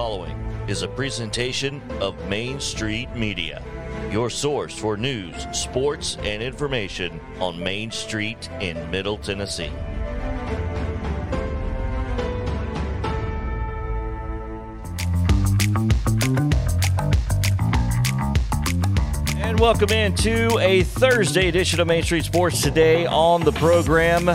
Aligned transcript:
following 0.00 0.64
is 0.66 0.80
a 0.80 0.88
presentation 0.88 1.82
of 2.00 2.18
Main 2.26 2.58
Street 2.58 3.14
Media, 3.14 3.62
your 4.10 4.30
source 4.30 4.74
for 4.74 4.96
news, 4.96 5.46
sports, 5.52 6.16
and 6.22 6.42
information 6.42 7.20
on 7.38 7.62
Main 7.62 7.90
Street 7.90 8.48
in 8.62 8.90
Middle 8.90 9.18
Tennessee. 9.18 9.70
And 19.36 19.60
welcome 19.60 19.90
into 19.90 20.58
a 20.60 20.82
Thursday 20.82 21.48
edition 21.48 21.78
of 21.78 21.86
Main 21.86 22.04
Street 22.04 22.24
Sports 22.24 22.62
today 22.62 23.04
on 23.04 23.42
the 23.42 23.52
program. 23.52 24.30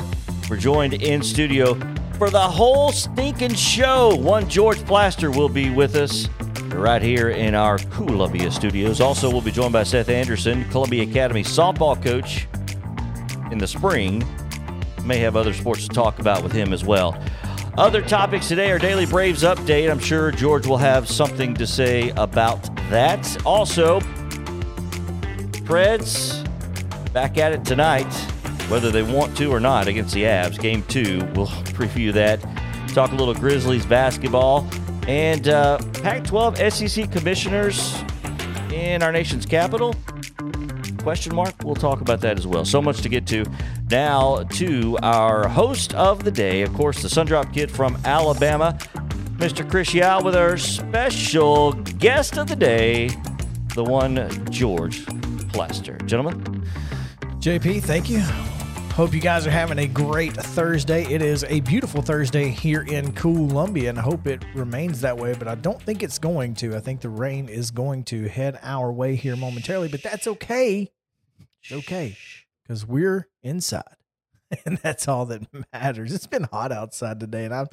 We're 0.47 0.57
joined 0.57 0.93
in 0.93 1.23
studio 1.23 1.73
for 2.17 2.29
the 2.29 2.39
whole 2.39 2.91
stinking 2.91 3.55
show. 3.55 4.15
One 4.15 4.49
George 4.49 4.77
Plaster 4.85 5.31
will 5.31 5.49
be 5.49 5.69
with 5.69 5.95
us 5.95 6.29
right 6.73 7.01
here 7.01 7.29
in 7.29 7.55
our 7.55 7.77
Columbia 7.77 8.51
studios. 8.51 9.01
Also, 9.01 9.29
we'll 9.29 9.41
be 9.41 9.51
joined 9.51 9.73
by 9.73 9.83
Seth 9.83 10.09
Anderson, 10.09 10.63
Columbia 10.69 11.03
Academy 11.03 11.43
softball 11.43 12.01
coach 12.01 12.47
in 13.51 13.57
the 13.57 13.67
spring. 13.67 14.23
May 15.03 15.17
have 15.19 15.35
other 15.35 15.53
sports 15.53 15.87
to 15.87 15.93
talk 15.93 16.19
about 16.19 16.41
with 16.41 16.51
him 16.51 16.73
as 16.73 16.85
well. 16.85 17.21
Other 17.77 18.01
topics 18.01 18.47
today 18.47 18.71
are 18.71 18.79
Daily 18.79 19.05
Braves 19.05 19.43
update. 19.43 19.91
I'm 19.91 19.99
sure 19.99 20.31
George 20.31 20.65
will 20.65 20.77
have 20.77 21.09
something 21.09 21.53
to 21.55 21.67
say 21.67 22.11
about 22.11 22.63
that. 22.89 23.45
Also, 23.45 23.99
Preds 25.65 26.43
back 27.11 27.37
at 27.37 27.51
it 27.51 27.65
tonight, 27.65 28.11
whether 28.69 28.91
they 28.91 29.03
want 29.03 29.35
to 29.37 29.51
or 29.51 29.59
not, 29.59 29.87
against 29.87 30.13
the 30.13 30.23
Avs. 30.23 30.59
Game 30.59 30.83
two, 30.83 31.19
we'll 31.35 31.47
preview 31.75 32.11
that. 32.13 32.41
Talk 32.89 33.11
a 33.11 33.15
little 33.15 33.33
Grizzlies 33.33 33.85
basketball 33.85 34.67
and 35.07 35.47
uh, 35.47 35.77
Pac-12 36.01 36.71
SEC 36.71 37.11
commissioners 37.11 38.03
in 38.71 39.03
our 39.03 39.11
nation's 39.11 39.45
capital. 39.45 39.93
Question 40.99 41.35
mark? 41.35 41.53
We'll 41.63 41.75
talk 41.75 42.01
about 42.01 42.21
that 42.21 42.39
as 42.39 42.47
well. 42.47 42.65
So 42.65 42.81
much 42.81 43.01
to 43.01 43.09
get 43.09 43.27
to. 43.27 43.45
Now 43.91 44.43
to 44.53 44.97
our 45.03 45.47
host 45.47 45.93
of 45.93 46.23
the 46.23 46.31
day, 46.31 46.63
of 46.63 46.73
course, 46.73 47.03
the 47.03 47.07
Sundrop 47.07 47.53
Kid 47.53 47.69
from 47.69 47.95
Alabama, 48.03 48.77
Mr. 49.37 49.69
Chris 49.69 49.93
Yao, 49.93 50.23
with 50.23 50.35
our 50.35 50.57
special 50.57 51.73
guest 51.73 52.37
of 52.37 52.47
the 52.47 52.55
day, 52.55 53.09
the 53.75 53.83
one 53.83 54.29
George 54.49 55.05
Plaster. 55.49 55.97
Gentlemen, 56.05 56.63
JP, 57.39 57.83
thank 57.83 58.09
you. 58.09 58.23
Hope 58.95 59.13
you 59.13 59.19
guys 59.19 59.45
are 59.45 59.51
having 59.51 59.79
a 59.79 59.87
great 59.87 60.31
Thursday. 60.31 61.03
It 61.03 61.21
is 61.21 61.43
a 61.49 61.59
beautiful 61.59 62.01
Thursday 62.01 62.47
here 62.47 62.83
in 62.83 63.11
Columbia, 63.11 63.89
and 63.89 63.99
I 63.99 64.01
hope 64.01 64.25
it 64.25 64.45
remains 64.55 65.01
that 65.01 65.17
way, 65.17 65.35
but 65.37 65.49
I 65.49 65.55
don't 65.55 65.81
think 65.81 66.01
it's 66.01 66.17
going 66.17 66.53
to. 66.55 66.77
I 66.77 66.79
think 66.79 67.01
the 67.01 67.09
rain 67.09 67.49
is 67.49 67.71
going 67.71 68.05
to 68.05 68.29
head 68.29 68.57
our 68.63 68.93
way 68.93 69.15
here 69.17 69.35
momentarily, 69.35 69.89
but 69.89 70.01
that's 70.01 70.27
okay. 70.27 70.93
It's 71.61 71.73
okay 71.73 72.15
because 72.63 72.85
we're 72.87 73.27
inside. 73.43 73.83
And 74.65 74.77
that's 74.77 75.07
all 75.09 75.25
that 75.25 75.41
matters. 75.73 76.13
It's 76.13 76.27
been 76.27 76.43
hot 76.43 76.71
outside 76.71 77.19
today, 77.19 77.43
and 77.45 77.53
I'm 77.53 77.67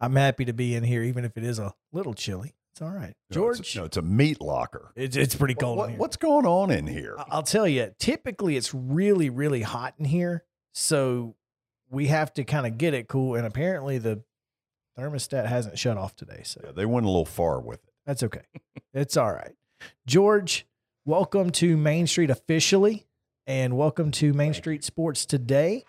I'm 0.00 0.16
happy 0.16 0.46
to 0.46 0.54
be 0.54 0.74
in 0.74 0.84
here, 0.84 1.02
even 1.02 1.24
if 1.24 1.36
it 1.36 1.44
is 1.44 1.58
a 1.58 1.74
little 1.92 2.14
chilly. 2.14 2.54
It's 2.72 2.80
all 2.80 2.90
right. 2.90 3.14
No, 3.30 3.50
it's 3.50 3.58
George, 3.58 3.76
no, 3.76 3.84
it's 3.84 3.96
a 3.98 4.02
meat 4.02 4.40
locker. 4.40 4.92
it's, 4.96 5.16
it's 5.16 5.34
pretty 5.34 5.54
cold. 5.54 5.76
What- 5.76 5.84
in 5.86 5.90
here. 5.90 5.98
what's 5.98 6.16
going 6.16 6.46
on 6.46 6.70
in 6.70 6.86
here? 6.86 7.16
I'll 7.28 7.42
tell 7.42 7.68
you, 7.68 7.92
typically 7.98 8.56
it's 8.56 8.72
really, 8.72 9.28
really 9.28 9.62
hot 9.62 9.94
in 9.98 10.06
here. 10.06 10.44
So 10.74 11.36
we 11.90 12.08
have 12.08 12.32
to 12.34 12.44
kind 12.44 12.66
of 12.66 12.76
get 12.78 12.92
it 12.94 13.08
cool. 13.08 13.36
And 13.36 13.46
apparently 13.46 13.98
the 13.98 14.22
thermostat 14.98 15.46
hasn't 15.46 15.78
shut 15.78 15.96
off 15.96 16.14
today. 16.16 16.42
So 16.44 16.60
Yeah, 16.64 16.72
they 16.72 16.84
went 16.86 17.06
a 17.06 17.08
little 17.08 17.24
far 17.24 17.60
with 17.60 17.82
it. 17.84 17.92
that's 18.04 18.22
okay. 18.24 18.42
it's 18.92 19.16
all 19.16 19.32
right. 19.32 19.54
George, 20.06 20.66
welcome 21.04 21.50
to 21.52 21.76
Main 21.76 22.06
Street 22.06 22.30
officially. 22.30 23.06
And 23.46 23.76
welcome 23.76 24.10
to 24.12 24.32
Main 24.32 24.54
Street 24.54 24.82
Sports 24.84 25.26
today. 25.26 25.84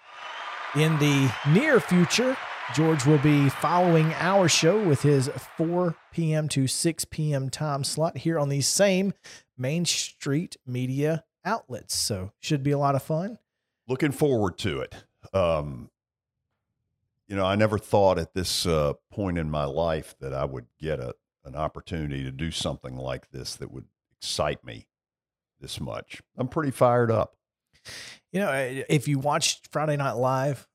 In 0.76 1.00
the 1.00 1.32
near 1.50 1.80
future, 1.80 2.36
George 2.74 3.06
will 3.06 3.20
be 3.20 3.48
following 3.48 4.14
our 4.16 4.50
show 4.50 4.84
with 4.84 5.02
his 5.04 5.30
4 5.56 5.96
p.m. 6.12 6.50
to 6.50 6.68
6 6.68 7.06
p.m. 7.06 7.50
time 7.50 7.86
slot 7.86 8.18
here 8.18 8.38
on 8.38 8.50
these 8.50 8.68
same 8.68 9.14
Main 9.58 9.86
Street 9.86 10.58
media 10.68 11.24
outlets. 11.46 11.96
So 11.96 12.34
should 12.42 12.62
be 12.62 12.72
a 12.72 12.78
lot 12.78 12.96
of 12.96 13.04
fun. 13.04 13.38
Looking 13.88 14.12
forward 14.12 14.58
to 14.60 14.80
it. 14.82 14.96
Um, 15.34 15.90
you 17.28 17.36
know, 17.36 17.46
I 17.46 17.56
never 17.56 17.78
thought 17.78 18.20
at 18.20 18.34
this 18.34 18.66
uh, 18.66 18.94
point 19.12 19.38
in 19.38 19.50
my 19.50 19.66
life 19.66 20.16
that 20.20 20.34
I 20.34 20.46
would 20.46 20.66
get 20.80 21.00
a, 21.00 21.16
an 21.44 21.56
opportunity 21.56 22.24
to 22.24 22.32
do 22.32 22.52
something 22.52 22.98
like 22.98 23.32
this 23.32 23.56
that 23.56 23.72
would 23.72 23.86
excite 24.18 24.64
me 24.64 24.88
this 25.60 25.80
much. 25.80 26.22
I'm 26.38 26.48
pretty 26.48 26.72
fired 26.72 27.12
up. 27.12 27.36
You 28.32 28.42
know, 28.42 28.50
uh, 28.50 28.84
if 28.90 29.08
you 29.08 29.20
watched 29.20 29.70
Friday 29.72 29.98
Night 29.98 30.14
Live 30.14 30.68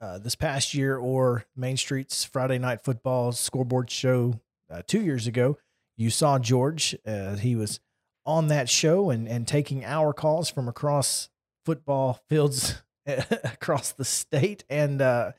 uh, 0.00 0.18
this 0.18 0.34
past 0.34 0.74
year 0.74 0.96
or 0.96 1.44
Main 1.56 1.76
Street's 1.76 2.24
Friday 2.24 2.58
Night 2.58 2.82
Football 2.84 3.32
scoreboard 3.32 3.90
show 3.90 4.40
uh, 4.70 4.82
two 4.86 5.00
years 5.00 5.26
ago, 5.26 5.58
you 5.96 6.10
saw 6.10 6.38
George. 6.38 6.96
Uh, 7.06 7.36
he 7.36 7.56
was 7.56 7.80
on 8.26 8.48
that 8.48 8.68
show 8.68 9.10
and, 9.10 9.28
and 9.28 9.46
taking 9.46 9.84
our 9.84 10.12
calls 10.12 10.50
from 10.50 10.68
across 10.68 11.28
football 11.64 12.20
fields 12.28 12.82
across 13.06 13.92
the 13.92 14.04
state. 14.04 14.64
And 14.68 15.00
uh, 15.02 15.32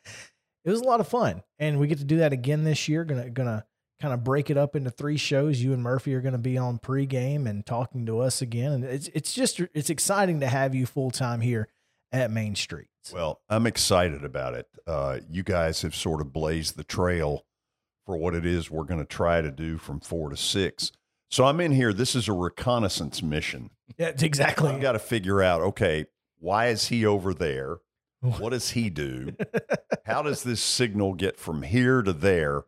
it 0.63 0.69
was 0.69 0.81
a 0.81 0.85
lot 0.85 0.99
of 0.99 1.07
fun. 1.07 1.43
And 1.59 1.79
we 1.79 1.87
get 1.87 1.99
to 1.99 2.03
do 2.03 2.17
that 2.17 2.33
again 2.33 2.63
this 2.63 2.87
year. 2.87 3.05
Gonna, 3.05 3.29
gonna 3.29 3.65
kind 4.01 4.13
of 4.13 4.23
break 4.23 4.49
it 4.49 4.57
up 4.57 4.75
into 4.75 4.89
three 4.89 5.17
shows. 5.17 5.61
You 5.61 5.73
and 5.73 5.81
Murphy 5.81 6.13
are 6.15 6.21
going 6.21 6.33
to 6.33 6.37
be 6.37 6.57
on 6.57 6.79
pregame 6.79 7.47
and 7.47 7.65
talking 7.65 8.05
to 8.05 8.19
us 8.19 8.41
again. 8.41 8.71
And 8.71 8.83
it's, 8.83 9.09
it's 9.13 9.33
just, 9.33 9.59
it's 9.73 9.89
exciting 9.89 10.41
to 10.41 10.47
have 10.47 10.75
you 10.75 10.85
full 10.85 11.11
time 11.11 11.41
here 11.41 11.69
at 12.11 12.31
Main 12.31 12.55
Street. 12.55 12.87
Well, 13.13 13.41
I'm 13.49 13.67
excited 13.67 14.23
about 14.23 14.53
it. 14.55 14.67
Uh, 14.87 15.19
you 15.29 15.43
guys 15.43 15.81
have 15.83 15.95
sort 15.95 16.21
of 16.21 16.33
blazed 16.33 16.75
the 16.75 16.83
trail 16.83 17.45
for 18.05 18.17
what 18.17 18.35
it 18.35 18.45
is 18.45 18.69
we're 18.69 18.83
going 18.83 18.99
to 18.99 19.05
try 19.05 19.41
to 19.41 19.51
do 19.51 19.77
from 19.77 19.99
four 19.99 20.29
to 20.29 20.37
six. 20.37 20.91
So 21.29 21.45
I'm 21.45 21.59
in 21.59 21.71
here. 21.71 21.91
This 21.91 22.15
is 22.15 22.27
a 22.27 22.33
reconnaissance 22.33 23.21
mission. 23.23 23.71
Yeah, 23.97 24.11
exactly. 24.19 24.69
I've 24.71 24.81
got 24.81 24.93
to 24.93 24.99
figure 24.99 25.41
out 25.41 25.61
okay, 25.61 26.05
why 26.39 26.67
is 26.67 26.87
he 26.87 27.05
over 27.05 27.33
there? 27.33 27.77
What 28.21 28.51
does 28.51 28.71
he 28.71 28.89
do? 28.89 29.35
How 30.05 30.21
does 30.21 30.43
this 30.43 30.61
signal 30.61 31.13
get 31.13 31.37
from 31.37 31.61
here 31.61 32.01
to 32.01 32.13
there? 32.13 32.63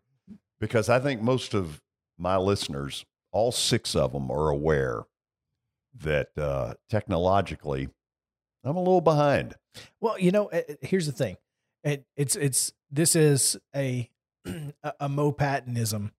Because 0.59 0.89
I 0.89 0.99
think 0.99 1.21
most 1.21 1.53
of 1.53 1.81
my 2.17 2.37
listeners, 2.37 3.05
all 3.31 3.51
six 3.51 3.95
of 3.95 4.11
them, 4.11 4.29
are 4.29 4.49
aware 4.49 5.03
that 5.99 6.29
uh, 6.37 6.75
technologically, 6.89 7.89
I'm 8.63 8.75
a 8.75 8.79
little 8.79 9.01
behind. 9.01 9.55
Well, 9.99 10.19
you 10.19 10.31
know, 10.31 10.47
uh, 10.47 10.61
uh, 10.69 10.73
here's 10.81 11.05
the 11.05 11.11
thing. 11.11 11.37
It, 11.83 12.05
it's 12.15 12.35
it's 12.35 12.73
this 12.91 13.15
is 13.15 13.57
a 13.75 14.09
a, 14.45 14.93
a 14.99 15.09
Mo 15.09 15.31
Pattonism. 15.31 16.11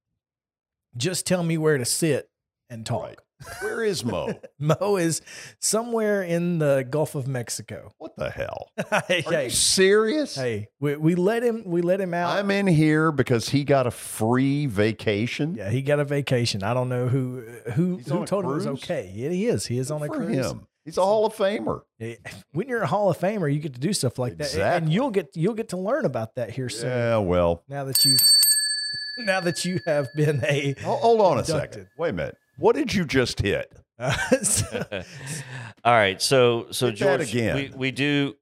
Just 0.97 1.27
tell 1.27 1.43
me 1.43 1.59
where 1.59 1.79
to 1.79 1.85
sit 1.85 2.31
and 2.71 2.85
talk. 2.85 3.05
Right. 3.05 3.19
Where 3.61 3.85
is 3.85 4.05
Mo? 4.05 4.33
Mo 4.59 4.97
is 4.97 5.21
somewhere 5.61 6.23
in 6.23 6.59
the 6.59 6.87
Gulf 6.89 7.15
of 7.15 7.29
Mexico. 7.29 7.93
What 7.99 8.17
the 8.17 8.31
hell? 8.31 8.69
hey, 9.09 9.23
Are 9.27 9.43
you 9.45 9.51
serious? 9.51 10.35
hey, 10.35 10.69
we, 10.81 10.97
we 10.97 11.15
let 11.15 11.43
him 11.45 11.63
we 11.65 11.81
let 11.83 12.01
him 12.01 12.15
out. 12.15 12.37
I'm 12.37 12.51
in 12.51 12.67
here 12.67 13.13
because 13.13 13.49
he 13.51 13.63
got 13.65 13.87
a 13.87 13.91
free 13.93 14.67
vacation. 14.67 15.55
yeah, 15.55 15.71
he 15.71 15.83
got 15.83 16.01
a 16.01 16.05
vacation. 16.05 16.63
I 16.63 16.75
don't 16.75 16.89
know 16.89 17.07
who 17.09 17.43
who 17.75 17.97
He's 17.99 18.11
on 18.11 18.19
who 18.19 18.23
a 18.25 18.27
told 18.27 18.45
him 18.45 18.51
it 18.51 18.55
was 18.55 18.65
cruise? 18.67 18.83
okay. 18.83 19.13
Yeah, 19.15 19.29
he 19.31 19.47
is. 19.47 19.67
He 19.67 19.79
is 19.79 19.91
on 19.91 20.03
a 20.03 20.07
For 20.07 20.15
cruise. 20.17 20.37
him. 20.51 20.67
He's 20.85 20.97
a 20.99 21.03
Hall 21.03 21.27
of 21.27 21.35
Famer. 21.35 21.83
Yeah, 21.99 22.15
When 22.53 22.67
you're 22.67 22.81
a 22.83 22.87
Hall 22.87 23.11
of 23.11 23.19
Famer, 23.19 23.53
you 23.53 23.61
get 23.61 23.75
to 23.75 23.81
do 23.81 23.93
stuff 23.93 24.19
like 24.19 24.39
that, 24.39 24.47
and 24.55 24.55
Exactly. 24.55 24.93
you'll 24.95 25.11
get 25.11 25.29
you'll 25.37 25.55
get 25.55 25.69
to 25.71 25.77
learn 25.77 26.07
about 26.07 26.35
that 26.37 26.51
here 26.51 26.69
soon. 26.69 26.89
Yeah, 26.91 27.19
well, 27.19 27.63
Now 27.69 27.85
that 27.85 28.05
you've 28.05 28.19
now 29.19 29.41
that 29.41 29.65
you 29.65 29.81
have 29.87 30.09
been 30.17 30.43
a 30.45 30.75
Hol- 30.83 30.97
Hold 30.99 31.21
on 31.21 31.37
a 31.37 31.41
Inducted. 31.41 31.49
second. 31.73 31.89
Wait 31.99 32.09
a 32.11 32.13
minute. 32.15 32.37
What 32.59 32.75
did 32.75 32.93
you 32.93 33.05
just 33.05 33.41
hit? 33.41 33.73
so- 34.43 34.85
All 35.85 35.93
right, 35.95 36.21
so 36.21 36.67
so 36.71 36.87
Hit 36.87 36.99
that 36.99 37.19
George, 37.19 37.35
again. 37.35 37.55
we 37.55 37.71
we 37.77 37.91
do 37.91 38.35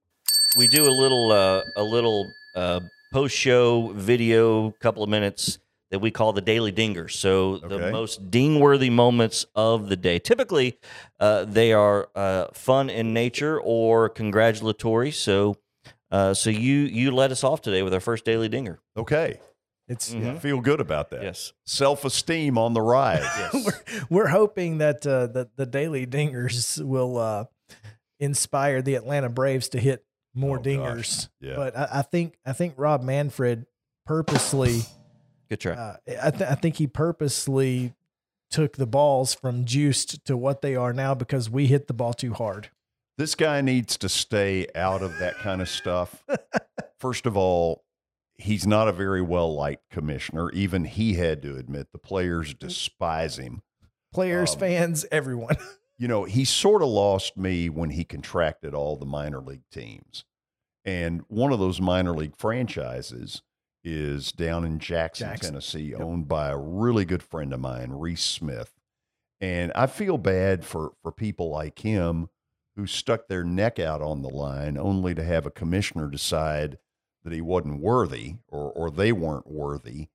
we 0.56 0.66
do 0.66 0.88
a 0.88 0.90
little 0.90 1.30
uh, 1.30 1.62
a 1.76 1.82
little 1.82 2.26
uh, 2.54 2.80
post 3.12 3.36
show 3.36 3.92
video, 3.94 4.70
couple 4.80 5.02
of 5.02 5.08
minutes 5.10 5.58
that 5.90 6.00
we 6.00 6.10
call 6.10 6.32
the 6.32 6.40
daily 6.40 6.72
dingers. 6.72 7.12
So 7.12 7.58
the 7.58 7.90
most 7.92 8.30
ding 8.30 8.58
worthy 8.58 8.90
moments 8.90 9.46
of 9.54 9.88
the 9.88 9.96
day. 9.96 10.18
Typically, 10.18 10.78
uh, 11.20 11.44
they 11.44 11.72
are 11.72 12.08
uh, 12.14 12.46
fun 12.54 12.90
in 12.90 13.12
nature 13.12 13.60
or 13.60 14.08
congratulatory. 14.08 15.10
So. 15.12 15.56
Uh, 16.08 16.32
so 16.32 16.50
you 16.50 16.76
you 16.76 17.10
let 17.10 17.32
us 17.32 17.42
off 17.42 17.60
today 17.62 17.82
with 17.82 17.92
our 17.92 17.98
first 17.98 18.24
daily 18.24 18.48
dinger. 18.48 18.78
Okay. 18.96 19.40
It's 19.88 20.12
Mhm. 20.14 20.36
I 20.36 20.38
feel 20.38 20.60
good 20.60 20.80
about 20.80 21.10
that. 21.10 21.22
Yes. 21.22 21.52
Self 21.64 22.04
esteem 22.04 22.58
on 22.58 22.74
the 22.74 22.82
rise. 22.82 23.22
Yes. 23.22 23.54
we're, 23.66 24.06
we're 24.10 24.26
hoping 24.28 24.78
that 24.78 25.06
uh, 25.06 25.26
the 25.28 25.48
the 25.56 25.66
Daily 25.66 26.06
Dingers 26.06 26.84
will 26.84 27.18
uh, 27.18 27.44
inspire 28.18 28.82
the 28.82 28.94
Atlanta 28.94 29.28
Braves 29.28 29.68
to 29.70 29.78
hit 29.80 30.04
more 30.34 30.58
Oh, 30.58 30.62
dingers. 30.62 31.28
Yeah. 31.40 31.56
But 31.56 31.76
I, 31.76 31.88
I 31.94 32.02
think 32.02 32.36
I 32.44 32.52
think 32.52 32.74
Rob 32.76 33.02
Manfred 33.02 33.66
purposely 34.06 34.82
Good 35.48 35.60
try. 35.60 35.72
Uh, 35.74 35.96
I, 36.22 36.30
th- 36.30 36.50
I 36.50 36.54
think 36.56 36.76
he 36.76 36.86
purposely 36.86 37.94
took 38.50 38.76
the 38.76 38.86
balls 38.86 39.34
from 39.34 39.64
juiced 39.64 40.24
to 40.26 40.36
what 40.36 40.60
they 40.62 40.74
are 40.76 40.92
now 40.92 41.14
because 41.14 41.48
we 41.50 41.66
hit 41.68 41.86
the 41.86 41.94
ball 41.94 42.12
too 42.14 42.32
hard. 42.32 42.70
This 43.18 43.34
guy 43.34 43.60
needs 43.60 43.96
to 43.98 44.08
stay 44.08 44.66
out 44.74 45.02
of 45.02 45.18
that 45.20 45.36
kind 45.38 45.62
of 45.62 45.68
stuff. 45.68 46.24
First 47.00 47.26
of 47.26 47.36
all, 47.36 47.84
he's 48.38 48.66
not 48.66 48.88
a 48.88 48.92
very 48.92 49.22
well 49.22 49.54
liked 49.54 49.88
commissioner. 49.90 50.50
Even 50.50 50.84
he 50.84 51.14
had 51.14 51.42
to 51.42 51.56
admit 51.56 51.88
the 51.92 51.98
players 51.98 52.54
despise 52.54 53.38
him. 53.38 53.62
Players, 54.12 54.54
Um, 54.54 54.60
fans, 54.60 55.06
everyone. 55.10 55.56
You 55.98 56.08
know, 56.08 56.24
he 56.24 56.44
sort 56.44 56.82
of 56.82 56.88
lost 56.88 57.38
me 57.38 57.70
when 57.70 57.88
he 57.88 58.04
contracted 58.04 58.74
all 58.74 58.96
the 58.96 59.06
minor 59.06 59.40
league 59.40 59.62
teams. 59.72 60.26
And 60.84 61.22
one 61.28 61.54
of 61.54 61.58
those 61.58 61.80
minor 61.80 62.12
league 62.12 62.36
franchises 62.36 63.40
is 63.82 64.30
down 64.30 64.66
in 64.66 64.78
Jackson, 64.78 65.28
Jackson. 65.30 65.52
Tennessee, 65.52 65.92
Yep. 65.92 66.00
owned 66.02 66.28
by 66.28 66.50
a 66.50 66.58
really 66.58 67.06
good 67.06 67.22
friend 67.22 67.50
of 67.54 67.60
mine, 67.60 67.92
Reese 67.92 68.22
Smith. 68.24 68.74
And 69.40 69.72
I 69.74 69.86
feel 69.86 70.18
bad 70.18 70.66
for, 70.66 70.92
for 71.02 71.12
people 71.12 71.48
like 71.48 71.78
him 71.78 72.28
who 72.74 72.86
stuck 72.86 73.26
their 73.28 73.42
neck 73.42 73.78
out 73.78 74.02
on 74.02 74.20
the 74.20 74.28
line 74.28 74.76
only 74.76 75.14
to 75.14 75.24
have 75.24 75.46
a 75.46 75.50
commissioner 75.50 76.08
decide 76.10 76.76
that 77.26 77.34
he 77.34 77.40
wasn't 77.40 77.80
worthy 77.80 78.36
or, 78.48 78.70
or 78.70 78.90
they 78.90 79.10
weren't 79.10 79.50
worthy. 79.50 80.06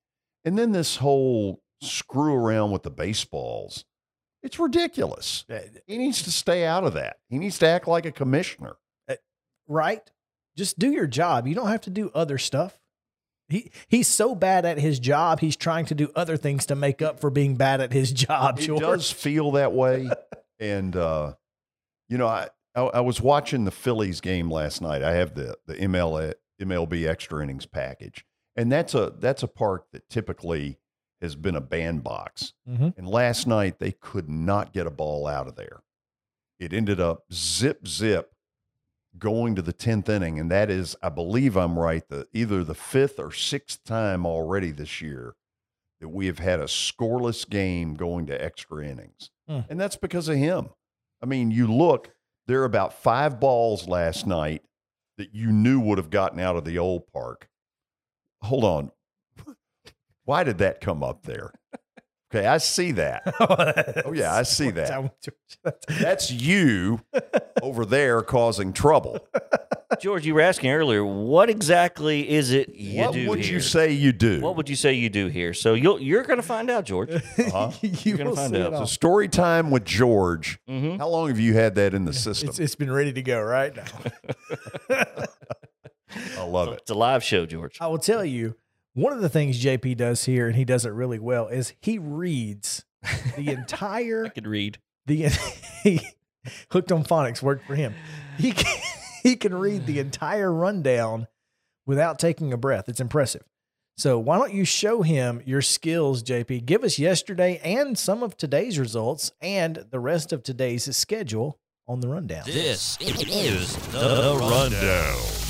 And 0.45 0.57
then 0.57 0.71
this 0.71 0.95
whole 0.97 1.61
screw 1.81 2.33
around 2.33 2.71
with 2.71 2.83
the 2.83 2.89
baseballs. 2.89 3.83
It's 4.41 4.57
ridiculous. 4.57 5.45
He 5.85 5.97
needs 5.97 6.23
to 6.23 6.31
stay 6.31 6.65
out 6.65 6.85
of 6.85 6.93
that. 6.93 7.17
He 7.29 7.37
needs 7.37 7.59
to 7.59 7.67
act 7.67 7.87
like 7.87 8.05
a 8.05 8.11
commissioner. 8.11 8.77
right? 9.67 10.01
Just 10.57 10.79
do 10.79 10.89
your 10.89 11.05
job. 11.05 11.47
You 11.47 11.53
don't 11.53 11.67
have 11.67 11.81
to 11.81 11.89
do 11.89 12.09
other 12.15 12.37
stuff. 12.37 12.79
He 13.49 13.69
he's 13.89 14.07
so 14.07 14.33
bad 14.33 14.65
at 14.65 14.79
his 14.79 14.97
job. 14.99 15.41
He's 15.41 15.57
trying 15.57 15.85
to 15.87 15.95
do 15.95 16.09
other 16.15 16.37
things 16.37 16.65
to 16.67 16.75
make 16.75 17.01
up 17.01 17.19
for 17.19 17.29
being 17.29 17.55
bad 17.55 17.81
at 17.81 17.91
his 17.91 18.11
job. 18.13 18.59
It 18.59 18.67
George. 18.67 18.81
does 18.81 19.11
feel 19.11 19.51
that 19.51 19.73
way. 19.73 20.09
and 20.59 20.95
uh, 20.95 21.33
you 22.07 22.17
know, 22.17 22.27
I, 22.27 22.47
I 22.73 22.81
I 22.81 22.99
was 23.01 23.21
watching 23.21 23.65
the 23.65 23.71
Phillies 23.71 24.21
game 24.21 24.49
last 24.49 24.81
night. 24.81 25.03
I 25.03 25.13
have 25.13 25.35
the 25.35 25.57
the 25.67 25.75
ML, 25.75 26.33
MLB 26.61 27.07
extra 27.07 27.43
innings 27.43 27.65
package, 27.65 28.25
and 28.55 28.71
that's 28.71 28.93
a 28.93 29.13
that's 29.19 29.43
a 29.43 29.47
park 29.47 29.85
that 29.91 30.09
typically 30.09 30.77
has 31.21 31.35
been 31.35 31.55
a 31.55 31.61
bandbox. 31.61 32.53
Mhm. 32.67 32.97
And 32.97 33.07
last 33.07 33.45
night 33.45 33.79
they 33.79 33.91
could 33.91 34.29
not 34.29 34.73
get 34.73 34.87
a 34.87 34.91
ball 34.91 35.27
out 35.27 35.47
of 35.47 35.55
there. 35.55 35.83
It 36.59 36.73
ended 36.73 36.99
up 36.99 37.25
zip 37.31 37.87
zip 37.87 38.31
going 39.17 39.55
to 39.55 39.61
the 39.61 39.73
10th 39.73 40.07
inning 40.09 40.39
and 40.39 40.49
that 40.49 40.69
is 40.71 40.95
I 41.03 41.09
believe 41.09 41.57
I'm 41.57 41.77
right 41.77 42.07
the 42.07 42.27
either 42.33 42.63
the 42.63 42.73
5th 42.73 43.19
or 43.19 43.29
6th 43.29 43.83
time 43.83 44.25
already 44.25 44.71
this 44.71 45.01
year 45.01 45.35
that 45.99 46.07
we 46.09 46.27
have 46.27 46.39
had 46.39 46.59
a 46.59 46.65
scoreless 46.65 47.47
game 47.47 47.93
going 47.93 48.25
to 48.27 48.43
extra 48.43 48.83
innings. 48.85 49.29
Hmm. 49.47 49.59
And 49.69 49.79
that's 49.79 49.97
because 49.97 50.27
of 50.29 50.37
him. 50.37 50.69
I 51.21 51.25
mean, 51.27 51.51
you 51.51 51.67
look, 51.71 52.15
there 52.47 52.61
are 52.61 52.65
about 52.65 52.93
5 52.93 53.39
balls 53.39 53.87
last 53.87 54.25
night 54.25 54.63
that 55.21 55.35
you 55.35 55.51
knew 55.51 55.79
would 55.79 55.99
have 55.99 56.09
gotten 56.09 56.39
out 56.39 56.55
of 56.55 56.65
the 56.65 56.79
old 56.79 57.05
park. 57.13 57.47
Hold 58.41 58.63
on. 58.63 58.91
Why 60.25 60.43
did 60.43 60.57
that 60.57 60.81
come 60.81 61.03
up 61.03 61.23
there? 61.27 61.53
Okay, 62.33 62.47
I 62.47 62.57
see 62.57 62.91
that. 62.93 63.21
Oh, 64.03 64.13
yeah, 64.13 64.33
I 64.33 64.43
see 64.43 64.71
that. 64.71 65.13
That's 65.87 66.31
you 66.31 67.01
over 67.61 67.85
there 67.85 68.23
causing 68.23 68.73
trouble. 68.73 69.19
George, 69.99 70.25
you 70.25 70.33
were 70.33 70.41
asking 70.41 70.71
earlier, 70.71 71.03
what 71.03 71.49
exactly 71.49 72.29
is 72.29 72.51
it 72.51 72.73
you 72.75 73.01
what 73.01 73.13
do 73.13 73.27
would 73.29 73.39
here? 73.39 73.53
you 73.55 73.59
say 73.59 73.91
you 73.91 74.11
do? 74.11 74.39
What 74.41 74.55
would 74.55 74.69
you 74.69 74.75
say 74.75 74.93
you 74.93 75.09
do 75.09 75.27
here? 75.27 75.53
So 75.53 75.73
you'll 75.73 75.99
you're 76.01 76.23
going 76.23 76.37
to 76.39 76.43
find 76.45 76.69
out, 76.69 76.85
George. 76.85 77.09
Uh-huh. 77.41 77.71
you 77.81 78.15
are 78.15 78.17
gonna 78.17 78.35
find 78.35 78.55
out. 78.55 78.73
it 78.73 78.77
So 78.77 78.85
story 78.85 79.27
time 79.27 79.71
with 79.71 79.83
George. 79.83 80.59
Mhm. 80.69 80.97
How 80.99 81.09
long 81.09 81.27
have 81.27 81.39
you 81.39 81.53
had 81.53 81.75
that 81.75 81.93
in 81.93 82.05
the 82.05 82.13
system? 82.13 82.49
It's, 82.49 82.59
it's 82.59 82.75
been 82.75 82.91
ready 82.91 83.11
to 83.13 83.21
go 83.21 83.41
right 83.41 83.75
now. 83.75 83.85
I 86.37 86.43
love 86.43 86.69
it. 86.69 86.79
It's 86.81 86.91
a 86.91 86.95
live 86.95 87.23
show, 87.23 87.45
George. 87.45 87.77
I 87.81 87.87
will 87.87 87.97
tell 87.99 88.23
you, 88.23 88.55
one 88.93 89.13
of 89.13 89.21
the 89.21 89.29
things 89.29 89.63
JP 89.63 89.97
does 89.97 90.25
here, 90.25 90.47
and 90.47 90.55
he 90.55 90.65
does 90.65 90.85
it 90.85 90.89
really 90.91 91.19
well, 91.19 91.47
is 91.47 91.73
he 91.81 91.97
reads 91.97 92.85
the 93.35 93.49
entire. 93.51 93.55
I 93.57 93.61
entire 93.61 94.29
could 94.29 94.47
read. 94.47 94.77
the 95.05 95.27
he, 95.83 96.01
hooked 96.71 96.91
on 96.91 97.03
phonics 97.03 97.41
worked 97.41 97.65
for 97.65 97.75
him. 97.75 97.93
He 98.37 98.51
can, 98.51 98.81
he 99.23 99.35
can 99.35 99.53
read 99.53 99.85
the 99.85 99.99
entire 99.99 100.51
rundown 100.51 101.27
without 101.85 102.19
taking 102.19 102.53
a 102.53 102.57
breath. 102.57 102.87
It's 102.87 102.99
impressive. 102.99 103.43
So 103.97 104.17
why 104.17 104.37
don't 104.37 104.53
you 104.53 104.65
show 104.65 105.01
him 105.01 105.41
your 105.45 105.61
skills, 105.61 106.23
JP? 106.23 106.65
Give 106.65 106.83
us 106.83 106.97
yesterday 106.97 107.59
and 107.63 107.97
some 107.97 108.23
of 108.23 108.37
today's 108.37 108.79
results 108.79 109.31
and 109.41 109.85
the 109.91 109.99
rest 109.99 110.33
of 110.33 110.43
today's 110.43 110.95
schedule 110.95 111.59
on 111.87 111.99
the 111.99 112.07
rundown. 112.07 112.43
This 112.45 112.97
is 113.01 113.75
the 113.91 114.37
rundown. 114.39 115.40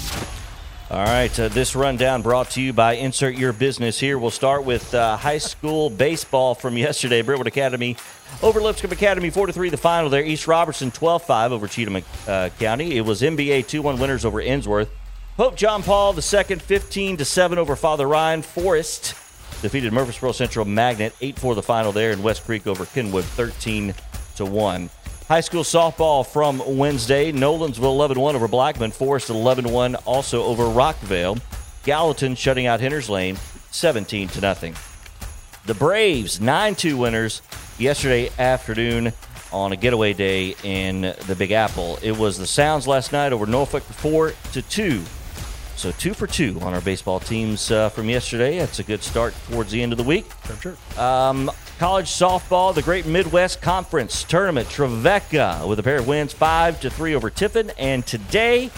All 0.92 1.06
right, 1.06 1.40
uh, 1.40 1.48
this 1.48 1.74
rundown 1.74 2.22
brought 2.22 2.50
to 2.50 2.62
you 2.62 2.74
by 2.74 2.96
Insert 2.96 3.36
Your 3.36 3.54
Business 3.54 3.98
here. 3.98 4.20
We'll 4.20 4.30
start 4.30 4.66
with 4.66 4.94
uh, 4.94 5.16
high 5.16 5.38
school 5.38 5.90
baseball 5.90 6.54
from 6.54 6.78
yesterday. 6.78 7.22
Brentwood 7.22 7.48
Academy 7.48 7.96
over 8.44 8.60
Lipscomb 8.62 8.92
Academy 8.92 9.30
4 9.30 9.48
to 9.48 9.54
3 9.54 9.70
the 9.70 9.78
final 9.78 10.10
there. 10.10 10.22
East 10.22 10.48
Robertson 10.48 10.92
12 10.92 11.24
5 11.24 11.54
over 11.54 11.70
Cheatham 11.70 12.04
uh, 12.28 12.50
County. 12.60 12.98
It 12.98 13.06
was 13.06 13.22
MBA 13.22 13.68
2 13.68 13.82
1 13.82 14.00
winners 14.00 14.26
over 14.26 14.42
Ensworth. 14.42 14.90
Pope 15.38 15.56
John 15.56 15.82
Paul 15.82 16.12
the 16.12 16.22
second 16.22 16.62
15 16.62 17.16
to 17.16 17.24
7 17.24 17.58
over 17.58 17.78
Father 17.78 18.06
Ryan. 18.06 18.42
Forest 18.42 19.16
defeated 19.62 19.94
Murfreesboro 19.94 20.34
Central 20.34 20.66
Magnet 20.66 21.16
8 21.22 21.40
4 21.40 21.56
the 21.56 21.64
final 21.64 21.94
there. 21.94 22.12
And 22.12 22.22
West 22.22 22.44
Creek 22.44 22.68
over 22.68 22.86
Kenwood 22.86 23.24
13 23.24 23.96
to 24.36 24.46
1. 24.46 24.90
High 25.32 25.40
school 25.40 25.64
softball 25.64 26.28
from 26.28 26.62
Wednesday. 26.78 27.32
Nolensville 27.32 27.84
11 27.84 28.20
1 28.20 28.36
over 28.36 28.50
Blackman. 28.50 28.92
Forest 28.92 29.30
11 29.30 29.72
1 29.72 29.96
also 29.96 30.44
over 30.44 30.64
Rockvale. 30.64 31.40
Gallatin 31.84 32.36
shutting 32.36 32.66
out 32.66 32.82
Hunters 32.82 33.10
Lane 33.10 33.38
17 33.72 34.28
to 34.28 34.42
nothing. 34.42 34.76
The 35.66 35.74
Braves 35.74 36.42
9 36.42 36.76
2 36.76 36.98
winners 36.98 37.42
yesterday 37.80 38.30
afternoon 38.38 39.14
on 39.54 39.72
a 39.72 39.78
getaway 39.78 40.12
day 40.12 40.54
in 40.66 41.16
the 41.28 41.36
Big 41.38 41.54
Apple. 41.54 41.98
It 42.02 42.18
was 42.18 42.38
the 42.38 42.46
Sounds 42.46 42.86
last 42.86 43.14
night 43.14 43.32
over 43.32 43.46
Norfolk 43.46 43.84
4 43.84 44.34
to 44.52 44.62
2. 44.62 45.02
So 45.78 45.92
two 45.94 46.14
for 46.14 46.28
two 46.28 46.60
on 46.62 46.74
our 46.74 46.82
baseball 46.82 47.22
teams 47.22 47.72
uh, 47.72 47.88
from 47.88 48.10
yesterday. 48.10 48.60
That's 48.60 48.80
a 48.80 48.84
good 48.84 49.02
start 49.02 49.34
towards 49.50 49.72
the 49.72 49.82
end 49.82 49.94
of 49.94 49.98
the 49.98 50.04
week. 50.04 50.26
Um, 51.00 51.50
college 51.82 52.10
softball, 52.10 52.76
the 52.76 52.82
Great 52.84 53.08
Midwest 53.08 53.60
Conference 53.60 54.24
Tournament. 54.24 54.68
Trevecca 54.70 55.68
with 55.68 55.80
a 55.80 55.84
pair 55.84 55.98
of 55.98 56.08
wins, 56.08 56.32
five 56.32 56.80
to 56.82 56.92
three 56.92 57.16
over 57.16 57.32
Tiffin, 57.32 57.72
and 57.76 58.06
today, 58.06 58.70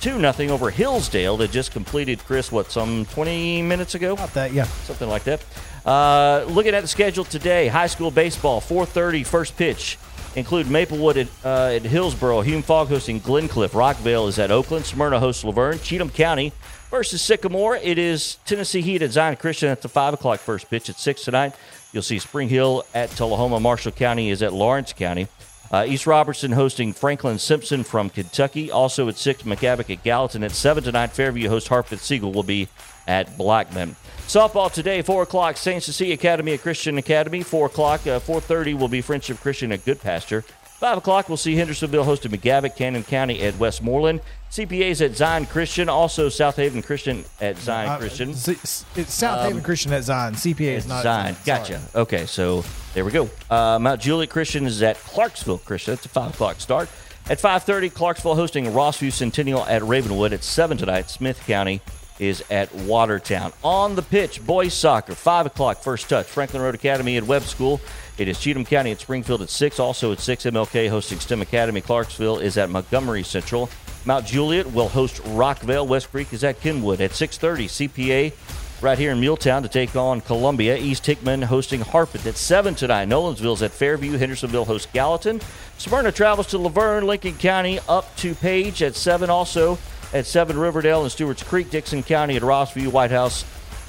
two 0.00 0.16
nothing 0.16 0.48
over 0.48 0.70
Hillsdale. 0.70 1.36
That 1.38 1.50
just 1.50 1.72
completed 1.72 2.20
Chris. 2.20 2.52
What 2.52 2.70
some 2.70 3.04
twenty 3.06 3.62
minutes 3.62 3.96
ago? 3.96 4.12
About 4.12 4.32
that, 4.34 4.52
yeah. 4.52 4.66
something 4.84 5.08
like 5.08 5.24
that. 5.24 5.44
Uh, 5.84 6.44
looking 6.50 6.72
at 6.72 6.82
the 6.82 6.86
schedule 6.86 7.24
today, 7.24 7.66
high 7.66 7.88
school 7.88 8.12
baseball, 8.12 8.60
4:30 8.60 9.26
first 9.26 9.56
pitch. 9.56 9.98
Include 10.36 10.70
Maplewood 10.70 11.16
at, 11.16 11.26
uh, 11.44 11.74
at 11.74 11.82
Hillsboro, 11.82 12.42
Hume 12.42 12.62
Fogg 12.62 12.88
hosting 12.88 13.20
Glencliff, 13.20 13.70
Rockvale 13.70 14.28
is 14.28 14.38
at 14.38 14.52
Oakland, 14.52 14.86
Smyrna 14.86 15.18
hosts 15.18 15.42
La 15.42 15.50
Vergne, 15.50 15.80
Cheatham 15.80 16.10
County 16.10 16.52
versus 16.92 17.20
Sycamore. 17.20 17.76
It 17.76 17.98
is 17.98 18.36
Tennessee 18.46 18.82
Heat 18.82 19.02
at 19.02 19.10
Zion 19.10 19.34
Christian 19.34 19.68
at 19.68 19.82
the 19.82 19.88
five 19.88 20.14
o'clock 20.14 20.38
first 20.38 20.70
pitch 20.70 20.88
at 20.88 21.00
six 21.00 21.24
tonight. 21.24 21.54
You'll 21.92 22.02
see 22.02 22.18
Spring 22.18 22.48
Hill 22.48 22.84
at 22.94 23.10
Tullahoma. 23.10 23.60
Marshall 23.60 23.92
County 23.92 24.30
is 24.30 24.42
at 24.42 24.52
Lawrence 24.52 24.92
County. 24.92 25.28
Uh, 25.70 25.86
East 25.86 26.06
Robertson 26.06 26.52
hosting 26.52 26.92
Franklin 26.92 27.38
Simpson 27.38 27.82
from 27.82 28.10
Kentucky. 28.10 28.70
Also 28.70 29.08
at 29.08 29.16
6, 29.16 29.42
McGavock 29.44 29.90
at 29.90 30.02
Gallatin. 30.02 30.44
At 30.44 30.52
7 30.52 30.84
tonight, 30.84 31.12
Fairview 31.12 31.48
host 31.48 31.68
Harpeth 31.68 32.00
Siegel 32.00 32.32
will 32.32 32.42
be 32.42 32.68
at 33.06 33.38
Blackman. 33.38 33.96
Softball 34.26 34.70
today, 34.72 35.02
4 35.02 35.22
o'clock, 35.22 35.56
St. 35.56 35.82
Cecilia 35.82 36.14
Academy 36.14 36.52
at 36.52 36.62
Christian 36.62 36.98
Academy. 36.98 37.42
4 37.42 37.66
o'clock, 37.66 38.06
uh, 38.06 38.20
4.30 38.20 38.78
will 38.78 38.88
be 38.88 39.00
Friendship 39.00 39.40
Christian 39.40 39.72
at 39.72 39.84
Goodpasture. 39.84 40.44
5 40.82 40.98
o'clock, 40.98 41.28
we'll 41.28 41.36
see 41.36 41.54
Hendersonville 41.54 42.02
hosting 42.02 42.32
McGavock, 42.32 42.74
Cannon 42.74 43.04
County 43.04 43.40
at 43.42 43.56
Westmoreland. 43.56 44.20
CPAs 44.50 45.00
at 45.00 45.14
Zion 45.14 45.46
Christian. 45.46 45.88
Also 45.88 46.28
South 46.28 46.56
Haven 46.56 46.82
Christian 46.82 47.24
at 47.40 47.56
Zion 47.56 47.88
Uh, 47.88 47.98
Christian. 47.98 48.30
It's, 48.30 48.48
it's 48.96 49.14
South 49.14 49.46
Haven 49.46 49.62
Christian 49.62 49.92
at 49.92 50.02
Zion. 50.02 50.34
CPA 50.34 50.74
is 50.78 50.88
not 50.88 51.04
Zion. 51.04 51.36
Zion. 51.36 51.44
Gotcha. 51.46 51.80
Okay, 51.94 52.26
so 52.26 52.64
there 52.94 53.04
we 53.04 53.12
go. 53.12 53.30
Uh, 53.48 53.78
Mount 53.78 54.00
Juliet 54.00 54.30
Christian 54.30 54.66
is 54.66 54.82
at 54.82 54.96
Clarksville 54.98 55.58
Christian. 55.58 55.94
That's 55.94 56.06
a 56.06 56.08
five 56.08 56.34
o'clock 56.34 56.60
start. 56.60 56.88
At 57.30 57.38
five 57.38 57.62
thirty, 57.62 57.88
Clarksville 57.88 58.34
hosting 58.34 58.64
Rossview 58.64 59.12
Centennial 59.12 59.64
at 59.66 59.84
Ravenwood. 59.84 60.32
At 60.32 60.42
seven 60.42 60.78
tonight, 60.78 61.10
Smith 61.10 61.40
County 61.46 61.80
is 62.18 62.42
at 62.50 62.74
Watertown. 62.74 63.52
On 63.62 63.94
the 63.94 64.02
pitch, 64.02 64.44
boys 64.44 64.74
soccer, 64.74 65.14
five 65.14 65.46
o'clock 65.46 65.78
first 65.80 66.08
touch. 66.08 66.26
Franklin 66.26 66.60
Road 66.60 66.74
Academy 66.74 67.16
at 67.16 67.22
Webb 67.22 67.42
School. 67.44 67.80
It 68.22 68.28
is 68.28 68.38
Cheatham 68.38 68.64
County 68.64 68.92
at 68.92 69.00
Springfield 69.00 69.42
at 69.42 69.50
six. 69.50 69.80
Also 69.80 70.12
at 70.12 70.20
six, 70.20 70.44
MLK 70.44 70.88
hosting 70.88 71.18
STEM 71.18 71.42
Academy. 71.42 71.80
Clarksville 71.80 72.38
is 72.38 72.56
at 72.56 72.70
Montgomery 72.70 73.24
Central. 73.24 73.68
Mount 74.04 74.24
Juliet 74.24 74.72
will 74.72 74.88
host 74.88 75.20
Rockvale. 75.24 75.88
West 75.88 76.12
Creek 76.12 76.32
is 76.32 76.44
at 76.44 76.60
Kenwood 76.60 77.00
at 77.00 77.10
6:30. 77.10 77.66
CPA 77.66 78.32
right 78.80 78.96
here 78.96 79.10
in 79.10 79.20
Muletown 79.20 79.62
to 79.62 79.68
take 79.68 79.96
on 79.96 80.20
Columbia. 80.20 80.76
East 80.76 81.04
Hickman 81.04 81.42
hosting 81.42 81.80
Harpeth 81.80 82.24
at 82.24 82.36
7 82.36 82.76
tonight. 82.76 83.08
Nolensville's 83.08 83.60
at 83.60 83.72
Fairview. 83.72 84.16
Hendersonville 84.16 84.66
hosts 84.66 84.86
Gallatin. 84.92 85.40
Smyrna 85.78 86.12
travels 86.12 86.46
to 86.46 86.58
La 86.58 86.68
Vergne. 86.68 87.04
Lincoln 87.04 87.34
County 87.34 87.80
up 87.88 88.14
to 88.18 88.36
Page 88.36 88.84
at 88.84 88.94
7. 88.94 89.30
Also 89.30 89.78
at 90.12 90.26
7, 90.26 90.56
Riverdale 90.56 91.02
and 91.02 91.10
Stewart's 91.10 91.42
Creek. 91.42 91.70
Dickson 91.70 92.04
County 92.04 92.36
at 92.36 92.42
Rossview. 92.42 92.86
White 92.86 93.10
House 93.10 93.44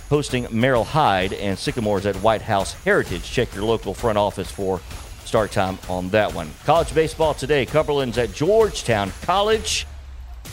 hosting 0.10 0.48
Merrol 0.52 0.84
Hyde. 0.84 1.34
And 1.34 1.58
Sycamore's 1.58 2.06
at 2.06 2.16
White 2.18 2.42
House 2.42 2.74
Heritage. 2.84 3.24
Check 3.24 3.54
your 3.56 3.64
local 3.64 3.94
front 3.94 4.18
office 4.18 4.52
for 4.52 4.82
start 5.26 5.52
time 5.52 5.80
on 5.90 6.10
that 6.10 6.34
one. 6.34 6.52
College 6.66 6.94
baseball 6.94 7.34
today. 7.34 7.66
Cumberland's 7.66 8.18
at 8.18 8.34
Georgetown 8.34 9.12
College. 9.24 9.88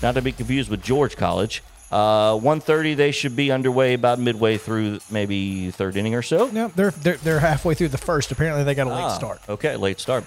Not 0.03 0.13
to 0.15 0.23
be 0.23 0.33
confused 0.33 0.71
with 0.71 0.83
George 0.83 1.17
College. 1.17 1.63
Uh, 1.91 2.35
1.30, 2.35 2.97
they 2.97 3.11
should 3.11 3.35
be 3.35 3.51
underway 3.51 3.95
about 3.95 4.19
midway 4.21 4.57
through 4.57 5.01
maybe 5.11 5.73
third 5.73 5.97
inning 5.97 6.15
or 6.15 6.23
so. 6.23 6.47
No, 6.49 6.69
they're, 6.69 6.93
they're 6.93 7.17
they're 7.17 7.41
halfway 7.41 7.75
through 7.75 7.89
the 7.89 7.99
first. 7.99 8.31
Apparently, 8.31 8.63
they 8.63 8.77
got 8.77 8.87
a 8.87 8.91
late 8.91 9.03
Ah, 9.03 9.09
start. 9.19 9.41
Okay, 9.49 9.75
late 9.77 9.99
start. 9.99 10.25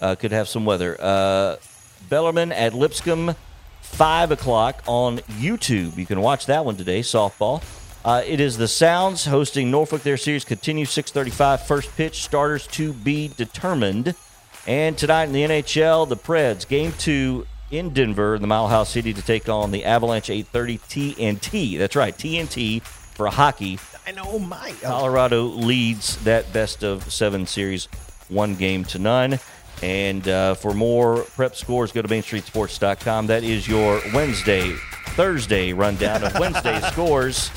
Uh, 0.00 0.16
could 0.16 0.32
have 0.32 0.48
some 0.48 0.64
weather. 0.64 0.96
Uh, 1.00 1.56
Bellarmine 2.10 2.50
at 2.50 2.74
Lipscomb, 2.74 3.36
5 3.82 4.32
o'clock 4.32 4.82
on 4.86 5.18
YouTube. 5.38 5.96
You 5.96 6.04
can 6.04 6.20
watch 6.20 6.46
that 6.46 6.64
one 6.64 6.76
today, 6.76 6.98
softball. 7.00 7.62
Uh, 8.04 8.22
it 8.26 8.38
is 8.38 8.58
the 8.58 8.68
Sounds 8.68 9.24
hosting 9.24 9.70
Norfolk. 9.70 10.02
Their 10.02 10.18
series 10.18 10.44
continues 10.44 10.90
6:35. 10.90 11.60
First 11.66 11.96
pitch, 11.96 12.22
starters 12.22 12.66
to 12.68 12.92
be 12.92 13.28
determined. 13.28 14.14
And 14.66 14.98
tonight 14.98 15.24
in 15.24 15.32
the 15.32 15.42
NHL, 15.42 16.06
the 16.06 16.16
Preds 16.16 16.68
game 16.68 16.92
two 16.98 17.46
in 17.70 17.90
Denver, 17.90 18.38
the 18.38 18.46
Mile 18.46 18.68
House 18.68 18.90
City, 18.90 19.14
to 19.14 19.22
take 19.22 19.48
on 19.48 19.70
the 19.70 19.86
Avalanche 19.86 20.28
8:30 20.28 20.78
TNT. 20.86 21.78
That's 21.78 21.96
right, 21.96 22.16
TNT 22.16 22.82
for 22.82 23.28
hockey. 23.28 23.78
I 24.06 24.12
know, 24.12 24.38
my. 24.38 24.74
Colorado 24.82 25.44
leads 25.44 26.16
that 26.24 26.52
best 26.52 26.84
of 26.84 27.10
seven 27.10 27.46
series, 27.46 27.86
one 28.28 28.54
game 28.54 28.84
to 28.86 28.98
none. 28.98 29.38
And 29.82 30.28
uh, 30.28 30.54
for 30.54 30.74
more 30.74 31.22
prep 31.36 31.56
scores, 31.56 31.90
go 31.90 32.02
to 32.02 32.08
MainStreetSports.com. 32.08 33.28
That 33.28 33.44
is 33.44 33.66
your 33.66 34.00
Wednesday, 34.12 34.72
Thursday 35.16 35.72
rundown 35.72 36.22
of 36.22 36.34
Wednesday 36.38 36.80
scores. 36.92 37.50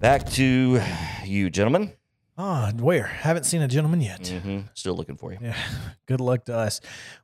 Back 0.00 0.26
to 0.32 0.80
you, 1.24 1.50
gentlemen. 1.50 1.92
Ah, 2.36 2.70
where? 2.76 3.02
Haven't 3.06 3.44
seen 3.44 3.62
a 3.62 3.68
gentleman 3.68 4.00
yet. 4.00 4.28
hmm 4.28 4.60
Still 4.74 4.94
looking 4.94 5.16
for 5.16 5.32
you. 5.32 5.38
Yeah, 5.42 5.56
good 6.06 6.20
luck 6.20 6.44
to 6.44 6.56
us. 6.56 6.80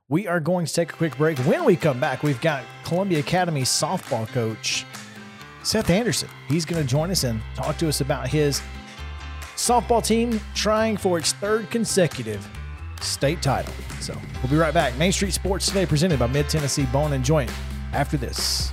We 0.09 0.27
are 0.27 0.41
going 0.41 0.67
to 0.67 0.73
take 0.73 0.93
a 0.93 0.97
quick 0.97 1.17
break. 1.17 1.39
When 1.41 1.65
we 1.65 1.77
come 1.77 2.01
back, 2.01 2.25
we've 2.25 2.41
got 2.41 2.65
Columbia 2.85 3.21
Academy 3.21 3.63
softball 3.63 4.27
coach 4.29 4.85
Seth 5.63 5.89
Anderson. 5.89 6.29
He's 6.49 6.65
going 6.65 6.83
to 6.83 6.89
join 6.89 7.11
us 7.13 7.23
and 7.23 7.41
talk 7.55 7.79
to 7.79 7.89
us 7.89 8.01
about 8.01 8.27
his 8.29 8.61
softball 9.55 10.05
team 10.05 10.41
trying 10.55 10.97
for 10.97 11.17
its 11.17 11.33
third 11.35 11.71
consecutive 11.71 12.47
state 13.01 13.41
title. 13.41 13.73
So 14.01 14.19
we'll 14.43 14.51
be 14.51 14.57
right 14.57 14.75
back. 14.75 14.97
Main 14.99 15.13
Street 15.13 15.33
Sports 15.33 15.67
today, 15.67 15.87
presented 15.87 16.19
by 16.19 16.27
Mid 16.27 16.49
Tennessee 16.49 16.87
Bone 16.87 17.13
and 17.13 17.25
Joint. 17.25 17.51
After 17.93 18.17
this. 18.17 18.73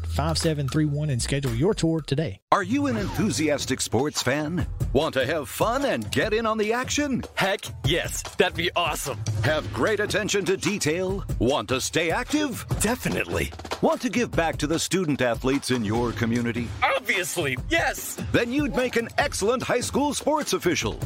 931-388-5731 0.00 1.10
and 1.12 1.22
schedule 1.22 1.54
your 1.54 1.74
tour 1.74 2.00
today. 2.00 2.40
Are 2.52 2.62
you 2.62 2.86
an 2.86 2.96
enthusiastic 2.96 3.80
sports 3.80 4.22
fan? 4.22 4.66
Want 4.92 5.14
to 5.14 5.26
have 5.26 5.48
fun 5.48 5.84
and 5.84 6.10
get 6.10 6.32
in 6.32 6.46
on 6.46 6.58
the 6.58 6.72
action? 6.72 7.22
Heck 7.34 7.60
yes, 7.84 8.22
that'd 8.36 8.56
be 8.56 8.70
awesome. 8.74 9.18
Have 9.44 9.72
great 9.72 10.00
attention 10.00 10.44
to 10.46 10.56
detail? 10.56 11.24
Want 11.38 11.68
to 11.68 11.80
stay 11.80 12.10
active? 12.10 12.64
Definitely. 12.80 13.52
Want 13.82 14.02
to 14.02 14.10
give 14.10 14.30
back 14.30 14.56
to 14.58 14.66
the 14.66 14.78
student 14.78 15.22
athletes 15.22 15.70
in 15.70 15.84
your 15.84 16.12
community? 16.12 16.68
Obviously, 16.82 17.56
yes. 17.68 18.16
Then 18.32 18.52
you'd 18.52 18.76
make 18.76 18.96
an 18.96 19.08
excellent 19.18 19.62
high 19.62 19.80
school 19.80 20.12
sports 20.14 20.52
official. 20.52 20.98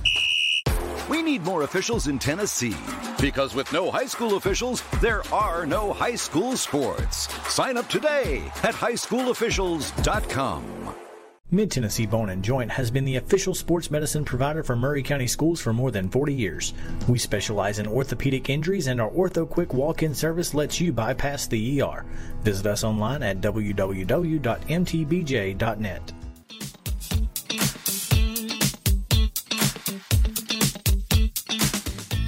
We 1.09 1.23
need 1.23 1.43
more 1.43 1.63
officials 1.63 2.09
in 2.09 2.19
Tennessee 2.19 2.77
because 3.21 3.55
with 3.55 3.73
no 3.73 3.91
high 3.91 4.07
school 4.07 4.37
officials, 4.37 4.83
there 5.03 5.23
are 5.33 5.67
no 5.67 5.93
high 5.93 6.15
school 6.15 6.57
sports. 6.57 7.29
Sign 7.53 7.77
up 7.77 7.89
today 7.89 8.43
at 8.63 8.75
highschoolofficials.com. 8.75 10.95
Mid 11.51 11.71
Tennessee 11.71 12.07
Bone 12.07 12.31
and 12.31 12.43
Joint 12.43 12.71
has 12.71 12.91
been 12.91 13.05
the 13.05 13.17
official 13.17 13.55
sports 13.55 13.91
medicine 13.91 14.25
provider 14.25 14.63
for 14.63 14.77
Maury 14.77 15.03
County 15.03 15.27
Schools 15.27 15.61
for 15.61 15.75
more 15.75 15.91
than 15.91 16.09
40 16.09 16.33
years. 16.33 16.73
We 17.07 17.19
specialize 17.19 17.79
in 17.79 17.87
orthopedic 17.87 18.49
injuries, 18.49 18.87
and 18.87 18.99
our 19.01 19.11
Ortho 19.11 19.47
Quick 19.49 19.75
walk 19.75 20.03
in 20.03 20.15
service 20.15 20.55
lets 20.55 20.81
you 20.81 20.91
bypass 20.91 21.47
the 21.47 21.83
ER. 21.83 22.07
Visit 22.43 22.67
us 22.67 22.83
online 22.83 23.23
at 23.23 23.43
www.mtbj.net. 23.43 24.43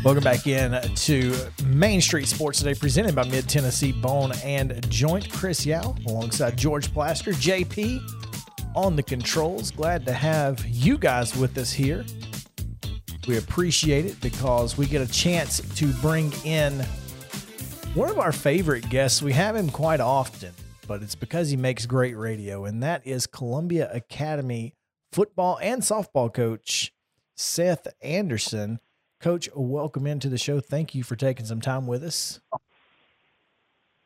Welcome 0.06 0.22
back 0.22 0.46
in 0.46 0.80
to 0.80 1.34
Main 1.64 2.00
Street 2.00 2.28
Sports 2.28 2.60
today, 2.60 2.74
presented 2.74 3.16
by 3.16 3.24
Mid 3.24 3.48
Tennessee 3.48 3.90
Bone 3.90 4.30
and 4.44 4.88
Joint. 4.88 5.28
Chris 5.32 5.66
Yao 5.66 5.96
alongside 6.06 6.56
George 6.56 6.92
Plaster, 6.92 7.32
JP 7.32 8.00
on 8.76 8.94
the 8.94 9.02
controls. 9.02 9.72
Glad 9.72 10.06
to 10.06 10.12
have 10.12 10.64
you 10.64 10.96
guys 10.96 11.36
with 11.36 11.58
us 11.58 11.72
here. 11.72 12.04
We 13.26 13.38
appreciate 13.38 14.04
it 14.04 14.20
because 14.20 14.78
we 14.78 14.86
get 14.86 15.02
a 15.02 15.12
chance 15.12 15.58
to 15.74 15.92
bring 15.94 16.32
in 16.44 16.86
one 17.94 18.08
of 18.08 18.20
our 18.20 18.30
favorite 18.30 18.88
guests. 18.88 19.20
We 19.22 19.32
have 19.32 19.56
him 19.56 19.68
quite 19.70 19.98
often, 19.98 20.52
but 20.86 21.02
it's 21.02 21.16
because 21.16 21.50
he 21.50 21.56
makes 21.56 21.84
great 21.84 22.16
radio, 22.16 22.64
and 22.64 22.80
that 22.84 23.04
is 23.04 23.26
Columbia 23.26 23.90
Academy 23.92 24.72
football 25.10 25.58
and 25.60 25.82
softball 25.82 26.32
coach 26.32 26.92
Seth 27.34 27.88
Anderson. 28.02 28.78
Coach, 29.20 29.48
welcome 29.54 30.06
into 30.06 30.28
the 30.28 30.38
show. 30.38 30.60
Thank 30.60 30.94
you 30.94 31.02
for 31.02 31.16
taking 31.16 31.46
some 31.46 31.60
time 31.60 31.86
with 31.86 32.04
us. 32.04 32.40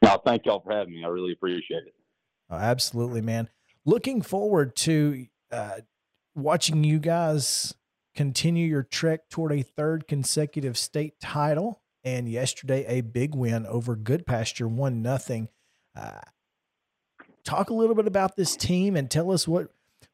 No, 0.02 0.20
thank 0.24 0.46
y'all 0.46 0.60
for 0.60 0.72
having 0.72 0.94
me. 0.94 1.04
I 1.04 1.08
really 1.08 1.32
appreciate 1.32 1.84
it. 1.86 1.94
Oh, 2.48 2.56
absolutely, 2.56 3.20
man. 3.20 3.48
Looking 3.84 4.22
forward 4.22 4.76
to 4.76 5.26
uh, 5.50 5.80
watching 6.34 6.84
you 6.84 6.98
guys 6.98 7.74
continue 8.14 8.66
your 8.66 8.82
trek 8.82 9.28
toward 9.28 9.52
a 9.52 9.62
third 9.62 10.06
consecutive 10.08 10.78
state 10.78 11.20
title. 11.20 11.82
And 12.02 12.28
yesterday, 12.28 12.84
a 12.86 13.02
big 13.02 13.34
win 13.34 13.66
over 13.66 13.94
Goodpasture, 13.94 14.70
one 14.70 15.02
nothing. 15.02 15.48
Uh, 15.94 16.20
talk 17.44 17.70
a 17.70 17.74
little 17.74 17.94
bit 17.94 18.06
about 18.06 18.36
this 18.36 18.56
team 18.56 18.96
and 18.96 19.10
tell 19.10 19.30
us 19.30 19.46
what 19.46 19.68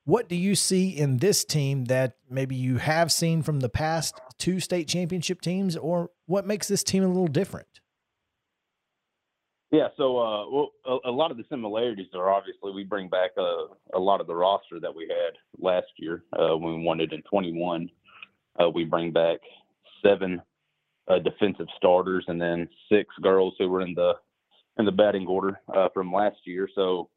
what 0.06 0.28
do 0.28 0.36
you 0.36 0.54
see 0.54 0.88
in 0.88 1.18
this 1.18 1.44
team 1.44 1.86
that 1.86 2.14
maybe 2.30 2.54
you 2.54 2.78
have 2.78 3.10
seen 3.10 3.42
from 3.42 3.58
the 3.58 3.68
past 3.68 4.18
two 4.38 4.60
state 4.60 4.86
championship 4.86 5.40
teams, 5.40 5.76
or 5.76 6.10
what 6.26 6.46
makes 6.46 6.68
this 6.68 6.84
team 6.84 7.02
a 7.02 7.08
little 7.08 7.26
different? 7.26 7.80
Yeah, 9.72 9.88
so 9.96 10.16
uh, 10.16 10.48
well, 10.48 10.70
a, 10.86 11.10
a, 11.10 11.10
lot 11.10 11.32
of 11.32 11.36
the 11.36 11.44
similarities 11.50 12.06
are 12.14 12.30
obviously 12.30 12.72
we 12.72 12.84
bring 12.84 13.08
back 13.08 13.32
a, 13.36 13.64
a 13.94 13.98
lot 13.98 14.20
of 14.20 14.28
the 14.28 14.34
roster 14.34 14.78
that 14.78 14.94
we 14.94 15.08
had 15.08 15.34
last 15.58 15.88
year 15.96 16.22
uh, 16.38 16.56
when 16.56 16.76
we 16.76 16.84
won 16.84 17.00
it 17.00 17.12
in 17.12 17.20
21. 17.22 17.90
Uh, 18.60 18.70
we 18.70 18.84
bring 18.84 19.12
back 19.12 19.40
seven 20.04 20.40
uh, 21.08 21.18
defensive 21.18 21.66
starters 21.76 22.24
and 22.28 22.40
then 22.40 22.68
six 22.90 23.12
girls 23.22 23.54
who 23.58 23.68
were 23.68 23.80
in 23.80 23.92
the 23.94 24.12
in 24.78 24.84
the 24.84 24.92
batting 24.92 25.26
order 25.26 25.60
uh, 25.74 25.88
from 25.92 26.12
last 26.12 26.36
year. 26.44 26.68
So 26.76 27.08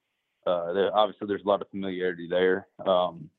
uh, 0.46 0.74
there, 0.74 0.96
obviously 0.96 1.28
there's 1.28 1.44
a 1.44 1.48
lot 1.48 1.62
of 1.62 1.70
familiarity 1.70 2.28
there. 2.30 2.68
Um, 2.86 3.30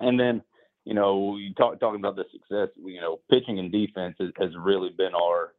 and 0.00 0.18
then 0.18 0.42
you 0.88 0.94
know, 0.94 1.36
you 1.36 1.52
talk, 1.52 1.78
talking 1.80 2.00
about 2.00 2.16
the 2.16 2.24
success, 2.32 2.68
you 2.82 2.98
know, 2.98 3.20
pitching 3.30 3.58
and 3.58 3.70
defense 3.70 4.16
has, 4.18 4.30
has 4.38 4.48
really 4.58 4.88
been 4.96 5.12
our 5.14 5.52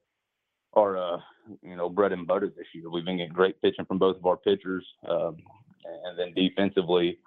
our 0.73 0.97
uh, 0.97 1.17
you 1.61 1.75
know 1.75 1.87
bread 1.87 2.11
and 2.13 2.25
butter 2.25 2.51
this 2.55 2.65
year. 2.73 2.89
We've 2.89 3.05
been 3.05 3.17
getting 3.17 3.31
great 3.31 3.61
pitching 3.61 3.85
from 3.85 3.99
both 3.99 4.17
of 4.17 4.25
our 4.25 4.37
pitchers, 4.37 4.83
um, 5.07 5.37
and 5.85 6.17
then 6.17 6.33
defensively, 6.33 7.19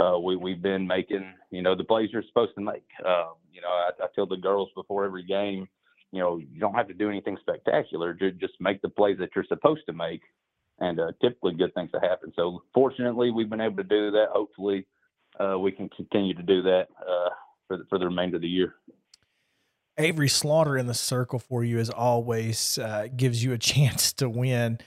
uh, 0.00 0.18
we 0.18 0.34
we've 0.34 0.62
been 0.62 0.84
making 0.84 1.32
you 1.52 1.62
know 1.62 1.76
the 1.76 1.84
plays 1.84 2.10
you're 2.12 2.24
supposed 2.26 2.56
to 2.56 2.60
make. 2.60 2.86
Uh, 3.06 3.34
you 3.52 3.60
know, 3.60 3.68
I, 3.68 3.90
I 4.02 4.06
tell 4.16 4.26
the 4.26 4.36
girls 4.36 4.70
before 4.74 5.04
every 5.04 5.24
game, 5.24 5.68
you 6.10 6.20
know, 6.20 6.38
you 6.38 6.58
don't 6.58 6.74
have 6.74 6.88
to 6.88 6.94
do 6.94 7.08
anything 7.08 7.36
spectacular. 7.40 8.14
Just 8.14 8.54
make 8.58 8.82
the 8.82 8.88
plays 8.88 9.18
that 9.18 9.30
you're 9.36 9.44
supposed 9.48 9.82
to 9.86 9.92
make, 9.92 10.22
and 10.80 11.00
uh, 11.00 11.12
typically 11.20 11.54
good 11.54 11.74
things 11.74 11.90
to 11.92 12.00
happen. 12.00 12.32
So 12.36 12.62
fortunately, 12.72 13.30
we've 13.30 13.50
been 13.50 13.60
able 13.60 13.76
to 13.76 13.84
do 13.84 14.10
that. 14.12 14.26
Hopefully, 14.32 14.86
uh, 15.38 15.58
we 15.58 15.72
can 15.72 15.88
continue 15.90 16.34
to 16.34 16.42
do 16.42 16.62
that 16.62 16.88
uh, 17.00 17.30
for 17.68 17.78
the, 17.78 17.84
for 17.88 17.98
the 17.98 18.06
remainder 18.06 18.36
of 18.36 18.42
the 18.42 18.48
year. 18.48 18.74
Avery 19.96 20.28
Slaughter 20.28 20.76
in 20.76 20.86
the 20.86 20.94
circle 20.94 21.38
for 21.38 21.62
you 21.62 21.78
as 21.78 21.90
always 21.90 22.78
uh, 22.78 23.06
gives 23.14 23.44
you 23.44 23.52
a 23.52 23.58
chance 23.72 24.12
to 24.14 24.28
win, 24.28 24.78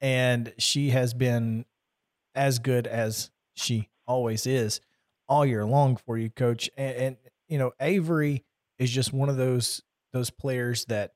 and 0.00 0.52
she 0.58 0.90
has 0.90 1.14
been 1.14 1.64
as 2.34 2.58
good 2.58 2.86
as 2.86 3.30
she 3.54 3.88
always 4.06 4.46
is 4.46 4.80
all 5.28 5.44
year 5.44 5.64
long 5.64 5.96
for 5.96 6.16
you, 6.16 6.30
Coach. 6.30 6.70
And, 6.76 6.96
and 6.96 7.16
you 7.48 7.58
know 7.58 7.72
Avery 7.80 8.44
is 8.78 8.90
just 8.90 9.12
one 9.12 9.28
of 9.28 9.36
those 9.36 9.82
those 10.12 10.30
players 10.30 10.84
that 10.86 11.12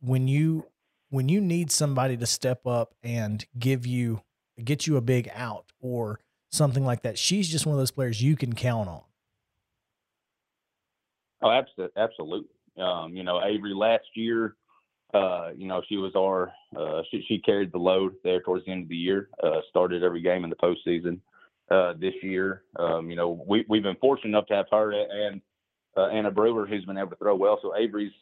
when 0.00 0.28
you 0.28 0.66
when 1.10 1.28
you 1.28 1.40
need 1.40 1.70
somebody 1.70 2.16
to 2.16 2.26
step 2.26 2.66
up 2.66 2.94
and 3.02 3.44
give 3.58 3.86
you 3.86 4.22
get 4.64 4.86
you 4.86 4.96
a 4.96 5.00
big 5.00 5.30
out 5.34 5.66
or 5.80 6.20
something 6.50 6.84
like 6.84 7.02
that, 7.02 7.18
she's 7.18 7.48
just 7.48 7.66
one 7.66 7.74
of 7.74 7.78
those 7.78 7.90
players 7.90 8.22
you 8.22 8.36
can 8.36 8.54
count 8.54 8.88
on. 8.88 9.02
Oh, 11.42 11.62
absolutely. 11.96 12.48
Um, 12.78 13.14
you 13.14 13.22
know, 13.22 13.42
Avery 13.42 13.74
last 13.74 14.04
year, 14.14 14.56
uh, 15.14 15.50
you 15.56 15.66
know, 15.66 15.82
she 15.88 15.96
was 15.96 16.12
our 16.16 16.52
uh, 16.76 17.02
she, 17.10 17.24
she 17.26 17.38
carried 17.38 17.72
the 17.72 17.78
load 17.78 18.14
there 18.22 18.40
towards 18.42 18.64
the 18.64 18.72
end 18.72 18.84
of 18.84 18.88
the 18.88 18.96
year. 18.96 19.28
Uh, 19.42 19.60
started 19.68 20.02
every 20.02 20.20
game 20.20 20.44
in 20.44 20.50
the 20.50 20.56
postseason. 20.56 21.18
Uh, 21.70 21.94
this 22.00 22.14
year, 22.22 22.64
um, 22.80 23.10
you 23.10 23.16
know, 23.16 23.44
we 23.46 23.64
we've 23.68 23.82
been 23.82 23.96
fortunate 24.00 24.30
enough 24.30 24.46
to 24.46 24.54
have 24.54 24.66
her 24.70 24.92
and 24.92 25.40
uh, 25.96 26.06
Anna 26.06 26.30
Brewer, 26.30 26.66
who's 26.66 26.84
been 26.84 26.98
able 26.98 27.10
to 27.10 27.16
throw 27.16 27.34
well. 27.34 27.58
So 27.62 27.76
Avery's 27.76 28.12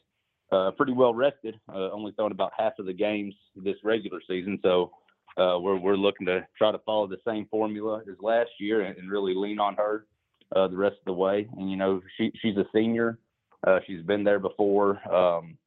uh, 0.51 0.71
pretty 0.73 0.93
well 0.93 1.15
rested. 1.15 1.59
Uh, 1.69 1.91
only 1.91 2.13
thrown 2.13 2.33
about 2.33 2.53
half 2.57 2.73
of 2.79 2.87
the 2.87 2.93
games 2.93 3.35
this 3.57 3.77
regular 3.85 4.21
season. 4.27 4.59
So 4.63 4.93
uh, 5.37 5.59
we're 5.61 5.79
we're 5.79 5.97
looking 5.97 6.27
to 6.27 6.47
try 6.57 6.73
to 6.73 6.79
follow 6.81 7.07
the 7.07 7.19
same 7.27 7.47
formula 7.51 8.01
as 8.01 8.17
last 8.21 8.51
year 8.59 8.83
and, 8.83 8.97
and 8.99 9.11
really 9.11 9.35
lean 9.35 9.59
on 9.59 9.75
her 9.77 10.07
uh, 10.55 10.69
the 10.69 10.77
rest 10.77 10.97
of 11.01 11.05
the 11.07 11.13
way. 11.13 11.49
And 11.57 11.71
you 11.71 11.77
know, 11.77 12.01
she 12.17 12.33
she's 12.41 12.57
a 12.57 12.65
senior. 12.75 13.19
Uh, 13.67 13.81
she's 13.87 14.03
been 14.03 14.25
there 14.25 14.39
before. 14.39 15.01
Um, 15.13 15.59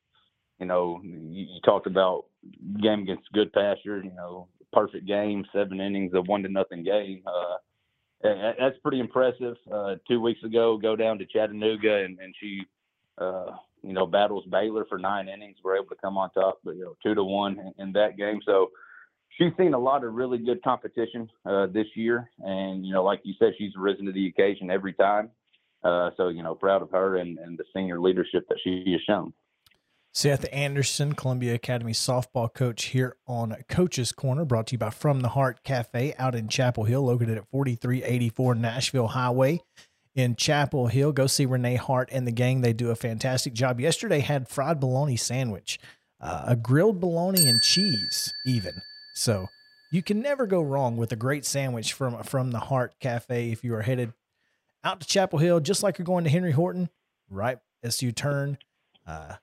you 0.60 0.66
know, 0.66 1.02
you, 1.04 1.46
you 1.50 1.62
talked 1.64 1.88
about 1.88 2.26
game 2.82 3.02
against 3.02 3.32
good 3.34 3.54
Goodpasture. 3.54 4.04
You 4.04 4.14
know, 4.16 4.48
perfect 4.74 5.06
game, 5.06 5.46
seven 5.54 5.80
innings, 5.80 6.14
a 6.14 6.22
one 6.22 6.44
to 6.44 6.50
nothing 6.50 6.84
game. 6.84 7.24
Uh, 7.26 7.58
that's 8.60 8.78
pretty 8.84 9.00
impressive. 9.00 9.56
Two 10.08 10.22
weeks 10.22 10.44
ago, 10.44 10.78
go 10.78 10.96
down 10.96 11.18
to 11.18 11.26
Chattanooga 11.26 12.04
and, 12.04 12.20
and 12.20 12.36
she, 12.40 12.62
uh, 13.18 13.48
you 13.84 13.94
know, 13.94 14.06
battles 14.06 14.46
Baylor 14.50 14.86
for 14.88 14.98
nine 14.98 15.28
innings. 15.28 15.58
We're 15.64 15.78
able 15.78 15.90
to 15.90 15.96
come 16.02 16.18
on 16.18 16.32
top, 16.32 16.60
but 16.64 16.76
you 16.76 16.84
know, 16.84 16.96
two 17.04 17.16
to 17.16 17.24
one 17.24 17.60
in, 17.60 17.88
in 17.88 17.92
that 17.94 18.18
game. 18.18 18.40
So 18.46 18.72
she's 19.38 19.52
seen 19.58 19.74
a 19.74 19.80
lot 19.80 20.04
of 20.04 20.14
really 20.14 20.38
good 20.38 20.64
competition 20.64 21.30
uh, 21.46 21.68
this 21.68 21.88
year, 21.96 22.30
and 22.40 22.86
you 22.86 22.94
know, 22.94 23.04
like 23.04 23.22
you 23.24 23.34
said, 23.40 23.54
she's 23.58 23.72
risen 23.76 24.06
to 24.06 24.12
the 24.12 24.28
occasion 24.28 24.70
every 24.70 24.94
time. 24.94 25.30
Uh, 25.84 26.12
so 26.18 26.30
you 26.30 26.44
know, 26.44 26.54
proud 26.54 26.82
of 26.82 26.92
her 26.92 27.18
and, 27.18 27.40
and 27.40 27.58
the 27.58 27.64
senior 27.74 28.00
leadership 28.00 28.46
that 28.50 28.58
she 28.64 28.84
has 28.92 29.02
shown. 29.02 29.34
Seth 30.14 30.46
Anderson, 30.52 31.14
Columbia 31.14 31.56
Academy 31.56 31.94
softball 31.94 32.54
coach 32.54 32.86
here 32.86 33.16
on 33.26 33.56
Coach's 33.70 34.12
Corner, 34.12 34.44
brought 34.44 34.68
to 34.68 34.74
you 34.74 34.78
by 34.78 34.90
From 34.90 35.22
the 35.22 35.30
Heart 35.30 35.64
Cafe 35.64 36.14
out 36.20 36.36
in 36.36 36.50
Chapel 36.50 36.84
Hill, 36.84 37.04
located 37.06 37.38
at 37.38 37.50
4384 37.50 38.56
Nashville 38.56 39.08
Highway 39.08 39.62
in 40.16 40.36
Chapel 40.36 40.88
Hill. 40.88 41.12
Go 41.12 41.28
see 41.28 41.46
Renee 41.46 41.76
Hart 41.76 42.10
and 42.12 42.28
the 42.28 42.32
gang. 42.32 42.62
They 42.62 42.74
do 42.74 42.92
a 42.92 42.96
fantastic 42.96 43.54
job. 43.54 43.80
Yesterday 43.80 44.20
had 44.20 44.48
fried 44.48 44.80
bologna 44.80 45.16
sandwich, 45.18 45.80
uh, 46.20 46.44
a 46.48 46.56
grilled 46.56 47.00
bologna 47.00 47.48
and 47.48 47.62
cheese 47.62 48.34
even. 48.46 48.82
So 49.14 49.48
you 49.92 50.02
can 50.02 50.22
never 50.22 50.48
go 50.48 50.62
wrong 50.62 50.98
with 50.98 51.12
a 51.12 51.18
great 51.18 51.46
sandwich 51.46 51.94
from 51.94 52.24
from 52.24 52.52
the 52.52 52.60
Hart 52.60 53.00
Cafe 53.00 53.52
if 53.52 53.64
you 53.64 53.76
are 53.76 53.82
headed 53.82 54.14
out 54.84 55.02
to 55.02 55.08
Chapel 55.08 55.40
Hill, 55.40 55.60
just 55.60 55.84
like 55.84 55.98
you're 55.98 56.06
going 56.06 56.24
to 56.24 56.30
Henry 56.30 56.52
Horton, 56.52 56.90
right 57.30 57.60
as 57.84 58.02
you 58.02 58.12
turn. 58.12 58.58
Uh, 59.06 59.36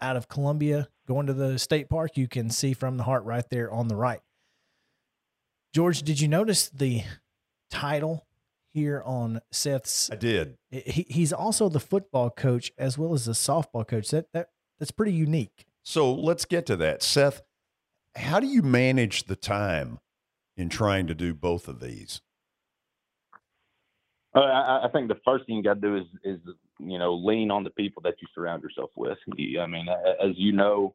out 0.00 0.16
of 0.16 0.28
Columbia 0.28 0.88
going 1.06 1.26
to 1.26 1.32
the 1.32 1.58
state 1.58 1.88
park, 1.88 2.16
you 2.16 2.26
can 2.26 2.50
see 2.50 2.72
from 2.72 2.96
the 2.96 3.04
heart 3.04 3.24
right 3.24 3.48
there 3.50 3.70
on 3.70 3.88
the 3.88 3.96
right. 3.96 4.20
George, 5.72 6.02
did 6.02 6.20
you 6.20 6.28
notice 6.28 6.68
the 6.68 7.02
title 7.70 8.26
here 8.72 9.02
on 9.04 9.40
Seth's? 9.50 10.10
I 10.10 10.16
did. 10.16 10.56
He, 10.70 11.06
he's 11.08 11.32
also 11.32 11.68
the 11.68 11.80
football 11.80 12.30
coach 12.30 12.72
as 12.78 12.98
well 12.98 13.14
as 13.14 13.26
the 13.26 13.32
softball 13.32 13.86
coach. 13.86 14.10
That 14.10 14.26
that 14.32 14.48
that's 14.78 14.90
pretty 14.90 15.12
unique. 15.12 15.66
So 15.82 16.12
let's 16.12 16.44
get 16.44 16.66
to 16.66 16.76
that, 16.76 17.02
Seth. 17.02 17.42
How 18.16 18.40
do 18.40 18.46
you 18.46 18.62
manage 18.62 19.24
the 19.24 19.36
time 19.36 19.98
in 20.56 20.68
trying 20.68 21.06
to 21.06 21.14
do 21.14 21.34
both 21.34 21.68
of 21.68 21.80
these? 21.80 22.20
Uh, 24.34 24.40
I, 24.40 24.86
I, 24.86 24.88
think 24.90 25.08
the 25.08 25.20
first 25.24 25.44
thing 25.46 25.56
you 25.56 25.62
got 25.62 25.74
to 25.74 25.80
do 25.80 25.96
is 25.96 26.04
is 26.24 26.40
you 26.78 26.98
know 26.98 27.14
lean 27.14 27.50
on 27.50 27.64
the 27.64 27.70
people 27.70 28.02
that 28.02 28.14
you 28.20 28.28
surround 28.34 28.62
yourself 28.62 28.90
with. 28.96 29.18
I 29.28 29.66
mean, 29.66 29.86
as 30.22 30.32
you 30.36 30.52
know, 30.52 30.94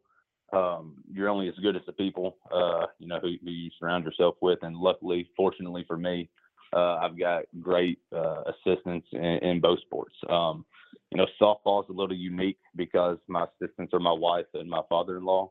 um, 0.53 0.95
you're 1.11 1.29
only 1.29 1.47
as 1.47 1.53
good 1.61 1.75
as 1.75 1.83
the 1.85 1.93
people 1.93 2.37
uh, 2.51 2.87
you 2.97 3.07
know 3.07 3.19
who, 3.19 3.33
who, 3.43 3.51
you 3.51 3.69
surround 3.79 4.05
yourself 4.05 4.35
with. 4.41 4.59
And 4.63 4.75
luckily, 4.75 5.29
fortunately 5.35 5.85
for 5.87 5.97
me, 5.97 6.29
uh, 6.73 6.97
I've 6.97 7.17
got 7.17 7.43
great 7.61 7.99
uh, 8.15 8.43
assistants 8.47 9.07
in, 9.13 9.21
in, 9.21 9.59
both 9.61 9.79
sports. 9.81 10.15
Um, 10.29 10.65
you 11.11 11.17
know, 11.17 11.25
softball 11.41 11.83
is 11.83 11.89
a 11.89 11.93
little 11.93 12.15
unique 12.15 12.59
because 12.75 13.17
my 13.27 13.45
assistants 13.45 13.93
are 13.93 13.99
my 13.99 14.11
wife 14.11 14.45
and 14.53 14.69
my 14.69 14.81
father-in-law, 14.89 15.49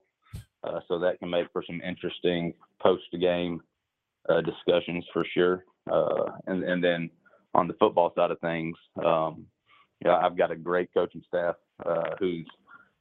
uh, 0.64 0.80
so 0.88 0.98
that 0.98 1.18
can 1.18 1.30
make 1.30 1.46
for 1.52 1.62
some 1.66 1.80
interesting 1.80 2.52
post-game 2.82 3.62
uh, 4.28 4.42
discussions 4.42 5.04
for 5.12 5.24
sure. 5.32 5.64
and 6.46 6.62
and 6.64 6.82
then 6.84 7.10
on 7.54 7.66
the 7.66 7.74
football 7.74 8.12
side 8.14 8.30
of 8.30 8.38
things, 8.40 8.76
um, 9.04 9.46
I've 10.04 10.36
got 10.36 10.50
a 10.50 10.56
great 10.56 10.92
coaching 10.92 11.22
staff 11.26 11.56
uh, 11.84 12.10
who's, 12.18 12.46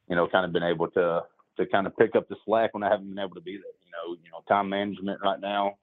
you 0.10 0.16
know, 0.16 0.28
kind 0.28 0.46
of 0.46 0.54
been 0.54 0.64
able 0.64 0.88
to 0.92 1.24
to 1.58 1.66
kind 1.68 1.88
of 1.88 1.96
pick 1.96 2.16
up 2.16 2.28
the 2.28 2.36
slack 2.46 2.74
when 2.74 2.84
I 2.84 2.90
haven't 2.90 3.10
been 3.10 3.20
able 3.20 3.36
to 3.36 3.42
be 3.42 3.58
there. 3.58 3.64
You 3.84 3.92
know, 3.92 4.18
you 4.24 4.32
know, 4.32 4.42
time 4.48 4.70
management 4.70 5.22
right 5.24 5.40
now, 5.40 5.76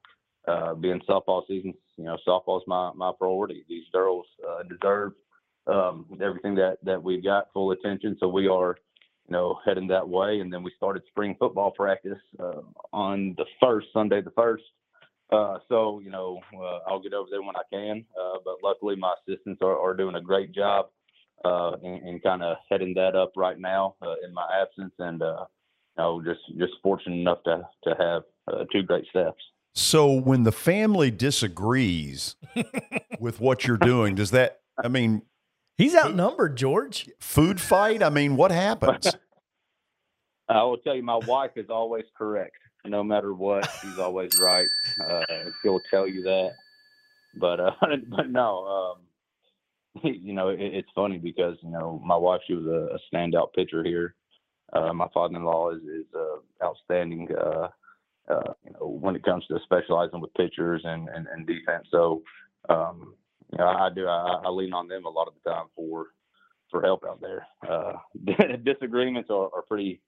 uh, 0.47 0.73
being 0.75 1.01
softball 1.07 1.47
season, 1.47 1.73
you 1.97 2.05
know, 2.05 2.17
softball's 2.27 2.63
my 2.67 2.91
my 2.95 3.11
priority. 3.17 3.63
These 3.67 3.85
girls 3.91 4.25
uh, 4.47 4.63
deserve 4.63 5.13
um, 5.67 6.05
everything 6.21 6.55
that 6.55 6.77
that 6.83 7.01
we've 7.01 7.23
got 7.23 7.51
full 7.53 7.71
attention. 7.71 8.17
So 8.19 8.27
we 8.27 8.47
are, 8.47 8.77
you 9.27 9.33
know, 9.33 9.59
heading 9.65 9.87
that 9.87 10.07
way. 10.07 10.39
And 10.39 10.51
then 10.51 10.63
we 10.63 10.71
started 10.75 11.03
spring 11.07 11.35
football 11.39 11.71
practice 11.71 12.19
uh, 12.39 12.61
on 12.91 13.35
the 13.37 13.45
first 13.61 13.87
Sunday, 13.93 14.21
the 14.21 14.31
first. 14.31 14.63
Uh, 15.31 15.57
so 15.69 15.99
you 16.03 16.11
know, 16.11 16.39
uh, 16.55 16.79
I'll 16.87 17.01
get 17.01 17.13
over 17.13 17.29
there 17.31 17.41
when 17.41 17.55
I 17.55 17.63
can. 17.71 18.05
Uh, 18.19 18.39
but 18.43 18.55
luckily, 18.63 18.95
my 18.95 19.13
assistants 19.27 19.61
are, 19.61 19.77
are 19.77 19.95
doing 19.95 20.15
a 20.15 20.21
great 20.21 20.51
job 20.51 20.87
uh, 21.45 21.71
and, 21.83 22.07
and 22.07 22.23
kind 22.23 22.43
of 22.43 22.57
heading 22.69 22.93
that 22.95 23.15
up 23.15 23.31
right 23.35 23.59
now 23.59 23.95
uh, 24.01 24.15
in 24.25 24.33
my 24.33 24.47
absence. 24.61 24.93
And 24.99 25.21
uh, 25.21 25.45
you 25.97 26.03
know, 26.03 26.21
just 26.23 26.41
just 26.57 26.73
fortunate 26.81 27.15
enough 27.15 27.43
to 27.43 27.67
to 27.85 27.95
have 27.97 28.23
uh, 28.51 28.65
two 28.71 28.83
great 28.83 29.05
staffs. 29.09 29.37
So 29.75 30.11
when 30.11 30.43
the 30.43 30.51
family 30.51 31.09
disagrees 31.09 32.35
with 33.19 33.39
what 33.39 33.65
you're 33.65 33.77
doing, 33.77 34.15
does 34.15 34.31
that? 34.31 34.59
I 34.83 34.87
mean, 34.87 35.23
he's 35.77 35.95
outnumbered, 35.95 36.55
George. 36.55 37.09
Food 37.19 37.59
fight. 37.59 38.03
I 38.03 38.09
mean, 38.09 38.35
what 38.35 38.51
happens? 38.51 39.07
I 40.49 40.61
will 40.63 40.77
tell 40.77 40.95
you, 40.95 41.03
my 41.03 41.19
wife 41.25 41.51
is 41.55 41.69
always 41.69 42.05
correct. 42.15 42.55
no 42.85 43.03
matter 43.03 43.33
what. 43.33 43.67
She's 43.81 43.97
always 43.97 44.37
right. 44.39 44.67
Uh, 45.09 45.23
he'll 45.63 45.81
tell 45.89 46.07
you 46.07 46.21
that. 46.23 46.51
But 47.39 47.59
uh, 47.59 47.71
but 48.09 48.29
no, 48.29 48.97
um, 49.95 50.03
you 50.03 50.33
know, 50.33 50.49
it, 50.49 50.59
it's 50.59 50.89
funny 50.93 51.17
because 51.17 51.57
you 51.63 51.71
know 51.71 51.99
my 52.05 52.15
wife 52.15 52.41
she 52.45 52.53
was 52.53 52.65
a, 52.65 52.95
a 52.95 52.99
standout 53.11 53.53
pitcher 53.55 53.83
here. 53.83 54.15
Uh, 54.71 54.93
my 54.93 55.07
father-in-law 55.13 55.71
is 55.71 55.81
is 55.83 56.05
uh, 56.15 56.65
outstanding. 56.65 57.27
Uh, 58.29 58.53
you 58.65 58.71
know, 58.71 58.87
when 58.87 59.15
it 59.15 59.23
comes 59.23 59.45
to 59.47 59.59
specializing 59.65 60.21
with 60.21 60.33
pitchers 60.33 60.81
and 60.85 61.09
and, 61.09 61.27
and 61.27 61.45
defense. 61.45 61.85
So, 61.91 62.23
um, 62.69 63.15
you 63.51 63.57
know, 63.57 63.67
I 63.67 63.89
do 63.93 64.07
I, 64.07 64.41
I 64.45 64.49
lean 64.49 64.73
on 64.73 64.87
them 64.87 65.05
a 65.05 65.09
lot 65.09 65.27
of 65.27 65.33
the 65.43 65.49
time 65.49 65.65
for 65.75 66.07
for 66.73 66.81
help 66.81 67.05
out 67.07 67.21
there. 67.21 67.47
Uh, 67.69 67.93
disagreements 68.65 69.29
are, 69.29 69.49
are 69.53 69.61
pretty, 69.67 70.01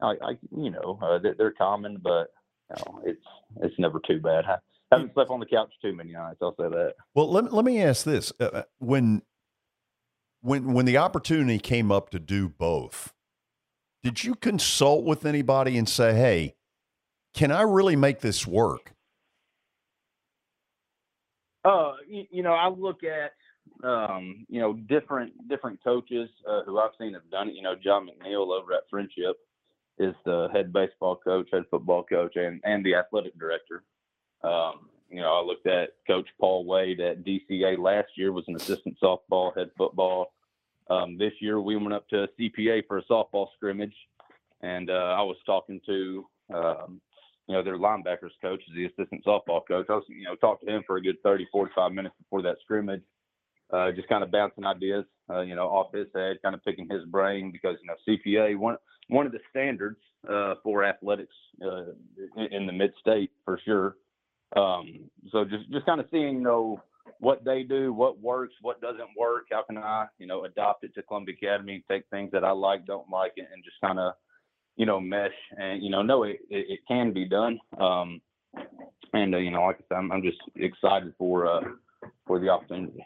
I, 0.00 0.14
I 0.22 0.30
you 0.56 0.70
know, 0.70 0.98
uh, 1.02 1.18
they're, 1.18 1.34
they're, 1.36 1.52
common, 1.52 1.98
but 2.02 2.28
you 2.68 2.76
know, 2.76 3.02
it's 3.04 3.24
it's 3.62 3.74
never 3.78 4.00
too 4.06 4.20
bad. 4.20 4.44
I 4.44 4.58
haven't 4.92 5.14
slept 5.14 5.30
on 5.30 5.40
the 5.40 5.46
couch 5.46 5.72
too 5.80 5.94
many 5.94 6.12
nights. 6.12 6.38
I'll 6.42 6.54
say 6.56 6.68
that. 6.68 6.94
Well, 7.14 7.30
let 7.30 7.52
let 7.52 7.64
me 7.64 7.82
ask 7.82 8.04
this: 8.04 8.32
uh, 8.38 8.44
uh, 8.44 8.62
when 8.78 9.22
when 10.42 10.72
when 10.74 10.84
the 10.84 10.98
opportunity 10.98 11.58
came 11.58 11.90
up 11.90 12.10
to 12.10 12.18
do 12.18 12.48
both, 12.48 13.12
did 14.02 14.22
you 14.22 14.34
consult 14.34 15.04
with 15.04 15.24
anybody 15.24 15.78
and 15.78 15.88
say, 15.88 16.14
"Hey"? 16.14 16.56
Can 17.34 17.50
I 17.50 17.62
really 17.62 17.96
make 17.96 18.20
this 18.20 18.46
work? 18.46 18.92
Uh, 21.64 21.92
you, 22.08 22.42
know, 22.42 22.52
I 22.52 22.68
look 22.68 23.00
at 23.04 23.32
um, 23.86 24.44
you 24.48 24.60
know 24.60 24.74
different 24.74 25.32
different 25.48 25.82
coaches 25.82 26.28
uh, 26.48 26.62
who 26.64 26.78
I've 26.78 26.90
seen 26.98 27.14
have 27.14 27.30
done 27.30 27.48
it. 27.48 27.54
You 27.54 27.62
know, 27.62 27.74
John 27.82 28.06
McNeil 28.06 28.48
over 28.48 28.72
at 28.72 28.82
Friendship 28.90 29.36
is 29.98 30.14
the 30.24 30.48
head 30.52 30.72
baseball 30.72 31.16
coach, 31.16 31.48
head 31.52 31.64
football 31.70 32.02
coach, 32.02 32.36
and 32.36 32.60
and 32.64 32.84
the 32.84 32.96
athletic 32.96 33.38
director. 33.38 33.84
Um, 34.42 34.88
you 35.08 35.20
know, 35.20 35.32
I 35.32 35.44
looked 35.44 35.66
at 35.66 35.90
Coach 36.06 36.28
Paul 36.40 36.64
Wade 36.64 37.00
at 37.00 37.22
DCA 37.22 37.78
last 37.78 38.08
year 38.16 38.32
was 38.32 38.44
an 38.48 38.56
assistant 38.56 38.96
softball, 39.00 39.56
head 39.56 39.70
football. 39.76 40.32
Um, 40.90 41.16
this 41.18 41.32
year 41.40 41.60
we 41.60 41.76
went 41.76 41.92
up 41.92 42.08
to 42.08 42.28
CPA 42.38 42.86
for 42.88 42.98
a 42.98 43.04
softball 43.04 43.48
scrimmage, 43.54 43.94
and 44.62 44.90
uh, 44.90 45.14
I 45.16 45.22
was 45.22 45.36
talking 45.46 45.80
to 45.86 46.26
um, 46.52 47.00
you 47.48 47.54
know, 47.54 47.62
their 47.62 47.78
linebackers 47.78 48.30
coach 48.40 48.60
is 48.68 48.74
the 48.74 48.86
assistant 48.86 49.24
softball 49.24 49.66
coach. 49.66 49.86
I 49.88 49.94
was, 49.94 50.04
you 50.08 50.24
know, 50.24 50.36
talked 50.36 50.64
to 50.64 50.74
him 50.74 50.82
for 50.86 50.96
a 50.96 51.02
good 51.02 51.16
30, 51.22 51.48
45 51.50 51.92
minutes 51.92 52.14
before 52.18 52.42
that 52.42 52.56
scrimmage, 52.62 53.02
uh, 53.72 53.90
just 53.92 54.08
kind 54.08 54.22
of 54.22 54.30
bouncing 54.30 54.64
ideas, 54.64 55.04
uh, 55.30 55.40
you 55.40 55.54
know, 55.54 55.66
off 55.66 55.92
his 55.92 56.06
head, 56.14 56.36
kind 56.42 56.54
of 56.54 56.64
picking 56.64 56.88
his 56.88 57.04
brain 57.06 57.50
because, 57.50 57.76
you 57.82 57.88
know, 57.88 57.96
CPA, 58.08 58.56
one, 58.56 58.76
one 59.08 59.26
of 59.26 59.32
the 59.32 59.40
standards 59.50 59.98
uh, 60.28 60.54
for 60.62 60.84
athletics 60.84 61.34
uh, 61.64 61.92
in, 62.36 62.52
in 62.52 62.66
the 62.66 62.72
mid 62.72 62.92
state 63.00 63.30
for 63.44 63.58
sure. 63.64 63.96
Um, 64.54 65.10
so 65.30 65.44
just, 65.44 65.70
just 65.70 65.86
kind 65.86 66.00
of 66.00 66.06
seeing, 66.10 66.34
you 66.34 66.42
know, 66.42 66.82
what 67.18 67.44
they 67.44 67.62
do, 67.62 67.92
what 67.92 68.20
works, 68.20 68.54
what 68.62 68.80
doesn't 68.80 69.08
work, 69.18 69.46
how 69.50 69.62
can 69.62 69.78
I, 69.78 70.06
you 70.18 70.26
know, 70.26 70.44
adopt 70.44 70.84
it 70.84 70.94
to 70.94 71.02
Columbia 71.02 71.34
Academy, 71.40 71.84
take 71.90 72.04
things 72.10 72.30
that 72.32 72.44
I 72.44 72.50
like, 72.50 72.86
don't 72.86 73.08
like, 73.10 73.32
and, 73.36 73.46
and 73.52 73.64
just 73.64 73.80
kind 73.80 73.98
of, 73.98 74.14
you 74.76 74.86
know, 74.86 75.00
mesh 75.00 75.30
and, 75.56 75.82
you 75.82 75.90
know, 75.90 76.02
no, 76.02 76.24
it, 76.24 76.38
it, 76.48 76.66
it 76.68 76.80
can 76.88 77.12
be 77.12 77.24
done. 77.24 77.58
Um, 77.78 78.20
and, 79.12 79.34
uh, 79.34 79.38
you 79.38 79.50
know, 79.50 79.62
like 79.62 79.76
I 79.76 79.84
said, 79.88 79.98
I'm, 79.98 80.12
I'm 80.12 80.22
just 80.22 80.38
excited 80.56 81.12
for, 81.18 81.46
uh, 81.46 81.60
for 82.26 82.38
the 82.38 82.48
opportunity. 82.48 83.04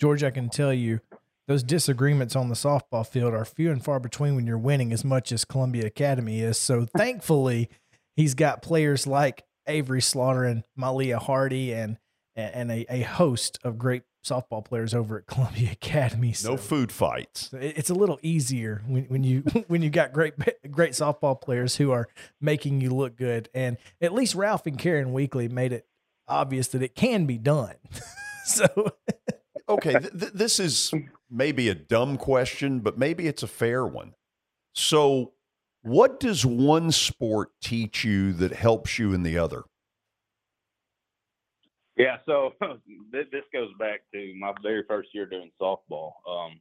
George, 0.00 0.22
I 0.22 0.30
can 0.30 0.50
tell 0.50 0.74
you 0.74 1.00
those 1.46 1.62
disagreements 1.62 2.36
on 2.36 2.48
the 2.48 2.54
softball 2.54 3.06
field 3.06 3.32
are 3.32 3.44
few 3.44 3.70
and 3.70 3.82
far 3.82 4.00
between 4.00 4.34
when 4.34 4.46
you're 4.46 4.58
winning 4.58 4.92
as 4.92 5.04
much 5.04 5.32
as 5.32 5.44
Columbia 5.44 5.86
Academy 5.86 6.40
is. 6.40 6.58
So 6.58 6.86
thankfully, 6.96 7.70
he's 8.14 8.34
got 8.34 8.62
players 8.62 9.06
like 9.06 9.44
Avery 9.66 10.02
Slaughter 10.02 10.44
and 10.44 10.64
Malia 10.76 11.18
Hardy 11.18 11.72
and 11.72 11.98
and 12.34 12.70
a, 12.70 12.84
a 12.90 13.00
host 13.00 13.58
of 13.64 13.78
great 13.78 14.02
softball 14.26 14.64
players 14.64 14.94
over 14.94 15.18
at 15.18 15.26
Columbia 15.26 15.72
Academy. 15.72 16.32
So, 16.32 16.52
no 16.52 16.56
food 16.56 16.92
fights. 16.92 17.50
It's 17.52 17.90
a 17.90 17.94
little 17.94 18.18
easier 18.22 18.82
when, 18.86 19.04
when 19.04 19.24
you 19.24 19.40
when 19.68 19.82
you 19.82 19.90
got 19.90 20.12
great 20.12 20.34
great 20.70 20.92
softball 20.92 21.40
players 21.40 21.76
who 21.76 21.90
are 21.92 22.08
making 22.40 22.80
you 22.80 22.90
look 22.90 23.16
good. 23.16 23.48
And 23.54 23.76
at 24.00 24.12
least 24.12 24.34
Ralph 24.34 24.66
and 24.66 24.78
Karen 24.78 25.12
Weekly 25.12 25.48
made 25.48 25.72
it 25.72 25.86
obvious 26.28 26.68
that 26.68 26.82
it 26.82 26.94
can 26.94 27.26
be 27.26 27.38
done. 27.38 27.76
so 28.44 28.66
okay, 29.68 29.92
th- 29.92 30.18
th- 30.18 30.32
this 30.32 30.58
is 30.58 30.92
maybe 31.30 31.68
a 31.68 31.74
dumb 31.74 32.16
question, 32.16 32.80
but 32.80 32.98
maybe 32.98 33.26
it's 33.26 33.42
a 33.42 33.48
fair 33.48 33.86
one. 33.86 34.14
So, 34.74 35.32
what 35.82 36.20
does 36.20 36.44
one 36.44 36.92
sport 36.92 37.50
teach 37.62 38.04
you 38.04 38.32
that 38.34 38.52
helps 38.52 38.98
you 38.98 39.14
in 39.14 39.22
the 39.22 39.38
other? 39.38 39.64
Yeah, 41.96 42.18
so 42.26 42.52
this 43.12 43.26
goes 43.52 43.70
back 43.78 44.00
to 44.12 44.34
my 44.38 44.52
very 44.62 44.84
first 44.86 45.08
year 45.12 45.26
doing 45.26 45.50
softball. 45.60 46.12
Um, 46.28 46.60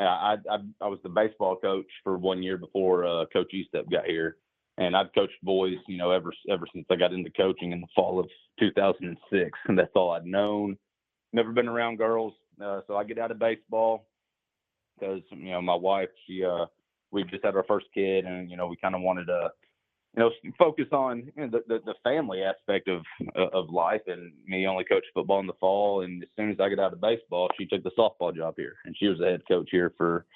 I, 0.00 0.36
I 0.50 0.56
I 0.80 0.88
was 0.88 0.98
the 1.02 1.08
baseball 1.08 1.56
coach 1.56 1.86
for 2.04 2.18
one 2.18 2.42
year 2.42 2.56
before 2.56 3.04
uh, 3.06 3.24
Coach 3.32 3.52
Estep 3.52 3.90
got 3.90 4.04
here, 4.04 4.36
and 4.76 4.96
I've 4.96 5.12
coached 5.14 5.34
boys, 5.42 5.76
you 5.86 5.96
know, 5.96 6.10
ever 6.10 6.32
ever 6.50 6.66
since 6.72 6.86
I 6.90 6.96
got 6.96 7.12
into 7.12 7.30
coaching 7.30 7.72
in 7.72 7.80
the 7.80 7.86
fall 7.94 8.18
of 8.20 8.28
2006, 8.60 9.58
and 9.66 9.78
that's 9.78 9.90
all 9.94 10.10
I'd 10.10 10.26
known. 10.26 10.76
Never 11.32 11.52
been 11.52 11.68
around 11.68 11.98
girls, 11.98 12.32
uh, 12.62 12.80
so 12.86 12.96
I 12.96 13.04
get 13.04 13.18
out 13.18 13.30
of 13.30 13.38
baseball 13.38 14.06
because 14.98 15.22
you 15.30 15.50
know 15.50 15.62
my 15.62 15.74
wife, 15.74 16.08
she 16.26 16.44
uh, 16.44 16.66
we 17.10 17.24
just 17.24 17.44
had 17.44 17.56
our 17.56 17.64
first 17.64 17.86
kid, 17.94 18.24
and 18.24 18.50
you 18.50 18.56
know 18.56 18.66
we 18.66 18.76
kind 18.76 18.94
of 18.94 19.02
wanted 19.02 19.26
to 19.26 19.50
you 20.16 20.22
know, 20.22 20.30
focus 20.58 20.86
on 20.92 21.30
you 21.36 21.46
know, 21.46 21.48
the, 21.48 21.62
the, 21.68 21.78
the 21.84 21.94
family 22.02 22.42
aspect 22.42 22.88
of 22.88 23.02
of 23.52 23.70
life. 23.70 24.00
And 24.06 24.32
me 24.46 24.66
only 24.66 24.84
coached 24.84 25.06
football 25.14 25.40
in 25.40 25.46
the 25.46 25.52
fall, 25.60 26.02
and 26.02 26.22
as 26.22 26.28
soon 26.36 26.50
as 26.50 26.56
I 26.60 26.68
got 26.68 26.82
out 26.82 26.92
of 26.92 27.00
baseball, 27.00 27.48
she 27.58 27.66
took 27.66 27.82
the 27.82 27.92
softball 27.98 28.34
job 28.34 28.54
here, 28.56 28.76
and 28.84 28.96
she 28.98 29.08
was 29.08 29.18
the 29.18 29.26
head 29.26 29.42
coach 29.48 29.68
here 29.70 29.92
for 29.96 30.26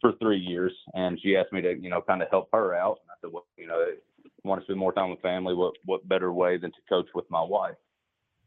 for 0.00 0.12
three 0.20 0.38
years. 0.38 0.72
And 0.94 1.18
she 1.22 1.36
asked 1.36 1.52
me 1.52 1.62
to 1.62 1.74
you 1.80 1.90
know 1.90 2.02
kind 2.02 2.22
of 2.22 2.28
help 2.30 2.48
her 2.52 2.74
out. 2.74 2.98
And 3.02 3.10
I 3.10 3.14
said, 3.20 3.32
well, 3.32 3.46
you 3.56 3.66
know, 3.66 3.74
I 3.74 4.48
want 4.48 4.60
to 4.60 4.64
spend 4.64 4.78
more 4.78 4.92
time 4.92 5.10
with 5.10 5.20
family. 5.20 5.54
What 5.54 5.74
what 5.86 6.06
better 6.08 6.32
way 6.32 6.58
than 6.58 6.70
to 6.70 6.78
coach 6.88 7.08
with 7.14 7.30
my 7.30 7.42
wife? 7.42 7.76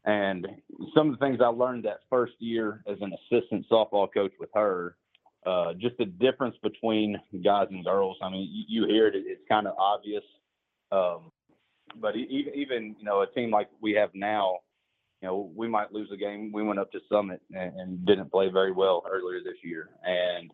And 0.04 0.46
some 0.94 1.12
of 1.12 1.18
the 1.18 1.26
things 1.26 1.40
I 1.42 1.48
learned 1.48 1.84
that 1.84 2.00
first 2.08 2.34
year 2.38 2.84
as 2.86 2.96
an 3.00 3.12
assistant 3.12 3.66
softball 3.68 4.06
coach 4.12 4.30
with 4.38 4.50
her, 4.54 4.96
uh, 5.44 5.72
just 5.74 5.98
the 5.98 6.04
difference 6.04 6.54
between 6.62 7.16
guys 7.44 7.66
and 7.70 7.84
girls. 7.84 8.16
I 8.22 8.30
mean, 8.30 8.48
you, 8.52 8.82
you 8.82 8.88
hear 8.88 9.08
it; 9.08 9.14
it's 9.16 9.42
kind 9.48 9.66
of 9.66 9.74
obvious 9.76 10.22
um, 10.92 11.32
but 12.00 12.16
even 12.16 12.54
even 12.54 12.96
you 12.98 13.04
know 13.04 13.22
a 13.22 13.26
team 13.26 13.50
like 13.50 13.68
we 13.80 13.92
have 13.92 14.10
now, 14.14 14.58
you 15.22 15.28
know 15.28 15.50
we 15.54 15.68
might 15.68 15.92
lose 15.92 16.10
a 16.12 16.16
game. 16.16 16.52
We 16.52 16.62
went 16.62 16.78
up 16.78 16.92
to 16.92 17.00
Summit 17.10 17.40
and, 17.52 17.80
and 17.80 18.06
didn't 18.06 18.30
play 18.30 18.48
very 18.48 18.72
well 18.72 19.04
earlier 19.10 19.40
this 19.42 19.58
year, 19.62 19.90
and 20.04 20.50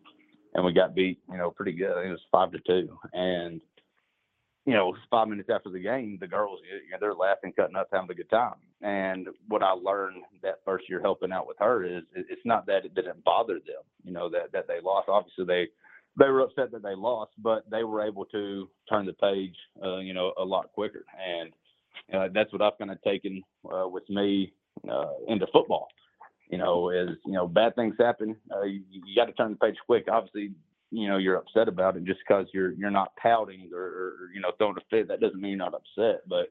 and 0.53 0.65
we 0.65 0.73
got 0.73 0.95
beat 0.95 1.19
you 1.29 1.37
know 1.37 1.51
pretty 1.51 1.73
good. 1.73 2.05
it 2.05 2.09
was 2.09 2.19
five 2.31 2.51
to 2.51 2.59
two, 2.65 2.97
and 3.13 3.61
you 4.65 4.73
know 4.73 4.95
five 5.09 5.27
minutes 5.27 5.49
after 5.53 5.69
the 5.69 5.79
game, 5.79 6.17
the 6.19 6.27
girls 6.27 6.59
you 6.63 6.91
know, 6.91 6.97
they're 6.99 7.13
laughing, 7.13 7.53
cutting 7.55 7.75
up, 7.75 7.89
having 7.91 8.09
a 8.09 8.15
good 8.15 8.29
time. 8.29 8.55
And 8.81 9.27
what 9.47 9.63
I 9.63 9.71
learned 9.71 10.23
that 10.41 10.59
first 10.65 10.89
year 10.89 11.01
helping 11.01 11.31
out 11.31 11.47
with 11.47 11.57
her 11.59 11.85
is 11.85 12.03
it's 12.15 12.41
not 12.45 12.65
that 12.67 12.85
it 12.85 12.95
didn't 12.95 13.23
bother 13.23 13.55
them, 13.55 13.83
you 14.03 14.11
know 14.11 14.29
that 14.29 14.51
that 14.53 14.67
they 14.67 14.79
lost. 14.81 15.09
Obviously 15.09 15.45
they 15.45 15.67
they 16.17 16.29
were 16.29 16.41
upset 16.41 16.71
that 16.71 16.83
they 16.83 16.95
lost, 16.95 17.31
but 17.39 17.69
they 17.69 17.83
were 17.83 18.05
able 18.05 18.25
to 18.25 18.69
turn 18.89 19.05
the 19.05 19.13
page, 19.13 19.55
uh, 19.83 19.97
you 19.97 20.13
know, 20.13 20.33
a 20.37 20.43
lot 20.43 20.71
quicker. 20.73 21.05
And 21.27 21.53
uh, 22.13 22.29
that's 22.33 22.51
what 22.51 22.61
I've 22.61 22.77
kind 22.77 22.91
of 22.91 23.01
taken 23.01 23.41
uh, 23.71 23.87
with 23.87 24.07
me 24.09 24.53
uh, 24.89 25.13
into 25.27 25.47
football. 25.51 25.87
You 26.49 26.59
know, 26.59 26.89
is 26.89 27.17
you 27.25 27.31
know 27.31 27.47
bad 27.47 27.75
things 27.75 27.95
happen. 27.99 28.35
Uh, 28.53 28.63
you, 28.63 28.81
you 28.91 29.15
got 29.15 29.25
to 29.25 29.31
turn 29.33 29.51
the 29.51 29.57
page 29.57 29.77
quick. 29.87 30.05
Obviously, 30.11 30.51
you 30.91 31.07
know 31.07 31.17
you're 31.17 31.37
upset 31.37 31.67
about 31.67 31.97
it 31.97 32.03
just 32.03 32.19
because 32.27 32.45
you're 32.53 32.73
you're 32.73 32.91
not 32.91 33.15
pouting 33.15 33.71
or, 33.73 33.81
or 33.81 34.13
you 34.35 34.41
know 34.41 34.51
throwing 34.57 34.75
a 34.77 34.81
fit. 34.91 35.07
That 35.07 35.19
doesn't 35.19 35.41
mean 35.41 35.51
you're 35.51 35.59
not 35.59 35.73
upset, 35.73 36.21
but 36.27 36.49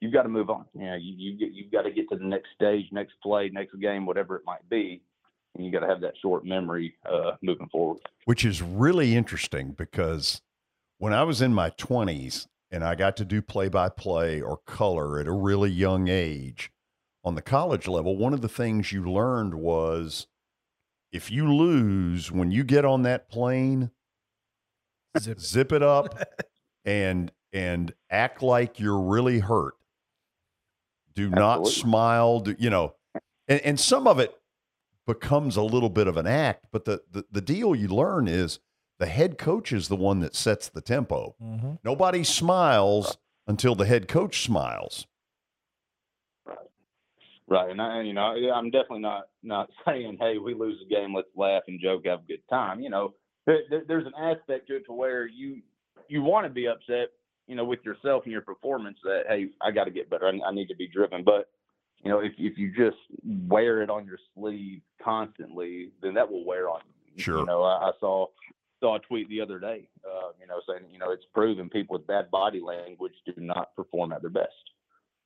you've 0.00 0.14
got 0.14 0.22
to 0.22 0.30
move 0.30 0.48
on. 0.48 0.64
You 0.72 0.86
know, 0.86 0.94
you 0.94 1.14
you 1.16 1.50
you've 1.52 1.72
got 1.72 1.82
to 1.82 1.90
get 1.90 2.08
to 2.10 2.16
the 2.16 2.24
next 2.24 2.48
stage, 2.54 2.86
next 2.90 3.14
play, 3.22 3.50
next 3.52 3.78
game, 3.80 4.06
whatever 4.06 4.36
it 4.36 4.46
might 4.46 4.66
be 4.70 5.02
and 5.54 5.64
you 5.64 5.70
got 5.70 5.80
to 5.80 5.86
have 5.86 6.00
that 6.00 6.14
short 6.20 6.44
memory 6.44 6.94
uh, 7.06 7.32
moving 7.42 7.68
forward. 7.68 8.00
Which 8.24 8.44
is 8.44 8.62
really 8.62 9.14
interesting 9.14 9.72
because 9.72 10.42
when 10.98 11.12
I 11.12 11.22
was 11.22 11.40
in 11.40 11.54
my 11.54 11.70
20s 11.70 12.46
and 12.70 12.82
I 12.82 12.94
got 12.94 13.16
to 13.18 13.24
do 13.24 13.40
play 13.40 13.68
by 13.68 13.88
play 13.88 14.40
or 14.40 14.58
color 14.66 15.20
at 15.20 15.26
a 15.26 15.32
really 15.32 15.70
young 15.70 16.08
age 16.08 16.70
on 17.24 17.34
the 17.34 17.42
college 17.42 17.86
level, 17.86 18.16
one 18.16 18.34
of 18.34 18.40
the 18.40 18.48
things 18.48 18.92
you 18.92 19.04
learned 19.04 19.54
was 19.54 20.26
if 21.12 21.30
you 21.30 21.52
lose 21.52 22.32
when 22.32 22.50
you 22.50 22.64
get 22.64 22.84
on 22.84 23.02
that 23.02 23.28
plane, 23.28 23.90
zip, 25.18 25.40
zip 25.40 25.72
it 25.72 25.82
up 25.82 26.18
and 26.84 27.30
and 27.52 27.94
act 28.10 28.42
like 28.42 28.80
you're 28.80 29.00
really 29.00 29.38
hurt. 29.38 29.74
Do 31.14 31.26
Absolutely. 31.26 31.38
not 31.38 31.66
smile. 31.68 32.40
Do, 32.40 32.56
you 32.58 32.68
know, 32.68 32.96
and, 33.46 33.60
and 33.60 33.80
some 33.80 34.08
of 34.08 34.18
it 34.18 34.34
becomes 35.06 35.56
a 35.56 35.62
little 35.62 35.90
bit 35.90 36.06
of 36.06 36.16
an 36.16 36.26
act. 36.26 36.66
But 36.72 36.84
the, 36.84 37.02
the, 37.10 37.24
the 37.30 37.40
deal 37.40 37.74
you 37.74 37.88
learn 37.88 38.28
is 38.28 38.58
the 38.98 39.06
head 39.06 39.38
coach 39.38 39.72
is 39.72 39.88
the 39.88 39.96
one 39.96 40.20
that 40.20 40.34
sets 40.34 40.68
the 40.68 40.80
tempo. 40.80 41.34
Mm-hmm. 41.42 41.72
Nobody 41.84 42.24
smiles 42.24 43.18
until 43.46 43.74
the 43.74 43.86
head 43.86 44.08
coach 44.08 44.42
smiles. 44.42 45.06
Right, 47.46 47.70
and 47.70 47.80
I, 47.80 48.00
you 48.00 48.14
know, 48.14 48.34
I'm 48.54 48.70
definitely 48.70 49.00
not 49.00 49.24
not 49.42 49.68
saying, 49.86 50.16
"Hey, 50.18 50.38
we 50.38 50.54
lose 50.54 50.78
the 50.80 50.94
game, 50.94 51.14
let's 51.14 51.28
laugh 51.36 51.62
and 51.68 51.78
joke, 51.80 52.06
have 52.06 52.20
a 52.20 52.26
good 52.26 52.42
time." 52.48 52.80
You 52.80 52.88
know, 52.88 53.14
there, 53.46 53.60
there's 53.86 54.06
an 54.06 54.14
aspect 54.18 54.68
to 54.68 54.76
it 54.76 54.86
to 54.86 54.92
where 54.94 55.26
you 55.26 55.60
you 56.08 56.22
want 56.22 56.46
to 56.46 56.50
be 56.50 56.66
upset, 56.66 57.08
you 57.46 57.54
know, 57.54 57.64
with 57.64 57.80
yourself 57.84 58.24
and 58.24 58.32
your 58.32 58.42
performance 58.42 58.98
that, 59.04 59.24
hey, 59.28 59.48
I 59.60 59.70
got 59.70 59.84
to 59.84 59.90
get 59.90 60.10
better, 60.10 60.26
I, 60.26 60.48
I 60.48 60.52
need 60.52 60.68
to 60.68 60.76
be 60.76 60.88
driven. 60.88 61.22
But 61.22 61.50
you 62.04 62.10
know, 62.10 62.20
if 62.20 62.32
if 62.38 62.58
you 62.58 62.72
just 62.76 62.98
wear 63.48 63.82
it 63.82 63.90
on 63.90 64.06
your 64.06 64.18
sleeve 64.34 64.82
constantly, 65.02 65.90
then 66.02 66.14
that 66.14 66.30
will 66.30 66.44
wear 66.44 66.68
on 66.68 66.80
you. 67.14 67.22
Sure. 67.22 67.40
You 67.40 67.46
know, 67.46 67.62
I, 67.62 67.88
I 67.88 67.90
saw 68.00 68.26
saw 68.80 68.96
a 68.96 69.00
tweet 69.00 69.28
the 69.28 69.40
other 69.40 69.58
day, 69.58 69.88
uh, 70.04 70.30
you 70.40 70.46
know, 70.46 70.60
saying, 70.68 70.84
you 70.92 70.98
know, 70.98 71.10
it's 71.10 71.24
proven 71.32 71.70
people 71.70 71.96
with 71.96 72.06
bad 72.06 72.30
body 72.30 72.60
language 72.60 73.12
do 73.24 73.32
not 73.38 73.74
perform 73.74 74.12
at 74.12 74.20
their 74.20 74.30
best 74.30 74.52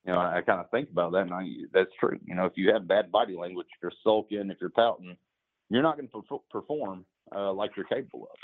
you 0.05 0.13
know, 0.13 0.19
I, 0.19 0.37
I 0.37 0.41
kind 0.41 0.59
of 0.59 0.69
think 0.71 0.89
about 0.89 1.11
that, 1.11 1.23
and 1.23 1.33
I, 1.33 1.45
that's 1.73 1.91
true. 1.99 2.19
You 2.25 2.35
know, 2.35 2.45
if 2.45 2.53
you 2.55 2.71
have 2.73 2.87
bad 2.87 3.11
body 3.11 3.35
language, 3.35 3.67
if 3.75 3.81
you're 3.81 3.91
sulking, 4.03 4.49
if 4.49 4.57
you're 4.61 4.69
pouting, 4.69 5.17
you're 5.69 5.83
not 5.83 5.97
going 5.97 6.09
to 6.09 6.39
perform 6.49 7.05
uh, 7.35 7.51
like 7.53 7.71
you're 7.75 7.85
capable 7.85 8.23
of. 8.31 8.37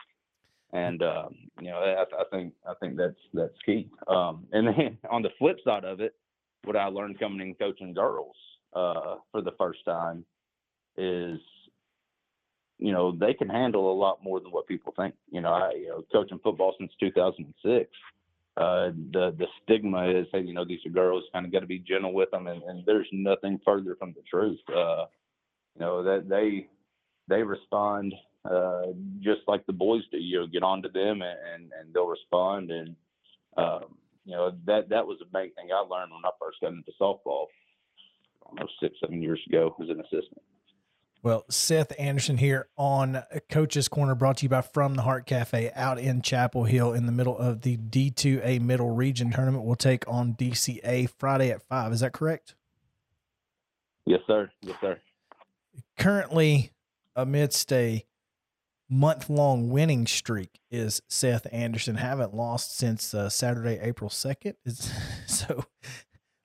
And 0.78 1.02
um, 1.02 1.36
you 1.62 1.70
know, 1.70 1.78
I, 1.78 2.04
I 2.04 2.24
think 2.32 2.54
I 2.68 2.74
think 2.80 2.98
that's 2.98 3.16
that's 3.34 3.54
key. 3.66 3.90
Um, 4.08 4.46
and 4.52 4.68
then 4.68 4.98
on 5.10 5.22
the 5.22 5.30
flip 5.40 5.58
side 5.64 5.86
of 5.86 6.02
it, 6.02 6.16
what 6.66 6.76
I 6.76 6.88
learned 6.88 7.20
coming 7.20 7.48
in 7.48 7.56
coaching 7.56 7.94
girls 7.94 8.36
uh, 8.74 9.16
for 9.32 9.42
the 9.42 9.54
first 9.58 9.80
time 9.86 10.26
is, 10.98 11.40
you 12.78 12.92
know, 12.92 13.16
they 13.16 13.34
can 13.34 13.50
handle 13.50 13.92
a 13.92 13.98
lot 13.98 14.24
more 14.24 14.40
than 14.40 14.52
what 14.52 14.68
people 14.68 14.94
think. 14.98 15.16
You 15.32 15.42
know, 15.42 15.50
I 15.50 15.72
you 15.72 15.88
know, 15.90 16.04
coaching 16.12 16.40
football 16.44 16.76
since 16.78 16.92
2006 17.00 17.90
uh, 18.58 18.92
the 19.12 19.36
the 19.38 19.48
stigma 19.62 20.08
is, 20.10 20.28
hey, 20.32 20.42
you 20.42 20.54
know, 20.54 20.64
these 20.64 20.80
are 20.86 20.90
girls, 20.90 21.24
kind 21.34 21.46
of 21.46 21.52
got 21.52 21.60
to 21.60 21.66
be 21.66 21.80
gentle 21.80 22.14
with 22.14 22.32
them, 22.32 22.48
and, 22.48 22.64
and 22.64 22.86
there's 22.86 23.08
nothing 23.12 23.60
further 23.66 23.96
from 24.00 24.14
the 24.14 24.22
truth. 24.30 24.60
Uh, 24.70 25.06
you 25.76 25.82
know 25.82 26.02
that 26.04 26.30
they 26.30 26.68
they 27.28 27.44
respond 27.44 28.14
uh, 28.50 28.88
just 29.20 29.42
like 29.48 29.66
the 29.66 29.74
boys 29.74 30.04
do. 30.10 30.18
You 30.18 30.40
know, 30.40 30.48
get 30.48 30.64
on 30.64 30.82
to 30.84 30.90
them, 30.90 31.22
and 31.22 31.72
and 31.78 31.94
they'll 31.94 32.08
respond, 32.08 32.72
and 32.72 32.96
um, 33.58 33.98
you 34.26 34.36
know 34.36 34.52
that 34.66 34.90
that 34.90 35.06
was 35.06 35.18
a 35.22 35.26
big 35.26 35.56
thing 35.56 35.70
I 35.74 35.80
learned 35.80 36.12
when 36.12 36.26
I 36.26 36.32
first 36.40 36.60
got 36.62 36.74
into 36.74 36.92
softball, 37.00 37.46
almost 38.42 38.74
six 38.82 38.96
seven 39.00 39.22
years 39.22 39.40
ago 39.48 39.76
as 39.82 39.90
an 39.90 40.00
assistant. 40.00 40.42
Well, 41.26 41.44
Seth 41.50 41.92
Anderson 41.98 42.38
here 42.38 42.68
on 42.78 43.24
Coach's 43.50 43.88
Corner, 43.88 44.14
brought 44.14 44.38
to 44.38 44.44
you 44.44 44.50
by 44.50 44.62
From 44.62 44.94
the 44.94 45.02
Heart 45.02 45.26
Cafe 45.26 45.72
out 45.74 45.98
in 45.98 46.22
Chapel 46.22 46.66
Hill 46.66 46.94
in 46.94 47.08
the 47.08 47.12
middle 47.12 47.36
of 47.36 47.62
the 47.62 47.78
D2A 47.78 48.62
Middle 48.62 48.92
Region 48.92 49.32
tournament. 49.32 49.64
We'll 49.64 49.76
take 49.76 50.08
on 50.08 50.36
DCA 50.36 51.10
Friday 51.18 51.50
at 51.50 51.64
5. 51.64 51.94
Is 51.94 52.02
that 52.02 52.14
correct? 52.14 52.54
Yes, 54.06 54.20
sir. 54.28 54.52
Yes, 54.62 54.76
sir. 54.80 55.00
Currently, 55.98 56.72
amidst 57.16 57.74
a 57.74 58.06
month 58.90 59.30
long 59.30 59.70
winning 59.70 60.08
streak, 60.08 60.60
is 60.70 61.02
Seth 61.08 61.48
Anderson. 61.52 61.96
Haven't 61.96 62.34
lost 62.34 62.78
since 62.78 63.14
uh, 63.14 63.30
Saturday, 63.30 63.80
April 63.82 64.10
2nd. 64.10 64.56
Is, 64.66 64.92
so 65.28 65.66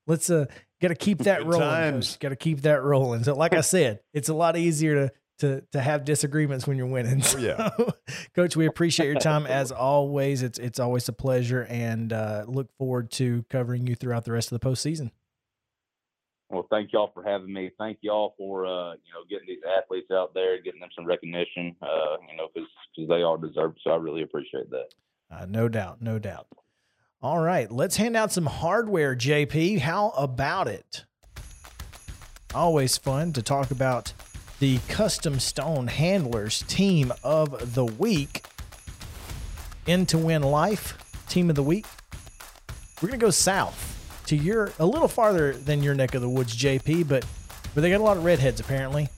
let's 0.06 0.30
uh 0.30 0.46
got 0.80 0.88
to 0.88 0.94
keep 0.94 1.18
that 1.18 1.40
Good 1.40 1.48
rolling. 1.48 2.02
Got 2.20 2.28
to 2.30 2.36
keep 2.36 2.62
that 2.62 2.82
rolling. 2.82 3.24
So, 3.24 3.34
like 3.34 3.54
I 3.54 3.60
said, 3.60 4.00
it's 4.12 4.28
a 4.28 4.34
lot 4.34 4.56
easier 4.56 5.06
to 5.06 5.12
to 5.40 5.62
to 5.72 5.80
have 5.80 6.04
disagreements 6.04 6.66
when 6.66 6.76
you're 6.76 6.86
winning. 6.86 7.22
Oh, 7.24 7.38
yeah. 7.38 7.70
Coach, 8.34 8.56
we 8.56 8.66
appreciate 8.66 9.06
your 9.06 9.20
time 9.20 9.46
as 9.46 9.72
always. 9.72 10.42
It's 10.42 10.58
it's 10.58 10.78
always 10.78 11.08
a 11.08 11.12
pleasure, 11.12 11.66
and 11.68 12.12
uh, 12.12 12.44
look 12.46 12.70
forward 12.78 13.10
to 13.12 13.44
covering 13.50 13.86
you 13.86 13.94
throughout 13.94 14.24
the 14.24 14.32
rest 14.32 14.52
of 14.52 14.60
the 14.60 14.66
postseason. 14.66 15.10
Well, 16.50 16.66
thank 16.68 16.92
y'all 16.92 17.12
for 17.14 17.22
having 17.22 17.52
me. 17.52 17.70
Thank 17.78 17.98
y'all 18.00 18.34
for 18.36 18.66
uh, 18.66 18.92
you 18.92 19.12
know 19.14 19.22
getting 19.30 19.46
these 19.46 19.62
athletes 19.78 20.10
out 20.10 20.34
there, 20.34 20.60
getting 20.60 20.80
them 20.80 20.90
some 20.96 21.06
recognition. 21.06 21.76
Uh, 21.80 22.16
you 22.28 22.36
know, 22.36 22.48
because 22.52 23.08
they 23.08 23.22
all 23.22 23.36
deserve. 23.36 23.72
it. 23.72 23.82
So 23.84 23.92
I 23.92 23.96
really 23.96 24.22
appreciate 24.22 24.68
that. 24.70 24.88
Uh, 25.30 25.46
no 25.48 25.68
doubt, 25.68 26.02
no 26.02 26.18
doubt. 26.18 26.48
All 27.22 27.38
right, 27.38 27.70
let's 27.70 27.96
hand 27.96 28.16
out 28.16 28.32
some 28.32 28.46
hardware, 28.46 29.14
JP. 29.14 29.80
How 29.80 30.08
about 30.10 30.66
it? 30.66 31.04
Always 32.52 32.96
fun 32.98 33.32
to 33.34 33.42
talk 33.42 33.70
about 33.70 34.12
the 34.58 34.78
Custom 34.88 35.38
Stone 35.38 35.86
Handlers 35.86 36.64
Team 36.66 37.12
of 37.22 37.74
the 37.74 37.84
Week. 37.84 38.44
In 39.86 40.04
to 40.06 40.18
Win 40.18 40.42
Life 40.42 40.98
Team 41.28 41.48
of 41.48 41.56
the 41.56 41.62
Week. 41.62 41.86
We're 43.00 43.08
going 43.08 43.20
to 43.20 43.24
go 43.26 43.30
south 43.30 43.99
to 44.30 44.36
your, 44.36 44.72
a 44.78 44.86
little 44.86 45.08
farther 45.08 45.52
than 45.52 45.82
your 45.82 45.94
neck 45.94 46.14
of 46.14 46.22
the 46.22 46.28
woods, 46.28 46.56
JP, 46.56 47.08
but, 47.08 47.26
but 47.74 47.80
they 47.80 47.90
got 47.90 48.00
a 48.00 48.04
lot 48.04 48.16
of 48.16 48.24
redheads 48.24 48.60
apparently. 48.60 49.08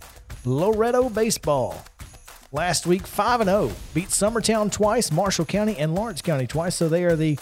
Loretto 0.45 1.09
Baseball 1.09 1.85
last 2.51 2.87
week 2.87 3.07
5 3.07 3.43
and 3.43 3.49
0 3.49 3.73
beat 3.95 4.09
Summertown 4.09 4.73
twice, 4.73 5.13
Marshall 5.13 5.45
County 5.45 5.77
and 5.77 5.95
Lawrence 5.95 6.23
County 6.23 6.47
twice, 6.47 6.77
so 6.77 6.89
they 6.89 7.05
are 7.05 7.15
the 7.15 7.39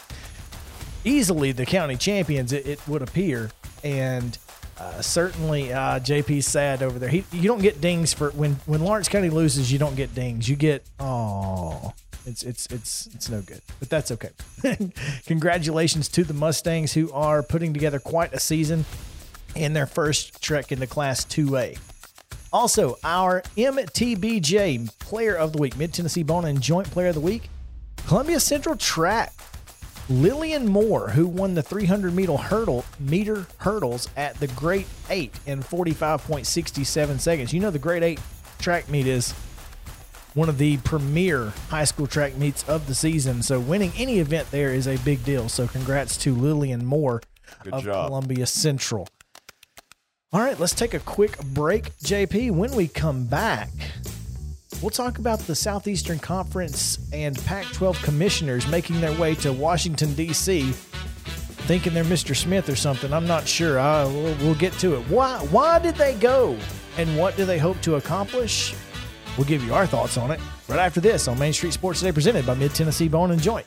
easily 1.05 1.53
the 1.53 1.65
county 1.65 1.97
champions 1.97 2.53
it, 2.53 2.67
it 2.67 2.89
would 2.89 3.03
appear 3.03 3.51
and 3.83 4.37
uh, 4.79 5.01
certainly 5.01 5.73
uh, 5.73 6.01
JP's 6.01 6.47
sad 6.47 6.83
over 6.83 6.99
there. 6.99 7.09
He 7.09 7.25
you 7.33 7.49
don't 7.49 7.63
get 7.63 7.81
dings 7.81 8.13
for 8.13 8.31
when 8.31 8.55
when 8.67 8.83
Lawrence 8.83 9.09
County 9.09 9.31
loses, 9.31 9.71
you 9.71 9.79
don't 9.79 9.95
get 9.95 10.15
dings. 10.15 10.49
You 10.49 10.57
get 10.57 10.85
oh 10.99 11.93
it's 12.31 12.43
it's 12.45 12.67
it's 12.67 13.09
it's 13.15 13.29
no 13.29 13.43
good. 13.43 13.61
But 13.81 13.91
that's 13.91 14.11
okay. 14.13 14.31
Congratulations 15.27 16.09
to 16.11 16.25
the 16.25 16.33
Mustangs 16.33 16.93
who 16.93 17.13
are 17.13 17.43
putting 17.43 17.73
together 17.73 17.99
quite 17.99 18.33
a 18.33 18.41
season 18.41 18.85
in 19.55 19.73
their 19.73 19.87
first 19.87 20.41
trek 20.41 20.71
into 20.71 20.87
Class 20.87 21.25
2A. 21.25 21.79
Also, 22.53 22.97
our 23.05 23.43
MTBJ 23.57 24.99
Player 24.99 25.35
of 25.35 25.53
the 25.53 25.59
Week, 25.59 25.77
Mid 25.77 25.93
Tennessee 25.93 26.23
Bone 26.23 26.45
and 26.45 26.61
Joint 26.61 26.91
Player 26.91 27.09
of 27.09 27.15
the 27.15 27.21
Week, 27.21 27.51
Columbia 28.07 28.41
Central 28.41 28.77
Track. 28.77 29.33
Lillian 30.09 30.67
Moore, 30.67 31.11
who 31.11 31.25
won 31.25 31.55
the 31.55 31.63
300 31.63 32.13
meter 32.13 32.37
hurdle 32.37 32.85
meter 32.99 33.47
hurdles 33.59 34.09
at 34.17 34.35
the 34.41 34.49
Great 34.49 34.89
Eight 35.09 35.33
in 35.47 35.63
45.67 35.63 37.21
seconds. 37.21 37.53
You 37.53 37.61
know 37.61 37.71
the 37.71 37.79
Great 37.79 38.03
Eight 38.03 38.19
track 38.59 38.89
meet 38.89 39.07
is 39.07 39.33
one 40.35 40.49
of 40.49 40.59
the 40.59 40.77
premier 40.79 41.53
high 41.69 41.85
school 41.85 42.07
track 42.07 42.37
meets 42.37 42.69
of 42.69 42.87
the 42.87 42.95
season. 42.95 43.43
So 43.43 43.59
winning 43.59 43.93
any 43.97 44.19
event 44.19 44.51
there 44.51 44.73
is 44.73 44.87
a 44.87 44.97
big 44.99 45.25
deal. 45.25 45.49
So 45.49 45.67
congrats 45.67 46.17
to 46.19 46.35
Lillian 46.35 46.85
Moore 46.85 47.23
Good 47.65 47.75
of 47.75 47.85
job. 47.85 48.07
Columbia 48.07 48.47
Central. 48.47 49.09
All 50.33 50.41
right, 50.41 50.59
let's 50.61 50.75
take 50.75 50.95
a 50.95 51.01
quick 51.01 51.39
break, 51.47 51.97
JP. 51.99 52.53
When 52.53 52.73
we 52.77 52.87
come 52.87 53.27
back, 53.27 53.69
we'll 54.81 54.91
talk 54.91 55.19
about 55.19 55.41
the 55.41 55.57
Southeastern 55.57 56.21
Conference 56.21 56.99
and 57.13 57.37
Pac 57.45 57.67
12 57.73 58.01
commissioners 58.03 58.69
making 58.69 59.01
their 59.01 59.13
way 59.19 59.35
to 59.37 59.53
Washington, 59.53 60.15
D.C., 60.15 60.71
thinking 61.67 61.95
they're 61.95 62.05
Mr. 62.05 62.37
Smith 62.37 62.69
or 62.69 62.77
something. 62.77 63.13
I'm 63.13 63.27
not 63.27 63.47
sure. 63.49 63.81
I, 63.81 64.05
we'll, 64.05 64.37
we'll 64.37 64.55
get 64.55 64.73
to 64.75 64.95
it. 64.95 65.01
Why, 65.09 65.39
why 65.51 65.81
did 65.81 65.97
they 65.97 66.15
go? 66.15 66.57
And 66.97 67.17
what 67.19 67.37
do 67.37 67.45
they 67.45 67.59
hope 67.59 67.81
to 67.83 67.97
accomplish? 67.97 68.75
We'll 69.37 69.47
give 69.47 69.63
you 69.65 69.75
our 69.75 69.87
thoughts 69.87 70.17
on 70.17 70.31
it 70.31 70.41
right 70.69 70.79
after 70.79 71.01
this 71.01 71.29
on 71.29 71.39
Main 71.39 71.53
Street 71.53 71.73
Sports 71.73 72.01
Today, 72.01 72.13
presented 72.13 72.47
by 72.47 72.55
Mid 72.55 72.75
Tennessee 72.75 73.09
Bone 73.09 73.31
and 73.31 73.41
Joint. 73.41 73.67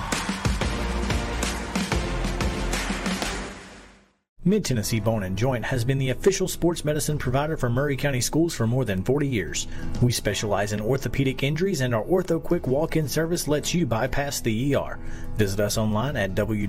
Mid 4.43 4.65
Tennessee 4.65 4.99
Bone 4.99 5.21
and 5.21 5.37
Joint 5.37 5.63
has 5.63 5.85
been 5.85 5.99
the 5.99 6.09
official 6.09 6.47
sports 6.47 6.83
medicine 6.83 7.19
provider 7.19 7.55
for 7.55 7.69
Maury 7.69 7.95
County 7.95 8.21
Schools 8.21 8.55
for 8.55 8.65
more 8.65 8.83
than 8.83 9.03
40 9.03 9.27
years. 9.27 9.67
We 10.01 10.11
specialize 10.11 10.73
in 10.73 10.81
orthopedic 10.81 11.43
injuries, 11.43 11.81
and 11.81 11.93
our 11.93 12.03
Ortho 12.03 12.41
Quick 12.41 12.65
walk 12.65 12.95
in 12.95 13.07
service 13.07 13.47
lets 13.47 13.71
you 13.71 13.85
bypass 13.85 14.41
the 14.41 14.73
ER. 14.75 14.97
Visit 15.35 15.59
us 15.59 15.77
online 15.77 16.15
at 16.15 16.33
www.mtbj.net. 16.33 16.65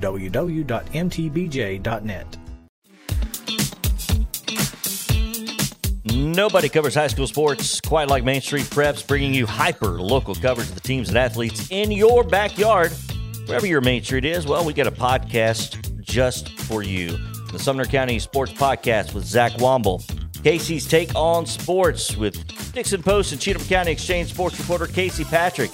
Nobody 6.14 6.68
covers 6.68 6.94
high 6.94 7.06
school 7.06 7.26
sports 7.26 7.80
quite 7.80 8.08
like 8.08 8.22
Main 8.22 8.42
Street 8.42 8.64
Preps, 8.64 9.06
bringing 9.06 9.32
you 9.32 9.46
hyper 9.46 9.98
local 9.98 10.34
coverage 10.34 10.68
of 10.68 10.74
the 10.74 10.82
teams 10.82 11.08
and 11.08 11.16
athletes 11.16 11.68
in 11.70 11.90
your 11.90 12.22
backyard. 12.22 12.92
Wherever 13.46 13.66
your 13.66 13.80
Main 13.80 14.04
Street 14.04 14.26
is, 14.26 14.46
well, 14.46 14.62
we 14.62 14.74
got 14.74 14.86
a 14.86 14.92
podcast 14.92 16.02
just 16.02 16.50
for 16.60 16.82
you. 16.82 17.16
The 17.52 17.58
Sumner 17.58 17.84
County 17.84 18.18
Sports 18.18 18.52
Podcast 18.52 19.12
with 19.12 19.24
Zach 19.24 19.52
Womble. 19.52 20.02
Casey's 20.42 20.86
Take 20.88 21.14
on 21.14 21.44
Sports 21.46 22.16
with 22.16 22.72
Dickson 22.72 23.02
Post 23.02 23.32
and 23.32 23.40
Cheatham 23.40 23.62
County 23.66 23.92
Exchange 23.92 24.30
sports 24.30 24.58
reporter 24.58 24.86
Casey 24.86 25.24
Patrick. 25.24 25.70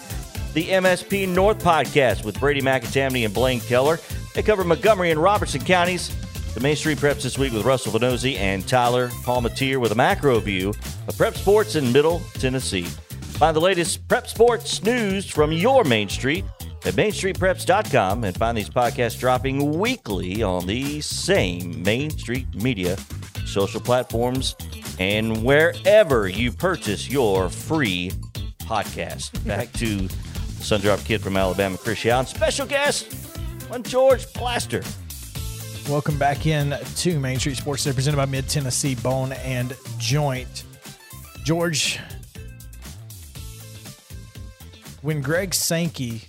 The 0.54 0.64
MSP 0.64 1.28
North 1.28 1.62
Podcast 1.62 2.24
with 2.24 2.38
Brady 2.40 2.60
McAtamney 2.60 3.24
and 3.24 3.32
Blaine 3.32 3.60
Keller. 3.60 4.00
They 4.34 4.42
cover 4.42 4.64
Montgomery 4.64 5.12
and 5.12 5.22
Robertson 5.22 5.60
counties. 5.60 6.10
The 6.54 6.60
Main 6.60 6.74
Street 6.74 6.98
Preps 6.98 7.22
this 7.22 7.38
week 7.38 7.52
with 7.52 7.64
Russell 7.64 7.92
Venozzi 7.92 8.36
and 8.36 8.66
Tyler 8.66 9.08
Palmatier 9.08 9.80
with 9.80 9.92
a 9.92 9.94
macro 9.94 10.40
view 10.40 10.70
of 11.06 11.16
prep 11.16 11.36
sports 11.36 11.76
in 11.76 11.92
Middle 11.92 12.20
Tennessee. 12.34 12.82
Find 12.82 13.54
the 13.54 13.60
latest 13.60 14.06
prep 14.08 14.26
sports 14.26 14.82
news 14.82 15.30
from 15.30 15.52
your 15.52 15.84
Main 15.84 16.08
Street 16.08 16.44
at 16.84 16.94
mainstreetpreps.com 16.94 18.24
and 18.24 18.36
find 18.36 18.56
these 18.56 18.70
podcasts 18.70 19.18
dropping 19.18 19.78
weekly 19.78 20.42
on 20.42 20.66
the 20.66 21.00
same 21.00 21.82
Main 21.82 22.10
Street 22.10 22.46
Media 22.54 22.96
social 23.46 23.80
platforms 23.80 24.54
and 24.98 25.42
wherever 25.42 26.28
you 26.28 26.52
purchase 26.52 27.08
your 27.08 27.48
free 27.48 28.12
podcast. 28.60 29.44
Back 29.46 29.72
to 29.74 29.96
the 29.96 30.14
Sundrop 30.64 31.04
Kid 31.04 31.20
from 31.20 31.36
Alabama, 31.36 31.78
Chris 31.78 32.00
special 32.28 32.66
guest, 32.66 33.12
one 33.68 33.82
George 33.82 34.26
Plaster. 34.26 34.82
Welcome 35.88 36.18
back 36.18 36.44
in 36.46 36.76
to 36.96 37.18
Main 37.18 37.38
Street 37.38 37.56
Sports 37.56 37.84
Day, 37.84 37.92
presented 37.92 38.18
by 38.18 38.26
Mid 38.26 38.46
Tennessee 38.46 38.94
Bone 38.96 39.32
and 39.32 39.74
Joint. 39.96 40.64
George, 41.44 41.98
when 45.00 45.22
Greg 45.22 45.54
Sankey 45.54 46.27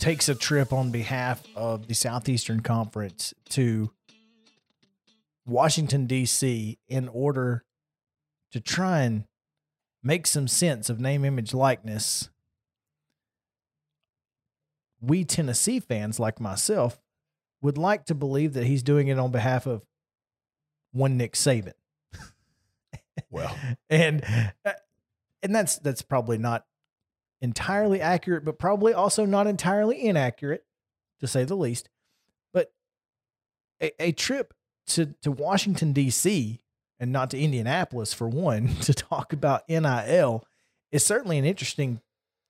takes 0.00 0.28
a 0.28 0.34
trip 0.34 0.72
on 0.72 0.90
behalf 0.90 1.42
of 1.54 1.86
the 1.86 1.94
Southeastern 1.94 2.60
Conference 2.60 3.34
to 3.50 3.90
Washington, 5.46 6.06
D.C., 6.06 6.78
in 6.88 7.08
order 7.08 7.64
to 8.52 8.60
try 8.60 9.02
and 9.02 9.24
make 10.02 10.26
some 10.26 10.48
sense 10.48 10.88
of 10.88 10.98
name, 10.98 11.24
image, 11.24 11.52
likeness, 11.52 12.30
we 15.00 15.24
Tennessee 15.24 15.80
fans 15.80 16.18
like 16.18 16.40
myself 16.40 16.98
would 17.62 17.78
like 17.78 18.06
to 18.06 18.14
believe 18.14 18.54
that 18.54 18.64
he's 18.64 18.82
doing 18.82 19.08
it 19.08 19.18
on 19.18 19.30
behalf 19.30 19.66
of 19.66 19.82
one 20.92 21.16
Nick 21.16 21.34
Saban. 21.34 21.72
Well, 23.30 23.54
and 23.90 24.24
uh, 24.64 24.72
and 25.42 25.54
that's 25.54 25.78
that's 25.78 26.02
probably 26.02 26.38
not 26.38 26.64
entirely 27.40 28.00
accurate, 28.00 28.44
but 28.44 28.58
probably 28.58 28.92
also 28.92 29.24
not 29.24 29.46
entirely 29.46 30.04
inaccurate, 30.04 30.64
to 31.20 31.26
say 31.26 31.44
the 31.44 31.56
least. 31.56 31.88
But 32.52 32.72
a, 33.80 33.92
a 34.02 34.12
trip 34.12 34.54
to 34.88 35.14
to 35.22 35.30
Washington 35.30 35.92
D.C. 35.92 36.60
and 36.98 37.12
not 37.12 37.30
to 37.30 37.38
Indianapolis 37.38 38.12
for 38.12 38.28
one 38.28 38.74
to 38.82 38.94
talk 38.94 39.32
about 39.32 39.68
NIL 39.68 40.44
is 40.92 41.04
certainly 41.04 41.38
an 41.38 41.44
interesting 41.44 42.00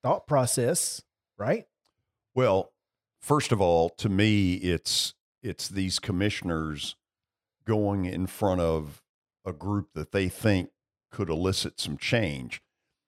thought 0.02 0.26
process, 0.26 1.02
right? 1.38 1.66
Well, 2.34 2.72
first 3.20 3.52
of 3.52 3.60
all, 3.60 3.90
to 3.90 4.08
me, 4.08 4.54
it's 4.54 5.14
it's 5.42 5.68
these 5.68 5.98
commissioners 5.98 6.96
going 7.64 8.04
in 8.04 8.26
front 8.26 8.60
of 8.60 9.02
a 9.44 9.52
group 9.52 9.90
that 9.94 10.12
they 10.12 10.28
think 10.28 10.70
could 11.10 11.28
elicit 11.28 11.80
some 11.80 11.96
change. 11.96 12.62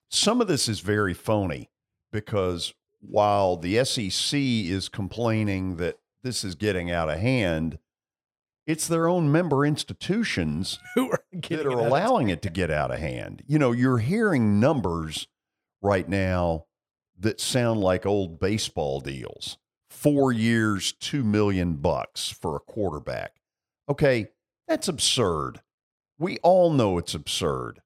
Some 0.09 0.41
of 0.41 0.49
this 0.49 0.69
is 0.69 0.81
very 0.81 1.15
phony 1.15 1.71
because 2.13 2.75
while 3.01 3.57
the 3.57 3.85
SEC 3.85 4.39
is 4.39 4.89
complaining 4.89 5.77
that 5.77 5.99
this 6.23 6.45
is 6.45 6.55
getting 6.55 6.91
out 6.91 7.09
of 7.09 7.19
hand, 7.19 7.79
it's 8.67 8.87
their 8.87 9.09
own 9.09 9.33
member 9.33 9.67
institutions 9.67 10.79
Who 10.95 11.11
are 11.11 11.25
that 11.33 11.67
are 11.67 11.71
allowing 11.71 12.29
it 12.29 12.43
to 12.43 12.51
get 12.51 12.71
out 12.71 12.93
of 12.93 13.01
hand. 13.01 13.43
You 13.47 13.59
know, 13.59 13.73
you're 13.73 13.99
hearing 13.99 14.61
numbers 14.61 15.27
right 15.81 16.09
now 16.09 16.67
that 17.19 17.41
sound 17.41 17.81
like 17.81 18.07
old 18.07 18.39
baseball 18.39 19.01
deals. 19.01 19.59
Four 19.91 20.33
years, 20.33 20.93
two 20.93 21.23
million 21.23 21.75
bucks 21.75 22.31
for 22.31 22.57
a 22.57 22.61
quarterback. 22.61 23.41
Okay, 23.89 24.29
that's 24.67 24.89
absurd. 24.89 25.61
We 26.19 26.39
all 26.39 26.71
know 26.71 26.99
it's 26.99 27.15
absurd. 27.15 27.81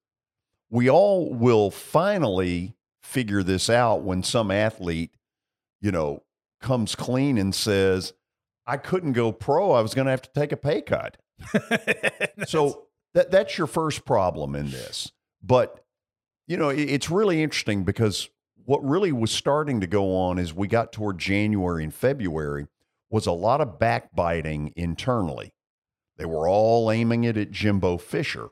We 0.70 0.90
all 0.90 1.32
will 1.32 1.70
finally 1.70 2.75
figure 3.06 3.42
this 3.42 3.70
out 3.70 4.02
when 4.02 4.22
some 4.22 4.50
athlete, 4.50 5.12
you 5.80 5.92
know, 5.92 6.22
comes 6.60 6.94
clean 6.94 7.38
and 7.38 7.54
says, 7.54 8.12
I 8.66 8.76
couldn't 8.76 9.12
go 9.12 9.32
pro. 9.32 9.72
I 9.72 9.80
was 9.80 9.94
going 9.94 10.06
to 10.06 10.10
have 10.10 10.22
to 10.22 10.32
take 10.34 10.52
a 10.52 10.56
pay 10.56 10.82
cut. 10.82 11.16
so 12.46 12.86
that 13.14 13.30
that's 13.30 13.56
your 13.56 13.66
first 13.66 14.04
problem 14.04 14.54
in 14.54 14.70
this. 14.70 15.12
But 15.42 15.84
you 16.48 16.56
know, 16.56 16.70
it, 16.70 16.90
it's 16.90 17.10
really 17.10 17.42
interesting 17.42 17.84
because 17.84 18.28
what 18.64 18.84
really 18.84 19.12
was 19.12 19.30
starting 19.30 19.80
to 19.80 19.86
go 19.86 20.16
on 20.16 20.38
as 20.38 20.52
we 20.52 20.66
got 20.66 20.92
toward 20.92 21.18
January 21.18 21.84
and 21.84 21.94
February 21.94 22.66
was 23.10 23.26
a 23.26 23.32
lot 23.32 23.60
of 23.60 23.78
backbiting 23.78 24.72
internally. 24.74 25.52
They 26.16 26.24
were 26.24 26.48
all 26.48 26.90
aiming 26.90 27.24
it 27.24 27.36
at 27.36 27.50
Jimbo 27.52 27.98
Fisher 27.98 28.48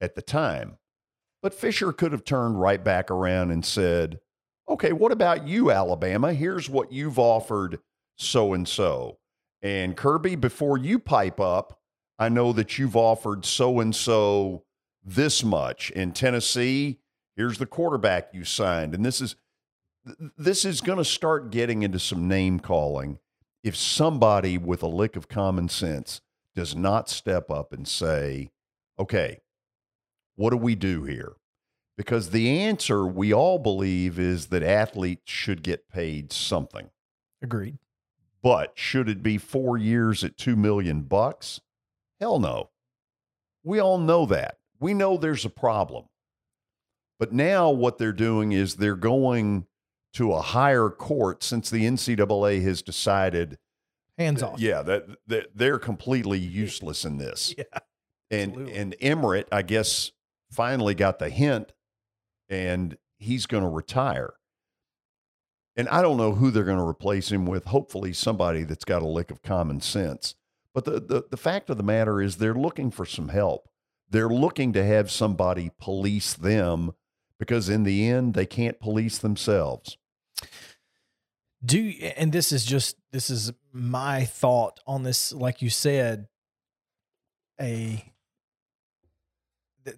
at 0.00 0.14
the 0.14 0.22
time. 0.22 0.78
But 1.42 1.54
Fisher 1.54 1.92
could 1.92 2.12
have 2.12 2.24
turned 2.24 2.60
right 2.60 2.82
back 2.82 3.10
around 3.10 3.50
and 3.50 3.64
said, 3.64 4.20
okay, 4.68 4.92
what 4.92 5.12
about 5.12 5.46
you, 5.46 5.70
Alabama? 5.70 6.32
Here's 6.32 6.68
what 6.68 6.92
you've 6.92 7.18
offered 7.18 7.78
so 8.16 8.52
and 8.52 8.66
so. 8.66 9.18
And 9.62 9.96
Kirby, 9.96 10.36
before 10.36 10.78
you 10.78 10.98
pipe 10.98 11.40
up, 11.40 11.78
I 12.18 12.28
know 12.28 12.52
that 12.52 12.78
you've 12.78 12.96
offered 12.96 13.44
so 13.44 13.80
and 13.80 13.94
so 13.94 14.64
this 15.04 15.44
much. 15.44 15.90
In 15.92 16.12
Tennessee, 16.12 16.98
here's 17.36 17.58
the 17.58 17.66
quarterback 17.66 18.30
you 18.32 18.44
signed. 18.44 18.94
And 18.94 19.04
this 19.04 19.20
is 19.20 19.36
this 20.36 20.64
is 20.64 20.80
going 20.80 20.98
to 20.98 21.04
start 21.04 21.50
getting 21.50 21.82
into 21.82 21.98
some 21.98 22.28
name 22.28 22.60
calling 22.60 23.18
if 23.62 23.76
somebody 23.76 24.56
with 24.56 24.82
a 24.82 24.88
lick 24.88 25.16
of 25.16 25.28
common 25.28 25.68
sense 25.68 26.20
does 26.54 26.74
not 26.74 27.08
step 27.08 27.50
up 27.50 27.72
and 27.72 27.86
say, 27.86 28.50
okay, 28.98 29.40
what 30.38 30.50
do 30.50 30.56
we 30.56 30.76
do 30.76 31.02
here? 31.02 31.32
Because 31.96 32.30
the 32.30 32.48
answer 32.60 33.04
we 33.04 33.34
all 33.34 33.58
believe 33.58 34.20
is 34.20 34.46
that 34.46 34.62
athletes 34.62 35.30
should 35.32 35.64
get 35.64 35.88
paid 35.88 36.32
something. 36.32 36.90
Agreed. 37.42 37.78
But 38.40 38.72
should 38.76 39.08
it 39.08 39.20
be 39.20 39.36
four 39.36 39.76
years 39.76 40.22
at 40.22 40.36
two 40.38 40.54
million 40.54 41.02
bucks? 41.02 41.60
Hell 42.20 42.38
no. 42.38 42.70
We 43.64 43.80
all 43.80 43.98
know 43.98 44.26
that. 44.26 44.58
We 44.78 44.94
know 44.94 45.16
there's 45.16 45.44
a 45.44 45.50
problem. 45.50 46.04
But 47.18 47.32
now 47.32 47.70
what 47.70 47.98
they're 47.98 48.12
doing 48.12 48.52
is 48.52 48.76
they're 48.76 48.94
going 48.94 49.66
to 50.12 50.32
a 50.32 50.40
higher 50.40 50.90
court 50.90 51.42
since 51.42 51.68
the 51.68 51.82
NCAA 51.84 52.62
has 52.62 52.80
decided 52.80 53.58
Hands 54.16 54.40
that- 54.40 54.46
off. 54.50 54.60
Yeah, 54.60 54.82
that, 54.82 55.06
that 55.26 55.46
they're 55.56 55.80
completely 55.80 56.38
useless 56.38 57.04
in 57.04 57.18
this. 57.18 57.56
Yeah. 57.58 57.64
And 58.30 58.50
absolutely. 58.52 58.74
and 58.74 58.96
Emmerich, 59.00 59.48
I 59.50 59.62
guess, 59.62 60.12
finally 60.50 60.94
got 60.94 61.18
the 61.18 61.30
hint, 61.30 61.72
and 62.48 62.98
he's 63.18 63.46
going 63.46 63.62
to 63.64 63.68
retire. 63.68 64.34
And 65.76 65.88
I 65.88 66.02
don't 66.02 66.16
know 66.16 66.34
who 66.34 66.50
they're 66.50 66.64
going 66.64 66.78
to 66.78 66.86
replace 66.86 67.30
him 67.32 67.46
with. 67.46 67.66
Hopefully, 67.66 68.12
somebody 68.12 68.64
that's 68.64 68.84
got 68.84 69.02
a 69.02 69.06
lick 69.06 69.30
of 69.30 69.42
common 69.42 69.80
sense. 69.80 70.34
But 70.74 70.84
the, 70.84 71.00
the 71.00 71.24
the 71.30 71.36
fact 71.36 71.70
of 71.70 71.76
the 71.76 71.82
matter 71.82 72.20
is, 72.22 72.36
they're 72.36 72.54
looking 72.54 72.90
for 72.90 73.06
some 73.06 73.28
help. 73.28 73.68
They're 74.10 74.28
looking 74.28 74.72
to 74.74 74.84
have 74.84 75.10
somebody 75.10 75.70
police 75.80 76.34
them 76.34 76.92
because 77.38 77.68
in 77.68 77.84
the 77.84 78.08
end, 78.08 78.34
they 78.34 78.46
can't 78.46 78.80
police 78.80 79.18
themselves. 79.18 79.98
do 81.64 81.92
and 82.16 82.32
this 82.32 82.52
is 82.52 82.64
just 82.64 82.96
this 83.12 83.30
is 83.30 83.52
my 83.72 84.24
thought 84.24 84.80
on 84.86 85.02
this 85.02 85.32
like 85.32 85.62
you 85.62 85.70
said 85.70 86.28
a 87.60 88.04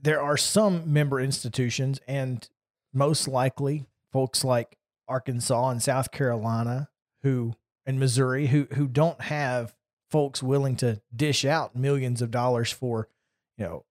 there 0.02 0.20
are 0.20 0.36
some 0.36 0.92
member 0.92 1.20
institutions 1.20 2.00
and 2.06 2.48
most 2.92 3.28
likely 3.28 3.86
folks 4.12 4.44
like 4.44 4.76
Arkansas 5.08 5.70
and 5.70 5.82
South 5.82 6.10
Carolina 6.12 6.88
who 7.22 7.54
and 7.86 7.98
Missouri 7.98 8.46
who 8.48 8.66
who 8.74 8.86
don't 8.86 9.20
have 9.22 9.74
folks 10.10 10.42
willing 10.42 10.76
to 10.76 11.00
dish 11.14 11.44
out 11.44 11.76
millions 11.76 12.20
of 12.22 12.30
dollars 12.30 12.70
for 12.72 13.08
you 13.56 13.64
know 13.64 13.84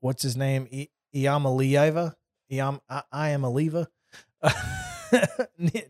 what's 0.00 0.22
his 0.22 0.36
name? 0.36 0.68
I- 0.72 0.88
Iamaleava 1.14 2.14
Iam 2.50 2.80
I, 2.88 3.02
I 3.12 3.28
am 3.30 3.44
Aliva 3.44 3.88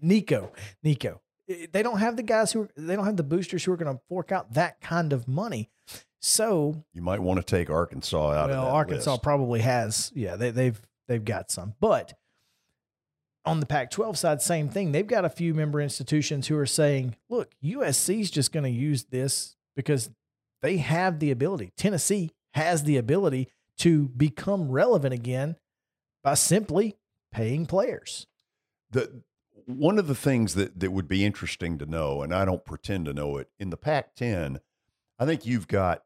Nico 0.02 0.52
Nico. 0.82 1.20
They 1.46 1.82
don't 1.82 1.98
have 1.98 2.16
the 2.16 2.22
guys 2.22 2.52
who 2.52 2.62
are, 2.62 2.68
they 2.76 2.96
don't 2.96 3.04
have 3.04 3.16
the 3.18 3.22
boosters 3.22 3.64
who 3.64 3.72
are 3.72 3.76
going 3.76 3.94
to 3.94 4.02
fork 4.08 4.32
out 4.32 4.54
that 4.54 4.80
kind 4.80 5.12
of 5.12 5.28
money 5.28 5.68
so 6.24 6.84
You 6.94 7.02
might 7.02 7.20
want 7.20 7.38
to 7.38 7.44
take 7.44 7.68
Arkansas 7.68 8.32
out 8.32 8.48
well, 8.48 8.66
Arkansas 8.66 9.12
list. 9.12 9.22
probably 9.22 9.60
has. 9.60 10.10
Yeah, 10.14 10.36
they, 10.36 10.50
they've 10.50 10.80
they've 11.06 11.24
got 11.24 11.50
some, 11.50 11.74
but 11.80 12.14
on 13.44 13.60
the 13.60 13.66
Pac-12 13.66 14.16
side, 14.16 14.40
same 14.40 14.70
thing. 14.70 14.92
They've 14.92 15.06
got 15.06 15.26
a 15.26 15.28
few 15.28 15.52
member 15.52 15.80
institutions 15.82 16.46
who 16.46 16.56
are 16.56 16.66
saying, 16.66 17.16
"Look, 17.28 17.52
USC's 17.62 18.30
just 18.30 18.52
going 18.52 18.64
to 18.64 18.70
use 18.70 19.04
this 19.04 19.56
because 19.76 20.08
they 20.62 20.78
have 20.78 21.18
the 21.18 21.30
ability. 21.30 21.72
Tennessee 21.76 22.30
has 22.54 22.84
the 22.84 22.96
ability 22.96 23.48
to 23.78 24.08
become 24.08 24.70
relevant 24.70 25.12
again 25.12 25.56
by 26.22 26.34
simply 26.34 26.96
paying 27.32 27.66
players." 27.66 28.26
the 28.90 29.22
one 29.66 29.98
of 29.98 30.06
the 30.06 30.14
things 30.14 30.54
that 30.54 30.80
that 30.80 30.92
would 30.92 31.08
be 31.08 31.24
interesting 31.24 31.76
to 31.78 31.86
know, 31.86 32.22
and 32.22 32.34
I 32.34 32.46
don't 32.46 32.64
pretend 32.64 33.04
to 33.06 33.12
know 33.12 33.36
it, 33.36 33.50
in 33.58 33.68
the 33.70 33.76
Pac-10, 33.76 34.58
I 35.18 35.26
think 35.26 35.44
you've 35.44 35.68
got 35.68 36.02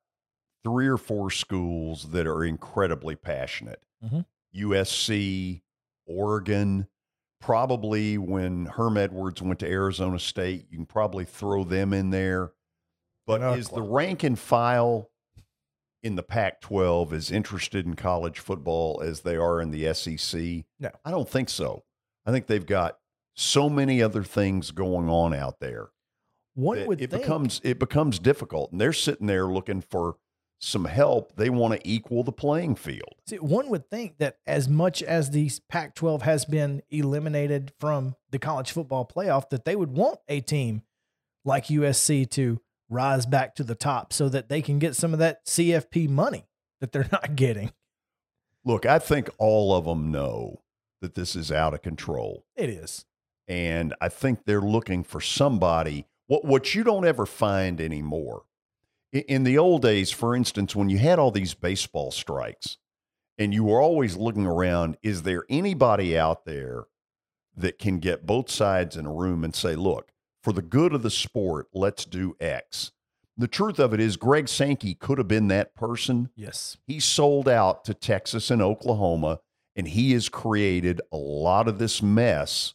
three 0.65 0.87
or 0.89 0.97
four 0.97 1.31
schools 1.31 2.11
that 2.11 2.27
are 2.27 2.45
incredibly 2.45 3.17
passionate. 3.17 3.83
Mhm. 4.05 4.27
USC, 4.53 5.63
Oregon, 6.07 6.89
probably 7.41 8.19
when 8.19 8.67
Herm 8.67 8.97
Edwards 8.97 9.41
went 9.43 9.61
to 9.61 9.71
Arizona 9.71 10.19
State, 10.19 10.67
you 10.71 10.79
can 10.79 10.87
probably 10.87 11.25
throw 11.25 11.65
them 11.65 11.93
in 11.93 12.11
there. 12.11 12.53
But 13.27 13.43
And 13.43 13.59
is 13.61 13.69
the 13.69 13.83
rank 13.83 14.23
and 14.25 14.39
file 14.39 15.11
in 16.03 16.17
the 16.17 16.23
Pac 16.23 16.61
12 16.61 17.13
as 17.13 17.31
interested 17.31 17.85
in 17.85 17.95
college 17.95 18.39
football 18.39 19.01
as 19.03 19.21
they 19.21 19.37
are 19.37 19.61
in 19.61 19.71
the 19.71 19.87
SEC? 19.87 20.65
No. 20.79 20.91
I 21.05 21.11
don't 21.11 21.29
think 21.29 21.49
so. 21.49 21.85
I 22.25 22.33
think 22.33 22.47
they've 22.47 22.65
got 22.67 22.99
so 23.35 23.69
many 23.69 24.03
other 24.03 24.25
things 24.25 24.71
going 24.71 25.09
on 25.09 25.35
out 25.35 25.61
there. 25.61 25.91
One 26.55 26.87
would 26.87 27.01
it 27.01 27.11
think, 27.11 27.23
becomes 27.23 27.61
it 27.63 27.79
becomes 27.79 28.19
difficult. 28.19 28.73
And 28.73 28.81
they're 28.81 28.93
sitting 28.93 29.27
there 29.27 29.47
looking 29.47 29.81
for 29.81 30.17
some 30.59 30.87
help. 30.87 31.37
They 31.37 31.51
want 31.51 31.75
to 31.75 31.89
equal 31.89 32.25
the 32.25 32.33
playing 32.33 32.75
field. 32.77 33.15
See, 33.27 33.37
one 33.37 33.69
would 33.69 33.89
think 33.89 34.19
that 34.19 34.39
as 34.47 34.69
much 34.69 35.03
as 35.03 35.31
the 35.31 35.51
Pac 35.69 35.95
12 35.95 36.23
has 36.23 36.45
been 36.45 36.83
eliminated 36.91 37.73
from 37.79 38.17
the 38.31 38.39
college 38.39 38.73
football 38.73 39.07
playoff, 39.07 39.49
that 39.51 39.65
they 39.65 39.77
would 39.77 39.93
want 39.93 40.19
a 40.29 40.41
team 40.41 40.83
like 41.45 41.67
USC 41.67 42.29
to 42.31 42.61
rise 42.91 43.27
back 43.27 43.55
to 43.57 43.63
the 43.65 43.75
top 43.75 44.13
so 44.13 44.29
that 44.29 44.49
they 44.49 44.61
can 44.63 44.79
get 44.79 44.97
some 44.97 45.13
of 45.13 45.19
that 45.21 45.45
CFP 45.47 46.09
money 46.09 46.47
that 46.81 46.91
they're 46.93 47.09
not 47.13 47.37
getting. 47.37 47.71
Look, 48.65 48.85
I 48.85 48.99
think 48.99 49.31
all 49.39 49.75
of 49.75 49.85
them 49.85 50.11
know 50.11 50.63
that 51.01 51.15
this 51.15 51.37
is 51.37 51.53
out 51.53 51.75
of 51.75 51.83
control. 51.83 52.45
It 52.57 52.69
is. 52.69 53.05
and 53.47 53.95
I 54.01 54.09
think 54.09 54.45
they're 54.45 54.61
looking 54.61 55.05
for 55.05 55.21
somebody. 55.21 56.07
What 56.27 56.45
what 56.45 56.75
you 56.75 56.83
don't 56.85 57.07
ever 57.07 57.25
find 57.25 57.81
anymore. 57.81 58.43
In 59.13 59.45
the 59.45 59.57
old 59.57 59.83
days, 59.83 60.11
for 60.11 60.37
instance, 60.37 60.77
when 60.77 60.91
you 60.91 60.99
had 60.99 61.19
all 61.19 61.31
these 61.31 61.55
baseball 61.55 62.11
strikes, 62.11 62.77
and 63.39 63.55
you 63.55 63.65
were 63.65 63.81
always 63.81 64.17
looking 64.17 64.47
around, 64.47 64.99
is 65.03 65.23
there 65.23 65.45
anybody 65.49 66.19
out 66.19 66.45
there 66.45 66.85
that 67.57 67.79
can 67.79 68.01
get 68.01 68.27
both 68.27 68.51
sides 68.51 68.97
in 68.97 69.07
a 69.07 69.13
room 69.13 69.45
and 69.45 69.55
say, 69.55 69.75
"Look, 69.77 70.13
for 70.43 70.53
the 70.53 70.63
good 70.63 70.93
of 70.93 71.03
the 71.03 71.11
sport, 71.11 71.69
let's 71.73 72.05
do 72.05 72.37
X." 72.39 72.93
The 73.37 73.49
truth 73.49 73.79
of 73.79 73.95
it 73.95 74.01
is, 74.01 74.17
Greg 74.17 74.49
Sankey 74.49 74.95
could 74.95 75.17
have 75.19 75.29
been 75.29 75.49
that 75.49 75.75
person. 75.75 76.31
Yes. 76.35 76.77
He 76.87 76.99
sold 76.99 77.49
out 77.49 77.85
to 77.85 77.95
Texas 77.95 78.51
and 78.51 78.61
Oklahoma, 78.61 79.41
and 79.77 79.89
he 79.89 80.13
has 80.13 80.29
created 80.29 81.01
a 81.13 81.17
lot 81.17 81.69
of 81.69 81.79
this 81.79 82.03
mess 82.03 82.75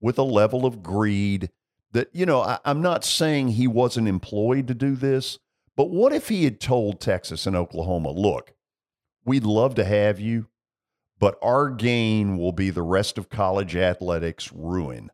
with 0.00 0.18
a 0.18 0.24
level 0.24 0.66
of 0.66 0.82
greed 0.82 1.50
that, 1.92 2.08
you 2.12 2.26
know, 2.26 2.42
I, 2.42 2.58
I'm 2.64 2.82
not 2.82 3.04
saying 3.04 3.48
he 3.48 3.68
wasn't 3.68 4.08
employed 4.08 4.66
to 4.66 4.74
do 4.74 4.96
this, 4.96 5.38
but 5.76 5.90
what 5.90 6.12
if 6.12 6.28
he 6.28 6.44
had 6.44 6.60
told 6.60 7.00
Texas 7.00 7.46
and 7.46 7.56
Oklahoma, 7.56 8.10
look, 8.10 8.54
we'd 9.24 9.44
love 9.44 9.74
to 9.76 9.84
have 9.84 10.20
you, 10.20 10.48
but 11.18 11.38
our 11.42 11.70
gain 11.70 12.36
will 12.36 12.52
be 12.52 12.70
the 12.70 12.82
rest 12.82 13.16
of 13.18 13.28
college 13.28 13.76
athletics 13.76 14.52
ruin. 14.52 15.10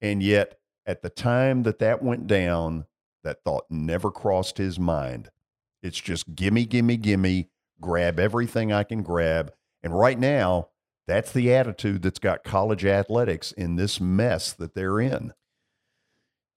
And 0.00 0.22
yet, 0.22 0.58
at 0.86 1.02
the 1.02 1.10
time 1.10 1.62
that 1.64 1.78
that 1.78 2.02
went 2.02 2.26
down, 2.26 2.86
that 3.24 3.44
thought 3.44 3.64
never 3.70 4.10
crossed 4.10 4.58
his 4.58 4.78
mind. 4.78 5.30
It's 5.82 6.00
just 6.00 6.34
gimme, 6.34 6.66
gimme, 6.66 6.96
gimme, 6.96 7.50
grab 7.80 8.18
everything 8.18 8.72
I 8.72 8.84
can 8.84 9.02
grab. 9.02 9.52
And 9.82 9.98
right 9.98 10.18
now, 10.18 10.68
that's 11.06 11.32
the 11.32 11.54
attitude 11.54 12.02
that's 12.02 12.18
got 12.18 12.44
college 12.44 12.84
athletics 12.84 13.52
in 13.52 13.76
this 13.76 14.00
mess 14.00 14.52
that 14.52 14.74
they're 14.74 15.00
in. 15.00 15.32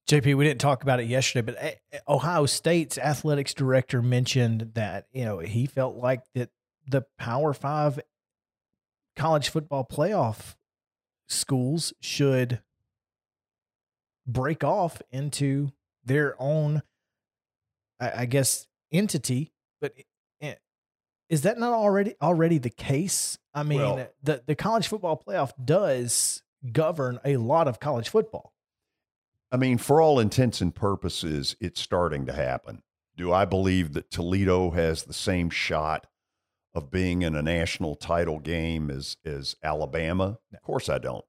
JP, 0.08 0.36
we 0.36 0.44
didn't 0.44 0.60
talk 0.62 0.84
about 0.84 1.00
it 1.00 1.08
yesterday, 1.08 1.46
but 1.46 1.56
eh, 1.64 2.00
Ohio 2.08 2.46
State's 2.46 2.98
athletics 2.98 3.54
director 3.54 4.02
mentioned 4.02 4.72
that, 4.74 5.08
you 5.14 5.24
know, 5.24 5.40
he 5.40 5.66
felt 5.66 5.96
like 5.96 6.22
that 6.36 6.50
the 6.88 7.04
Power 7.18 7.54
Five 7.54 8.00
college 9.16 9.50
football 9.50 9.88
playoff 9.90 10.56
schools 11.28 11.94
should 12.02 12.60
break 14.28 14.64
off 14.64 15.02
into 15.12 15.72
their 16.04 16.36
own, 16.40 16.82
I, 18.00 18.12
I 18.22 18.26
guess, 18.26 18.68
entity. 18.92 19.54
But 19.80 19.94
eh, 20.42 20.56
is 21.30 21.44
that 21.44 21.58
not 21.58 21.74
already 21.74 22.16
already 22.22 22.58
the 22.58 22.70
case? 22.70 23.38
I 23.54 23.64
mean, 23.64 23.80
Well- 23.80 24.08
the 24.24 24.44
the 24.46 24.56
college 24.56 24.88
football 24.88 25.22
playoff 25.26 25.52
does 25.64 26.44
govern 26.70 27.20
a 27.24 27.38
lot 27.38 27.68
of 27.70 27.80
college 27.80 28.10
football. 28.10 28.54
I 29.52 29.58
mean, 29.58 29.78
for 29.78 30.00
all 30.02 30.20
intents 30.20 30.62
and 30.62 30.74
purposes, 30.74 31.56
it's 31.60 31.82
starting 31.82 32.26
to 32.26 32.34
happen. 32.34 32.84
Do 33.18 33.34
I 33.34 33.44
believe 33.44 33.94
that 33.94 34.10
Toledo 34.10 34.72
has 34.72 35.04
the 35.04 35.14
same 35.14 35.50
shot 35.50 36.08
of 36.74 36.90
being 36.90 37.22
in 37.22 37.36
a 37.36 37.42
national 37.42 37.96
title 37.96 38.40
game 38.40 38.90
as, 38.90 39.18
as 39.26 39.58
Alabama? 39.62 40.38
Of 40.54 40.62
course 40.62 40.88
I 40.88 41.00
don't. 41.00 41.26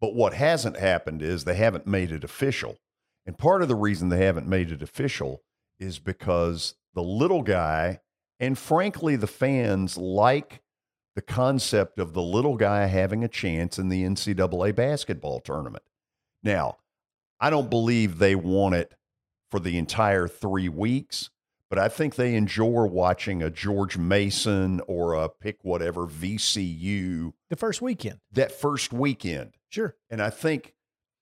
But 0.00 0.14
what 0.14 0.34
hasn't 0.34 0.76
happened 0.76 1.22
is 1.22 1.42
they 1.42 1.56
haven't 1.56 1.88
made 1.88 2.12
it 2.12 2.22
official. 2.22 2.78
And 3.26 3.36
part 3.36 3.62
of 3.62 3.68
the 3.68 3.74
reason 3.74 4.08
they 4.08 4.24
haven't 4.24 4.46
made 4.46 4.70
it 4.70 4.80
official 4.80 5.42
is 5.80 5.98
because 5.98 6.76
the 6.94 7.02
little 7.02 7.42
guy, 7.42 8.00
and 8.38 8.56
frankly, 8.56 9.16
the 9.16 9.26
fans 9.26 9.98
like 9.98 10.62
the 11.16 11.22
concept 11.22 11.98
of 11.98 12.12
the 12.12 12.22
little 12.22 12.56
guy 12.56 12.86
having 12.86 13.24
a 13.24 13.28
chance 13.28 13.76
in 13.76 13.88
the 13.88 14.04
NCAA 14.04 14.72
basketball 14.72 15.40
tournament. 15.40 15.82
Now, 16.44 16.76
I 17.40 17.50
don't 17.50 17.70
believe 17.70 18.18
they 18.18 18.34
want 18.34 18.74
it 18.74 18.92
for 19.50 19.60
the 19.60 19.78
entire 19.78 20.28
three 20.28 20.68
weeks, 20.68 21.30
but 21.70 21.78
I 21.78 21.88
think 21.88 22.14
they 22.14 22.34
enjoy 22.34 22.84
watching 22.84 23.42
a 23.42 23.50
George 23.50 23.96
Mason 23.96 24.80
or 24.86 25.14
a 25.14 25.28
pick 25.28 25.58
whatever 25.62 26.06
VCU 26.06 27.32
The 27.50 27.56
first 27.56 27.80
weekend. 27.80 28.20
that 28.32 28.52
first 28.52 28.92
weekend. 28.92 29.54
Sure. 29.70 29.94
And 30.10 30.20
I 30.20 30.30
think 30.30 30.74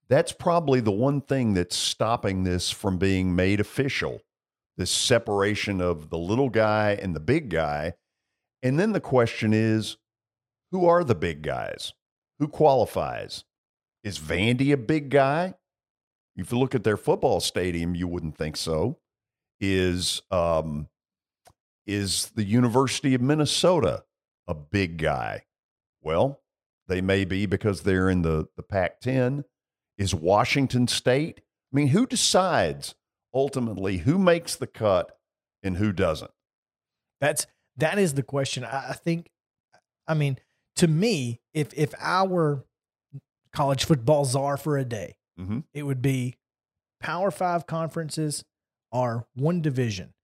that's 0.08 0.32
probably 0.32 0.80
the 0.80 0.92
one 0.92 1.20
thing 1.20 1.54
that's 1.54 1.76
stopping 1.76 2.44
this 2.44 2.70
from 2.70 2.96
being 2.98 3.34
made 3.34 3.60
official 3.60 4.20
this 4.76 4.90
separation 4.90 5.80
of 5.80 6.10
the 6.10 6.18
little 6.18 6.50
guy 6.50 6.98
and 7.00 7.16
the 7.16 7.20
big 7.20 7.48
guy. 7.48 7.94
And 8.62 8.78
then 8.78 8.92
the 8.92 9.00
question 9.00 9.52
is 9.54 9.96
who 10.70 10.86
are 10.86 11.02
the 11.04 11.14
big 11.14 11.42
guys? 11.42 11.94
Who 12.38 12.48
qualifies? 12.48 13.44
Is 14.04 14.18
Vandy 14.18 14.72
a 14.72 14.76
big 14.76 15.08
guy? 15.08 15.54
If 16.36 16.52
you 16.52 16.58
look 16.58 16.74
at 16.74 16.84
their 16.84 16.96
football 16.96 17.40
stadium, 17.40 17.94
you 17.94 18.06
wouldn't 18.06 18.36
think 18.36 18.56
so. 18.56 18.98
Is 19.60 20.22
um, 20.30 20.88
is 21.86 22.30
the 22.34 22.44
University 22.44 23.14
of 23.14 23.22
Minnesota 23.22 24.04
a 24.46 24.54
big 24.54 24.98
guy? 24.98 25.44
Well, 26.02 26.40
they 26.88 27.00
may 27.00 27.24
be 27.24 27.46
because 27.46 27.82
they're 27.82 28.10
in 28.10 28.22
the, 28.22 28.48
the 28.56 28.62
Pac 28.62 29.00
10. 29.00 29.44
Is 29.98 30.14
Washington 30.14 30.88
State? 30.88 31.40
I 31.72 31.76
mean, 31.76 31.88
who 31.88 32.06
decides 32.06 32.94
ultimately 33.32 33.98
who 33.98 34.18
makes 34.18 34.56
the 34.56 34.66
cut 34.66 35.18
and 35.62 35.78
who 35.78 35.92
doesn't? 35.92 36.30
That's 37.20 37.46
that 37.78 37.98
is 37.98 38.14
the 38.14 38.22
question. 38.22 38.64
I, 38.64 38.90
I 38.90 38.92
think 38.92 39.30
I 40.06 40.14
mean, 40.14 40.38
to 40.76 40.86
me, 40.86 41.40
if 41.54 41.72
if 41.74 41.94
I 42.00 42.24
were 42.24 42.64
college 43.52 43.84
football 43.84 44.24
czar 44.24 44.56
for 44.56 44.76
a 44.76 44.84
day, 44.84 45.16
Mhm. 45.38 45.64
it 45.72 45.82
would 45.82 46.02
be 46.02 46.36
Power 47.00 47.30
Five 47.30 47.66
conferences 47.66 48.44
are 48.92 49.26
one 49.34 49.60
division. 49.60 50.14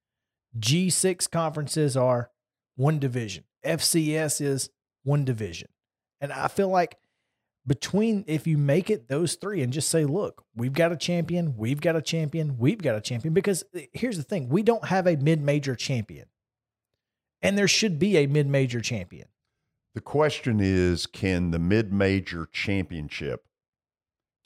G 0.59 0.91
six 0.91 1.27
conferences 1.27 1.97
are 1.97 2.31
one 2.77 2.99
division. 2.99 3.45
FCS 3.65 4.41
is 4.41 4.71
one 5.03 5.25
division. 5.25 5.69
And 6.21 6.33
I 6.33 6.49
feel 6.49 6.69
like 6.69 6.99
between 7.67 8.25
if 8.27 8.47
you 8.47 8.59
make 8.59 8.91
it 8.91 9.09
those 9.09 9.35
three 9.37 9.63
and 9.63 9.73
just 9.73 9.89
say, 9.89 10.05
look, 10.05 10.45
we've 10.55 10.73
got 10.73 10.93
a 10.93 10.97
champion, 10.97 11.57
we've 11.57 11.81
got 11.81 11.95
a 11.95 12.03
champion, 12.03 12.59
we've 12.59 12.83
got 12.83 12.97
a 12.97 13.01
champion. 13.01 13.35
Because 13.35 13.65
eh, 13.75 13.87
here's 13.93 14.17
the 14.17 14.23
thing 14.23 14.49
we 14.49 14.63
don't 14.63 14.87
have 14.87 15.07
a 15.07 15.17
mid 15.17 15.41
major 15.41 15.75
champion. 15.77 16.27
And 17.41 17.59
there 17.59 17.69
should 17.69 17.99
be 17.99 18.17
a 18.17 18.27
mid 18.27 18.47
major 18.49 18.81
champion. 18.81 19.29
The 19.95 20.01
question 20.01 20.59
is 20.61 21.07
can 21.07 21.51
the 21.51 21.59
mid 21.59 21.93
major 21.93 22.49
championship 22.51 23.45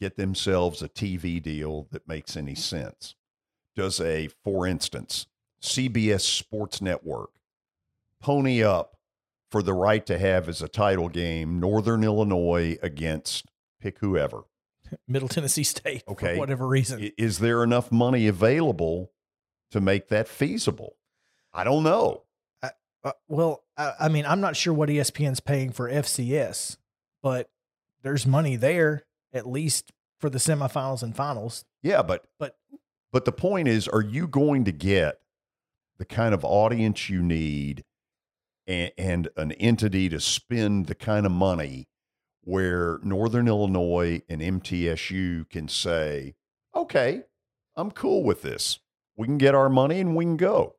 get 0.01 0.17
themselves 0.17 0.83
a 0.83 0.89
TV 0.89 1.43
deal 1.43 1.89
that 1.93 2.07
makes 2.09 2.37
any 2.37 2.55
sense? 2.55 3.15
Does 3.75 4.01
a, 4.01 4.29
for 4.45 4.67
instance, 4.67 5.27
CBS 5.63 6.21
Sports 6.23 6.81
Network 6.81 7.31
pony 8.21 8.63
up 8.63 8.97
for 9.51 9.63
the 9.63 9.75
right 9.75 10.05
to 10.07 10.19
have 10.19 10.49
as 10.49 10.63
a 10.63 10.69
title 10.69 11.09
game 11.09 11.61
Northern 11.61 12.03
Illinois 12.05 12.79
against 12.83 13.47
pick 13.81 13.99
whoever? 13.99 14.43
Middle 15.09 15.29
Tennessee 15.29 15.65
State, 15.65 16.05
Okay. 16.09 16.35
for 16.35 16.41
whatever 16.41 16.67
reason. 16.67 17.11
Is 17.19 17.39
there 17.39 17.63
enough 17.63 17.91
money 17.93 18.27
available 18.29 19.13
to 19.71 19.81
make 19.81 20.09
that 20.09 20.29
feasible? 20.29 20.97
I 21.53 21.65
don't 21.65 21.83
know. 21.83 22.23
Uh, 22.63 23.13
well, 23.29 23.63
I, 23.77 23.93
I 24.01 24.09
mean, 24.09 24.27
I'm 24.27 24.41
not 24.41 24.57
sure 24.57 24.75
what 24.75 24.89
ESPN's 24.89 25.41
paying 25.41 25.71
for 25.71 25.89
FCS, 25.89 26.77
but 27.23 27.49
there's 28.03 28.27
money 28.27 28.57
there 28.57 29.05
at 29.33 29.47
least 29.47 29.93
for 30.19 30.31
the 30.31 30.39
semifinals 30.39 31.03
and 31.03 31.15
finals. 31.15 31.65
Yeah, 31.83 32.03
but 32.03 32.25
But 32.39 32.57
But 33.13 33.25
the 33.25 33.33
point 33.33 33.69
is, 33.69 33.89
are 33.89 34.03
you 34.03 34.27
going 34.27 34.65
to 34.65 34.73
get 34.73 35.21
the 35.99 36.05
kind 36.05 36.35
of 36.35 36.45
audience 36.45 37.09
you 37.09 37.23
need 37.23 37.85
and, 38.67 38.93
and 38.99 39.29
an 39.37 39.53
entity 39.53 40.09
to 40.09 40.21
spend 40.21 40.87
the 40.87 40.95
kind 40.95 41.25
of 41.25 41.33
money 41.33 41.89
where 42.43 42.99
Northern 43.03 43.49
Illinois 43.49 44.23
and 44.29 44.41
MTSU 44.41 45.49
can 45.49 45.69
say, 45.69 46.35
okay, 46.75 47.23
I'm 47.75 47.91
cool 47.91 48.23
with 48.23 48.43
this. 48.43 48.79
We 49.17 49.27
can 49.27 49.39
get 49.39 49.55
our 49.55 49.69
money 49.69 50.01
and 50.01 50.15
we 50.15 50.25
can 50.25 50.37
go. 50.37 50.77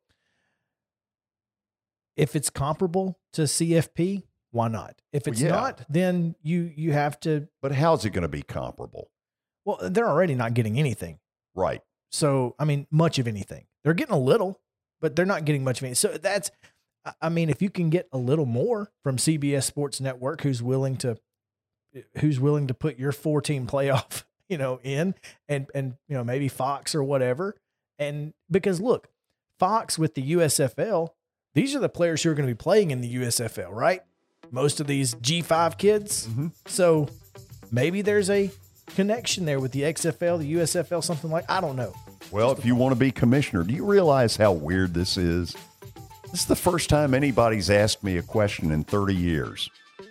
if 2.17 2.35
it's 2.35 2.49
comparable 2.49 3.19
to 3.31 3.43
CFP, 3.43 4.23
why 4.51 4.67
not? 4.67 5.01
If 5.11 5.25
Well, 5.25 5.33
it's 5.33 5.41
yeah. 5.41 5.49
not, 5.49 5.81
then 5.89 6.35
you 6.41 6.71
you 6.75 6.93
have 6.93 7.19
to. 7.21 7.47
But 7.61 7.71
how's 7.73 8.05
it 8.05 8.11
going 8.11 8.23
to 8.23 8.27
be 8.27 8.41
comparable? 8.41 9.09
Well, 9.65 9.77
they're 9.81 10.07
already 10.07 10.35
not 10.35 10.53
getting 10.53 10.79
anything. 10.79 11.19
Right. 11.55 11.81
So, 12.11 12.55
I 12.57 12.63
mean, 12.65 12.87
much 12.89 13.19
of 13.19 13.27
anything. 13.27 13.65
They're 13.83 13.93
getting 13.93 14.15
a 14.15 14.19
little, 14.19 14.61
but 15.01 15.15
they're 15.15 15.25
not 15.25 15.43
getting 15.45 15.63
much 15.63 15.79
of 15.79 15.83
anything. 15.83 15.95
So 15.95 16.17
that's, 16.17 16.51
I- 17.05 17.13
I 17.23 17.29
mean, 17.29 17.49
if 17.49 17.61
you 17.61 17.69
can 17.69 17.89
get 17.89 18.07
a 18.13 18.17
little 18.17 18.45
more 18.45 18.91
from 19.03 19.17
CBS 19.17 19.63
Sports 19.63 19.99
Network, 19.99 20.41
who's 20.41 20.63
willing 20.63 20.95
to, 20.97 21.17
who's 22.19 22.39
willing 22.39 22.67
to 22.67 22.73
put 22.73 22.97
your 22.97 23.11
four 23.11 23.41
team 23.41 23.67
playoff, 23.67 24.23
you 24.49 24.57
know, 24.57 24.79
in, 24.83 25.15
and 25.49 25.67
and 25.75 25.95
you 26.07 26.15
know 26.15 26.23
maybe 26.23 26.47
Fox 26.47 26.95
or 26.95 27.03
whatever, 27.03 27.55
and 27.99 28.33
because 28.49 28.79
look, 28.79 29.09
Fox 29.59 29.97
with 29.99 30.13
the 30.15 30.31
USFL, 30.33 31.09
these 31.55 31.75
are 31.75 31.79
the 31.79 31.89
players 31.89 32.23
who 32.23 32.29
are 32.31 32.35
going 32.35 32.47
to 32.47 32.53
be 32.53 32.57
playing 32.57 32.91
in 32.91 33.01
the 33.01 33.15
USFL, 33.15 33.71
right? 33.71 34.01
Most 34.51 34.79
of 34.79 34.87
these 34.87 35.15
G5 35.15 35.77
kids. 35.77 36.27
Mm-hmm. 36.27 36.47
So 36.65 37.07
maybe 37.71 38.01
there's 38.01 38.29
a 38.29 38.51
connection 38.95 39.45
there 39.45 39.59
with 39.59 39.71
the 39.71 39.81
XFL, 39.81 40.39
the 40.39 40.53
USFL, 40.55 41.03
something 41.03 41.29
like 41.29 41.49
I 41.49 41.61
don't 41.61 41.75
know. 41.75 41.93
Well, 42.31 42.51
if 42.51 42.65
you 42.65 42.75
want 42.75 42.93
to 42.93 42.99
be 42.99 43.11
commissioner, 43.11 43.63
do 43.63 43.73
you 43.73 43.85
realize 43.85 44.35
how 44.35 44.51
weird 44.51 44.93
this 44.93 45.17
is? 45.17 45.55
This 46.31 46.41
is 46.41 46.45
the 46.45 46.55
first 46.55 46.89
time 46.89 47.13
anybody's 47.13 47.69
asked 47.69 48.03
me 48.03 48.17
a 48.17 48.21
question 48.21 48.71
in 48.71 48.83
30 48.83 49.15
years. 49.15 49.69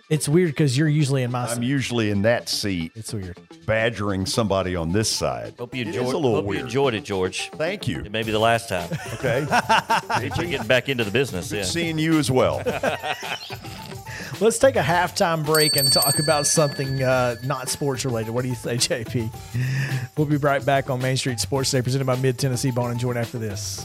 It's 0.09 0.29
weird 0.29 0.51
because 0.51 0.77
you're 0.77 0.87
usually 0.87 1.23
in 1.23 1.31
my 1.31 1.43
I'm 1.47 1.57
seat. 1.57 1.63
usually 1.65 2.09
in 2.11 2.21
that 2.21 2.47
seat. 2.47 2.93
It's 2.95 3.13
weird. 3.13 3.37
Badgering 3.65 4.25
somebody 4.25 4.73
on 4.75 4.93
this 4.93 5.09
side. 5.09 5.55
Hope 5.59 5.75
you 5.75 5.81
It 5.81 5.87
enjoyed, 5.87 6.05
is 6.07 6.13
a 6.13 6.15
little 6.17 6.35
hope 6.35 6.43
you 6.45 6.49
weird. 6.49 6.61
enjoyed 6.63 6.93
it, 6.93 7.03
George. 7.03 7.49
Thank 7.55 7.89
you. 7.89 7.99
It 7.99 8.11
may 8.13 8.23
be 8.23 8.31
the 8.31 8.39
last 8.39 8.69
time. 8.69 8.89
Okay. 9.17 9.39
You're 10.21 10.29
getting 10.49 10.67
back 10.67 10.87
into 10.89 11.03
the 11.03 11.11
business. 11.11 11.51
Yeah. 11.51 11.63
Seeing 11.63 11.97
you 11.97 12.19
as 12.19 12.29
well. 12.31 12.61
Let's 14.39 14.59
take 14.59 14.75
a 14.75 14.81
halftime 14.81 15.43
break 15.45 15.75
and 15.75 15.91
talk 15.91 16.19
about 16.19 16.45
something 16.45 17.01
uh, 17.01 17.35
not 17.43 17.69
sports 17.69 18.05
related. 18.05 18.31
What 18.31 18.43
do 18.43 18.49
you 18.49 18.55
say, 18.55 18.75
JP? 18.77 20.09
We'll 20.17 20.27
be 20.27 20.37
right 20.37 20.63
back 20.63 20.89
on 20.91 21.01
Main 21.01 21.17
Street 21.17 21.39
Sports 21.39 21.71
Day, 21.71 21.81
presented 21.81 22.05
by 22.05 22.15
Mid 22.17 22.37
Tennessee 22.37 22.69
Bone 22.71 22.91
and 22.91 22.99
Joint 22.99 23.17
after 23.17 23.39
this. 23.39 23.83